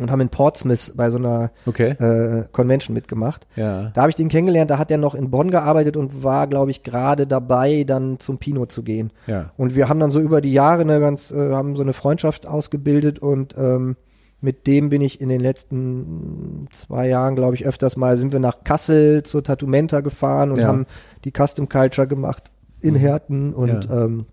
[0.00, 3.48] und haben in Portsmouth bei so einer Okay, äh, Convention mitgemacht.
[3.56, 3.90] ja.
[3.94, 6.70] Da habe ich den kennengelernt, da hat er noch in Bonn gearbeitet und war, glaube
[6.70, 9.10] ich, gerade dabei, dann zum Pino zu gehen.
[9.26, 9.50] Ja.
[9.56, 12.46] Und wir haben dann so über die Jahre eine ganz, äh, haben so eine Freundschaft
[12.46, 13.96] ausgebildet und ähm,
[14.40, 18.38] mit dem bin ich in den letzten zwei Jahren, glaube ich, öfters mal, sind wir
[18.40, 20.68] nach Kassel zur Tattoo-Menta gefahren und Ja.
[20.68, 20.86] haben
[21.24, 22.50] die Custom Culture gemacht
[22.80, 22.98] in Mhm.
[22.98, 24.04] Herten und Ja.
[24.04, 24.26] ähm,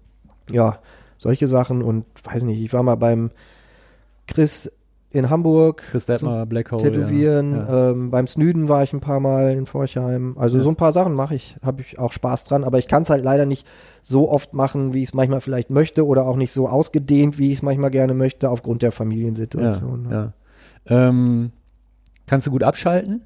[0.51, 0.79] ja,
[1.17, 3.31] solche Sachen und weiß nicht, ich war mal beim
[4.27, 4.71] Chris
[5.15, 6.81] in Hamburg Chris Detmer, Black Hole.
[6.83, 7.51] Tätowieren.
[7.55, 7.91] Ja.
[7.91, 10.37] Ähm, beim Snüden war ich ein paar Mal in Forchheim.
[10.37, 10.63] Also Ja.
[10.63, 13.09] so ein paar Sachen mache ich, habe ich auch Spaß dran, aber ich kann es
[13.09, 13.65] halt leider nicht
[14.03, 17.51] so oft machen, wie ich es manchmal vielleicht möchte oder auch nicht so ausgedehnt, wie
[17.51, 20.03] ich es manchmal gerne möchte, aufgrund der Ja, Familiensituation.
[20.03, 20.33] ne?
[20.89, 21.07] ja.
[21.09, 21.51] Ähm,
[22.27, 23.21] kannst du gut abschalten?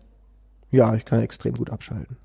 [0.71, 2.15] ja, ich kann extrem gut abschalten.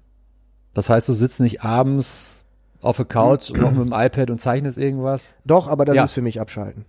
[0.74, 2.44] Das heißt, du sitzt nicht abends
[2.82, 5.34] auf der Couch noch mit dem iPad und zeichnest irgendwas?
[5.46, 6.04] Doch, aber das Ja.
[6.04, 6.84] ist für mich abschalten.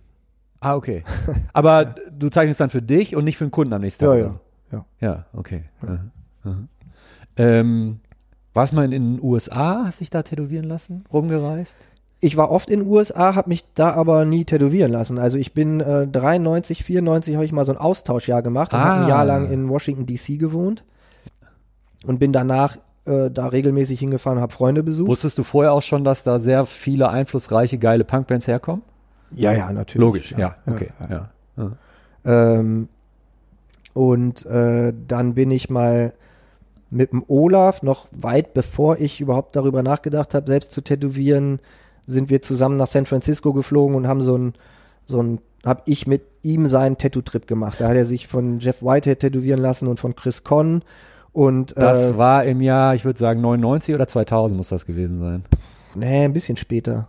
[0.60, 1.04] Ah, okay.
[1.52, 4.18] Aber du zeichnest dann für dich und nicht für den Kunden am nächsten Ja, Tag?
[4.20, 4.24] ja.
[4.26, 4.76] oder so?
[4.76, 4.84] ja.
[5.08, 5.64] Ja, okay.
[5.82, 5.98] Aha,
[6.44, 6.56] aha.
[7.36, 8.00] Ähm,
[8.54, 9.82] warst mal in den USA?
[9.84, 11.04] Hast dich da tätowieren lassen?
[11.12, 11.76] Rumgereist?
[12.20, 15.18] Ich war oft in den USA, habe mich da aber nie tätowieren lassen.
[15.18, 18.90] Also ich bin äh, 93, 94 habe ich mal so ein Austauschjahr gemacht und habe
[18.90, 19.02] Ah.
[19.02, 20.82] ein Jahr lang in Washington DC gewohnt
[22.06, 25.08] und bin danach äh, da regelmäßig hingefahren und habe Freunde besucht.
[25.08, 28.82] Wusstest du vorher auch schon, dass da sehr viele einflussreiche, geile Punkbands herkommen?
[29.34, 30.00] Ja, ja, natürlich.
[30.00, 30.90] Logisch, ja, okay.
[31.08, 31.30] ja.
[31.56, 31.72] Ja.
[32.24, 32.88] Ähm,
[33.92, 36.12] und äh, dann bin ich mal
[36.90, 41.60] mit dem Olaf, noch weit bevor ich überhaupt darüber nachgedacht habe, selbst zu tätowieren,
[42.06, 44.54] sind wir zusammen nach San Francisco geflogen und haben so ein,
[45.06, 47.80] so ein, habe ich mit ihm seinen Tattoo-Trip gemacht.
[47.80, 50.82] Da hat er sich von Jeff Whitehead tätowieren lassen und von Chris Conn.
[51.32, 55.18] Und Das äh, war im Jahr, ich würde sagen 99 oder 2000 muss das gewesen
[55.18, 55.44] sein.
[55.94, 57.08] nee, ein bisschen später.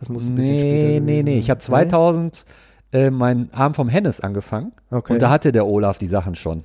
[0.00, 1.38] Das muss ein bisschen später Nee, nee, nee.
[1.38, 2.44] Ich habe 2000
[2.92, 5.12] äh, meinen Arm vom Hennes angefangen Okay.
[5.12, 6.64] und da hatte der Olaf die Sachen schon.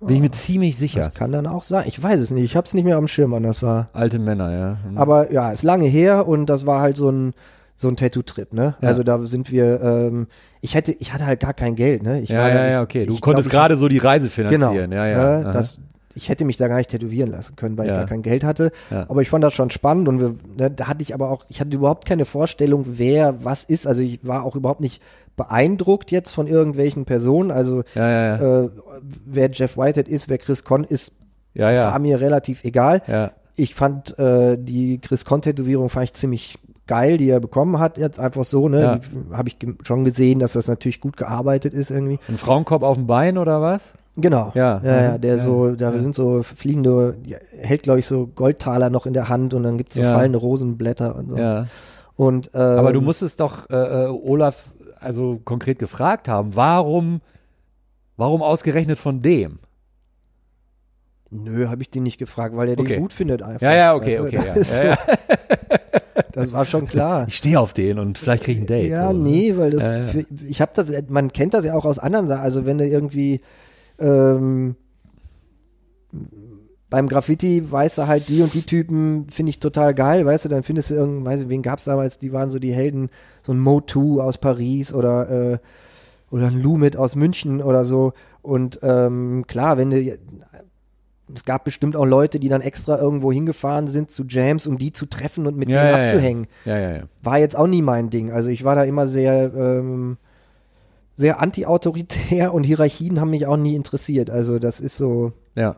[0.00, 1.00] Bin ich mir ziemlich sicher.
[1.00, 1.84] Das kann dann auch sein.
[1.86, 2.44] Ich weiß es nicht.
[2.44, 3.88] Ich habe es nicht mehr am Schirm, wann das war.
[3.94, 4.76] Alte Männer, ja.
[4.90, 4.98] Mhm.
[4.98, 7.32] Aber ja, ist lange her und das war halt so ein
[7.76, 8.76] so ein Tattoo-Trip, ne?
[8.82, 8.88] Ja.
[8.88, 10.28] Also da sind wir, ähm,
[10.60, 12.20] ich hätte, ich hatte halt gar kein Geld, ne?
[12.20, 13.04] Ich ja, war ja, ich- ja, okay.
[13.06, 14.92] Du ich konntest gerade so die Reise ich, genau, finanzieren.
[14.92, 15.38] ja, ja.
[15.40, 15.50] Ne?
[15.52, 15.78] Das,
[16.14, 17.92] ich hätte mich da gar nicht tätowieren lassen können, weil Ja.
[17.92, 18.72] ich gar kein Geld hatte.
[18.90, 19.06] Ja.
[19.08, 21.60] Aber ich fand das schon spannend und wir, ne, da hatte ich aber auch, ich
[21.60, 23.86] hatte überhaupt keine Vorstellung, wer was ist.
[23.86, 25.02] Also ich war auch überhaupt nicht
[25.36, 27.50] beeindruckt jetzt von irgendwelchen Personen.
[27.50, 28.68] Also ja, äh,
[29.26, 31.12] wer Jeff Whitehead ist, wer Chris Conn ist,
[31.54, 33.32] war mir relativ egal.
[33.56, 38.18] Ich fand äh, die Chris Con-Tätowierung fand ich ziemlich geil, die er bekommen hat, jetzt
[38.18, 39.00] einfach so, ne?
[39.30, 39.36] Ja.
[39.36, 42.18] Habe ich schon gesehen, dass das natürlich gut gearbeitet ist irgendwie.
[42.28, 43.94] Ein Frauenkorb auf dem Bein oder was?
[44.16, 44.52] Genau.
[44.54, 44.80] Ja.
[44.84, 45.42] Ja, ja, der Ja.
[45.42, 45.98] so, da Ja.
[45.98, 47.16] sind so fliegende,
[47.58, 50.12] hält, glaube ich, so Goldtaler noch in der Hand und dann gibt's so Ja.
[50.12, 51.36] fallende Rosenblätter und so.
[51.36, 51.66] Ja.
[52.16, 53.74] Und, ähm, Aber du musstest doch äh,
[54.04, 57.20] äh, Olafs also konkret gefragt haben, warum,
[58.16, 59.58] warum ausgerechnet von dem?
[61.30, 62.92] Nö, habe ich den nicht gefragt, weil er Okay.
[62.94, 63.62] den gut findet einfach.
[63.62, 64.50] Ja, ja, okay, Weißt du, okay.
[64.54, 67.26] Das, Ja, so, das war schon klar.
[67.28, 68.90] Ich stehe auf den und vielleicht kriege ich ein Date.
[68.90, 69.22] Ja, so, ne?
[69.22, 70.02] nee, weil das, Ja, ja.
[70.04, 72.42] Für, ich habe das, man kennt das ja auch aus anderen Sachen.
[72.42, 73.40] Also wenn du irgendwie
[73.98, 74.76] ähm,
[76.90, 80.48] beim Graffiti weißt du halt die und die Typen finde ich total geil, weißt du,
[80.48, 83.10] dann findest du irgend, weiß ich, wen gab's damals, die waren so die Helden,
[83.42, 85.58] so ein Mo2 aus Paris oder äh,
[86.30, 88.12] oder ein Lumit aus München oder so.
[88.42, 90.18] Und ähm, klar, wenn du
[91.34, 94.92] es gab bestimmt auch Leute, die dann extra irgendwo hingefahren sind zu Jams, um die
[94.92, 97.02] zu treffen und mit Ja, denen ja, abzuhängen ja.
[97.22, 98.30] war jetzt auch nie mein Ding.
[98.30, 100.18] Also ich war da immer sehr, ähm,
[101.16, 104.30] sehr anti-autoritär und Hierarchien haben mich auch nie interessiert.
[104.30, 105.76] Also das ist so, Ja.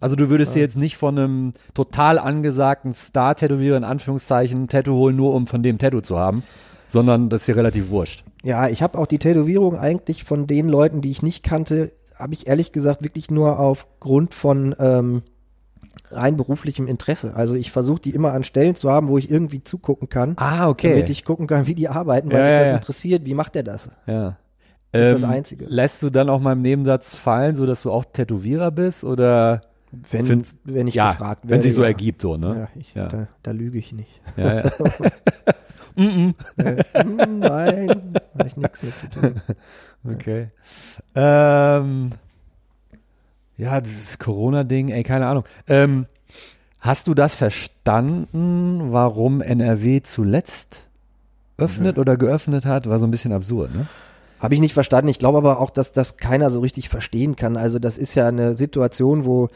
[0.00, 4.94] Also du würdest dir jetzt nicht von einem total angesagten Star-Tätowierer in Anführungszeichen ein Tattoo
[4.94, 6.42] holen, nur um von dem Tattoo zu haben.
[6.88, 8.24] sondern das ist dir relativ wurscht.
[8.42, 12.32] Ja, ich habe auch die Tätowierung eigentlich von den Leuten, die ich nicht kannte, habe
[12.34, 15.22] ich ehrlich gesagt wirklich nur aufgrund von ähm,
[16.12, 17.34] rein beruflichem Interesse.
[17.34, 20.34] Also ich versuche die immer an Stellen zu haben, wo ich irgendwie zugucken kann.
[20.36, 20.90] Ah, okay.
[20.90, 22.74] Damit ich gucken kann, wie die arbeiten, weil Ja, mich das ja.
[22.76, 23.24] interessiert.
[23.26, 23.90] Wie macht der das?
[24.06, 24.36] Ja.
[24.92, 25.64] Das ist das Ähm, Einzige.
[25.66, 29.60] Lässt du dann auch mal im Nebensatz fallen, so dass du auch Tätowierer bist oder
[30.10, 31.54] Wenn, Find's- wenn ich ja, gefragt werde.
[31.54, 32.68] wenn sich so ergibt, so, ne?
[32.74, 32.92] Ja, ich.
[32.94, 34.20] Da, da lüge ich nicht.
[34.36, 34.70] Ja, ja.
[35.96, 37.88] Mm, hm, Nein,
[38.38, 39.40] habe ich nichts mit zu tun.
[40.08, 40.48] Okay.
[41.14, 42.12] Ähm,
[43.60, 45.44] ja, dieses Corona-Ding, ey, keine Ahnung.
[45.68, 46.06] Ähm,
[46.80, 50.88] hast du das verstanden, warum NRW zuletzt
[51.58, 52.88] öffnet oder geöffnet hat?
[52.88, 53.86] War so ein bisschen absurd, ne?
[54.38, 55.10] Habe ich nicht verstanden.
[55.10, 57.58] Ich glaube aber auch, dass das keiner so richtig verstehen kann.
[57.58, 59.48] Also das ist ja eine Situation, wo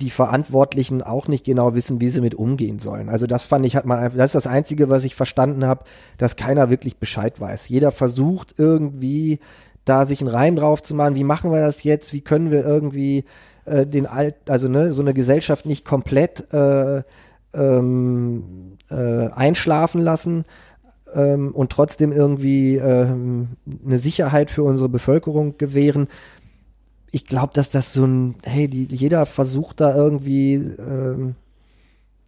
[0.00, 3.10] die Verantwortlichen auch nicht genau wissen, wie sie mit umgehen sollen.
[3.10, 5.84] Also das fand ich, hat man einfach, das ist das Einzige, was ich verstanden habe,
[6.16, 7.68] dass keiner wirklich Bescheid weiß.
[7.68, 9.40] Jeder versucht irgendwie
[9.84, 11.14] da sich einen Reim drauf zu machen.
[11.14, 12.12] Wie machen wir das jetzt?
[12.12, 13.24] Wie können wir irgendwie
[13.70, 17.02] äh, den Alt, also ne, so eine Gesellschaft nicht komplett äh,
[17.54, 20.44] ähm, äh, einschlafen lassen
[21.14, 23.48] ähm, und trotzdem irgendwie ähm,
[23.84, 26.08] eine Sicherheit für unsere Bevölkerung gewähren.
[27.10, 31.34] Ich glaube, dass das so ein, hey, die, jeder versucht da irgendwie ähm,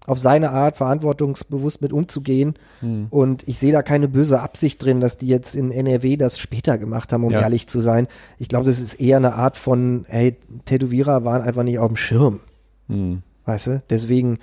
[0.07, 2.55] auf seine Art verantwortungsbewusst mit umzugehen.
[2.81, 3.07] Hm.
[3.11, 6.77] Und ich sehe da keine böse Absicht drin, dass die jetzt in NRW das später
[6.79, 7.41] gemacht haben, um Ja.
[7.41, 8.09] ehrlich zu sein.
[8.39, 11.97] Ich glaube, das ist eher eine Art von, hey, Tätowierer waren einfach nicht auf dem
[11.97, 12.41] Schirm.
[12.89, 13.23] Hm.
[13.45, 13.83] Weißt du?
[13.91, 14.39] Deswegen,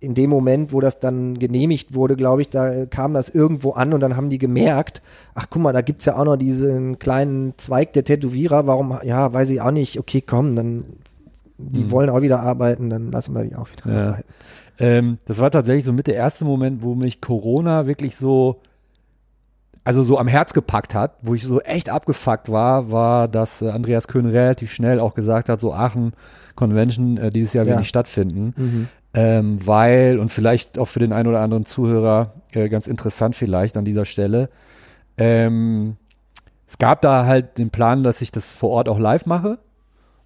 [0.00, 3.94] in dem Moment, wo das dann genehmigt wurde, glaube ich, da kam das irgendwo an
[3.94, 5.00] und dann haben die gemerkt,
[5.34, 9.32] ach guck mal, da gibt's ja auch noch diesen kleinen Zweig der Tätowierer, warum, ja,
[9.32, 10.84] weiß ich auch nicht, okay, komm, dann,
[11.56, 11.90] die Mhm.
[11.90, 14.08] wollen auch wieder arbeiten, dann lassen wir die auch wieder Ja.
[14.08, 14.24] arbeiten.
[14.80, 18.62] Ähm, das war tatsächlich so mit der erste Moment, wo mich Corona wirklich so,
[19.84, 23.68] also so am Herz gepackt hat, wo ich so echt abgefuckt war, war, dass äh,
[23.70, 26.12] Andreas Köhn relativ schnell auch gesagt hat, so Aachen
[26.54, 27.80] Convention äh, dieses Jahr wird Ja.
[27.80, 28.54] nicht stattfinden.
[28.56, 28.88] Mhm.
[29.12, 33.76] Ähm, weil, und vielleicht auch für den einen oder anderen Zuhörer äh, ganz interessant vielleicht
[33.76, 34.48] an dieser Stelle,
[35.18, 35.96] ähm,
[36.66, 39.58] es gab da halt den Plan, dass ich das vor Ort auch live mache.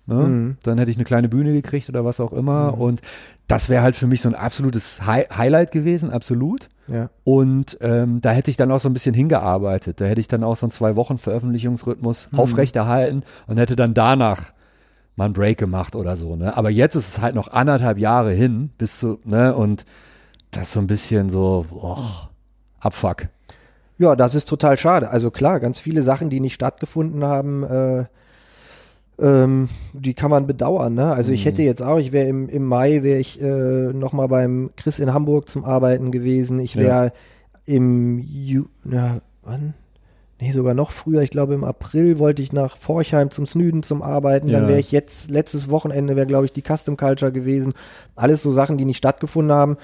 [0.07, 0.15] Ne?
[0.15, 0.57] Mhm.
[0.63, 2.79] Dann hätte ich eine kleine Bühne gekriegt oder was auch immer.
[2.79, 3.01] Und
[3.49, 6.69] das wäre halt für mich so ein absolutes Hi Highlight gewesen, absolut.
[6.89, 7.09] Ja.
[7.25, 10.01] Und ähm, da hätte ich dann auch so ein bisschen hingearbeitet.
[10.01, 12.39] Da hätte ich dann auch so einen zwei Wochen Veröffentlichungsrhythmus Mhm.
[12.39, 14.53] aufrechterhalten und hätte dann danach
[15.17, 16.37] mal einen Break gemacht oder so.
[16.37, 16.57] Ne?
[16.57, 19.87] Aber jetzt ist es halt noch anderthalb Jahre hin bis zu, ne, und
[20.51, 22.31] das ist so ein bisschen so, boah,
[22.81, 23.29] Abfuck.
[23.97, 25.09] Ja, das ist total schade.
[25.09, 28.05] Also klar, ganz viele Sachen, die nicht stattgefunden haben, äh,
[29.21, 30.95] ähm, die kann man bedauern.
[30.95, 31.13] Ne?
[31.13, 31.49] Also ich Mhm.
[31.51, 35.13] hätte jetzt auch, ich wäre im, im Mai, wäre ich äh, nochmal beim Chris in
[35.15, 36.59] Hamburg zum Arbeiten gewesen.
[36.61, 37.13] Ich wäre
[37.67, 39.75] im Ju na, wann?
[40.41, 41.23] Nee, sogar noch früher.
[41.23, 44.51] Ich glaube, im April wollte ich nach Forchheim zum Snüden zum Arbeiten.
[44.51, 44.69] Dann Ja.
[44.69, 47.73] wäre ich jetzt, letztes Wochenende wäre, glaube ich, die Custom Culture gewesen.
[48.17, 49.77] Alles so Sachen, die nicht stattgefunden haben.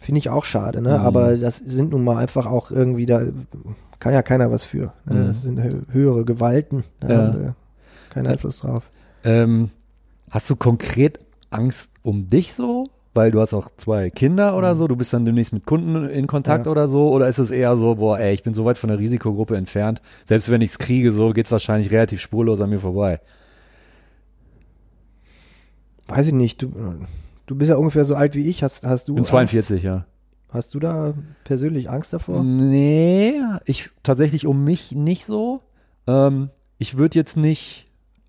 [0.00, 0.90] Finde ich auch schade, ne?
[0.98, 1.04] Mhm.
[1.04, 3.22] Aber das sind nun mal einfach auch irgendwie da,
[3.98, 4.92] kann ja keiner was für.
[5.06, 5.14] Ne?
[5.22, 5.26] Mhm.
[5.26, 6.84] Das sind hö höhere Gewalten.
[7.02, 7.34] Ja.
[7.34, 7.54] wir
[8.16, 8.90] keinen Einfluss drauf.
[9.24, 9.70] Ähm,
[10.30, 11.20] hast du konkret
[11.50, 12.84] Angst um dich so?
[13.14, 16.26] Weil du hast auch zwei Kinder oder so, du bist dann demnächst mit Kunden in
[16.26, 16.72] Kontakt Ja.
[16.72, 18.98] oder so, oder ist es eher so, boah, ey, ich bin so weit von der
[18.98, 23.20] Risikogruppe entfernt, selbst wenn ich es kriege, so geht's wahrscheinlich relativ spurlos an mir vorbei.
[26.08, 26.72] Weiß ich nicht, du,
[27.46, 28.62] du bist ja ungefähr so alt wie ich.
[28.62, 29.94] Hast, hast du Ich bin 42, ja.
[29.94, 30.06] Angst?
[30.50, 31.14] Hast du da
[31.44, 32.42] persönlich Angst davor?
[32.44, 35.60] Nee, ich tatsächlich um mich nicht so.
[36.06, 37.85] Ähm, ich würde jetzt nicht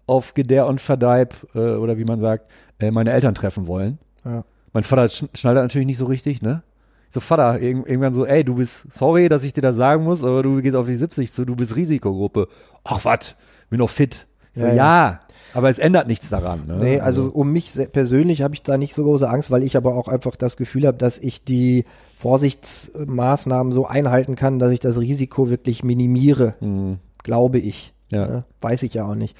[0.07, 3.99] auf Gedeih und Verdeib, äh, oder wie man sagt, äh, meine Eltern treffen wollen.
[4.25, 4.43] Ja.
[4.73, 6.63] Mein Vater schn- schnallt das natürlich nicht so richtig, ne?
[7.11, 10.23] So, Vater, irg irgendwann so, ey, du bist, sorry, dass ich dir das sagen muss,
[10.23, 12.47] aber du gehst auf die 70 zu, du bist Risikogruppe.
[12.83, 13.35] Ach, was?
[13.69, 14.27] Bin doch fit.
[14.53, 15.19] So, Ja, ja, ja.
[15.53, 16.65] aber es ändert nichts daran.
[16.67, 16.77] Ne?
[16.81, 19.95] Nee, also um mich persönlich habe ich da nicht so große Angst, weil ich aber
[19.95, 21.85] auch einfach das Gefühl habe, dass ich die
[22.19, 27.93] Vorsichtsmaßnahmen so einhalten kann, dass ich das Risiko wirklich minimiere, Hm, glaube ich.
[28.09, 28.25] Ja.
[28.27, 28.43] Ne?
[28.61, 29.35] Weiß ich ja auch nicht.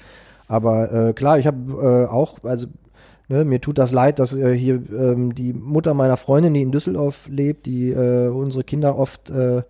[0.48, 2.66] Aber äh, klar, ich habe äh, auch, also
[3.28, 6.72] ne, mir tut das leid, dass äh, hier ähm, die Mutter meiner Freundin, die in
[6.72, 9.62] Düsseldorf lebt, die äh, unsere Kinder oft äh,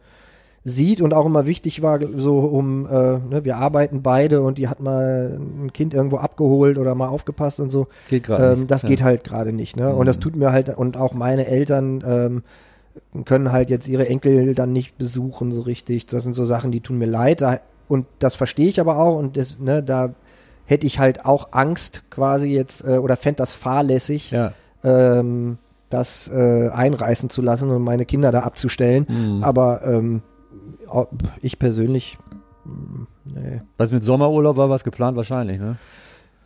[0.64, 4.68] sieht und auch immer wichtig war, so um, äh, ne, wir arbeiten beide und die
[4.68, 7.86] hat mal ein Kind irgendwo abgeholt oder mal aufgepasst und so.
[8.08, 8.52] geht gerade.
[8.52, 9.94] Ähm, das geht halt gerade nicht, ne?
[9.94, 10.20] Und das Mhm.
[10.22, 12.42] tut mir halt, und auch meine Eltern ähm,
[13.24, 16.06] können halt jetzt ihre Enkel dann nicht besuchen so richtig.
[16.06, 17.40] Das sind so Sachen, die tun mir leid.
[17.40, 20.14] Da, und das verstehe ich aber auch und das, ne, da
[20.68, 24.52] hätte ich halt auch Angst quasi jetzt äh, oder fände das fahrlässig, Ja.
[24.84, 25.58] ähm,
[25.90, 29.06] das äh, einreißen zu lassen und meine Kinder da abzustellen.
[29.08, 29.42] Mhm.
[29.42, 30.22] Aber ähm,
[31.40, 32.18] ich persönlich,
[32.64, 33.60] hm, nee.
[33.78, 35.76] Was mit Sommerurlaub war was geplant wahrscheinlich, ne?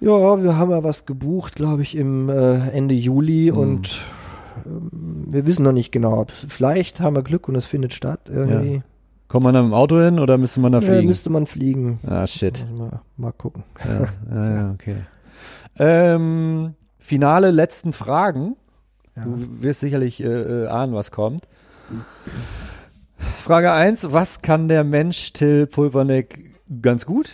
[0.00, 3.58] Ja, wir haben ja was gebucht, glaube ich, im äh, Ende Juli Hm.
[3.58, 4.02] und
[4.66, 6.20] ähm, wir wissen noch nicht genau.
[6.20, 8.82] ob- Vielleicht haben wir Glück und es findet statt irgendwie.
[9.32, 11.06] Kommt man da mit dem Auto hin oder müsste man da Ja, fliegen?
[11.08, 11.98] müsste man fliegen.
[12.06, 12.66] ah, shit.
[12.78, 13.64] Mal, mal gucken.
[13.82, 14.96] Ja, ja, ja okay.
[15.78, 18.56] Ähm, finale letzten Fragen.
[19.16, 19.24] Ja.
[19.24, 21.48] Du wirst sicherlich äh, äh, ahnen, was kommt.
[23.42, 26.50] Frage 1, was kann der Mensch Till Pulpernick
[26.82, 27.32] ganz gut?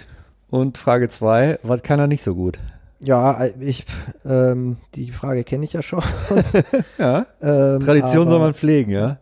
[0.51, 2.61] Und Frage 2, was kann er nicht so gut?
[3.01, 3.87] Ja, äh, ich,
[4.25, 6.03] ähm, die Frage kenne ich ja schon.
[6.99, 9.19] Ja, Ähm, Tradition soll man pflegen, ja?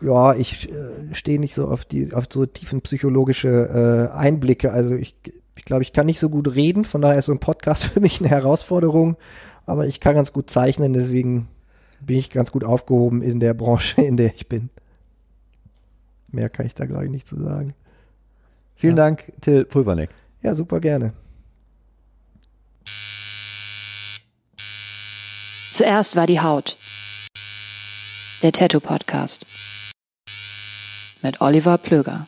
[0.00, 4.72] Ja, ich äh, stehe nicht so auf die auf so tiefen psychologische äh, Einblicke.
[4.72, 5.16] Also ich
[5.56, 8.00] ich glaube, ich kann nicht so gut reden, von daher ist so ein Podcast für
[8.00, 9.16] mich eine Herausforderung.
[9.66, 11.48] Aber ich kann ganz gut zeichnen, deswegen
[12.00, 14.70] bin ich ganz gut aufgehoben in der Branche, in der ich bin.
[16.28, 17.74] Mehr kann ich da glaube ich nicht zu sagen.
[18.76, 19.04] Vielen Ja.
[19.04, 20.10] Dank, Till Pulpernick.
[20.42, 21.12] Ja, super gerne.
[25.72, 26.76] Zuerst war die Haut.
[28.42, 29.44] Der Tattoo Podcast.
[31.22, 32.26] Mit Oliver Plöger.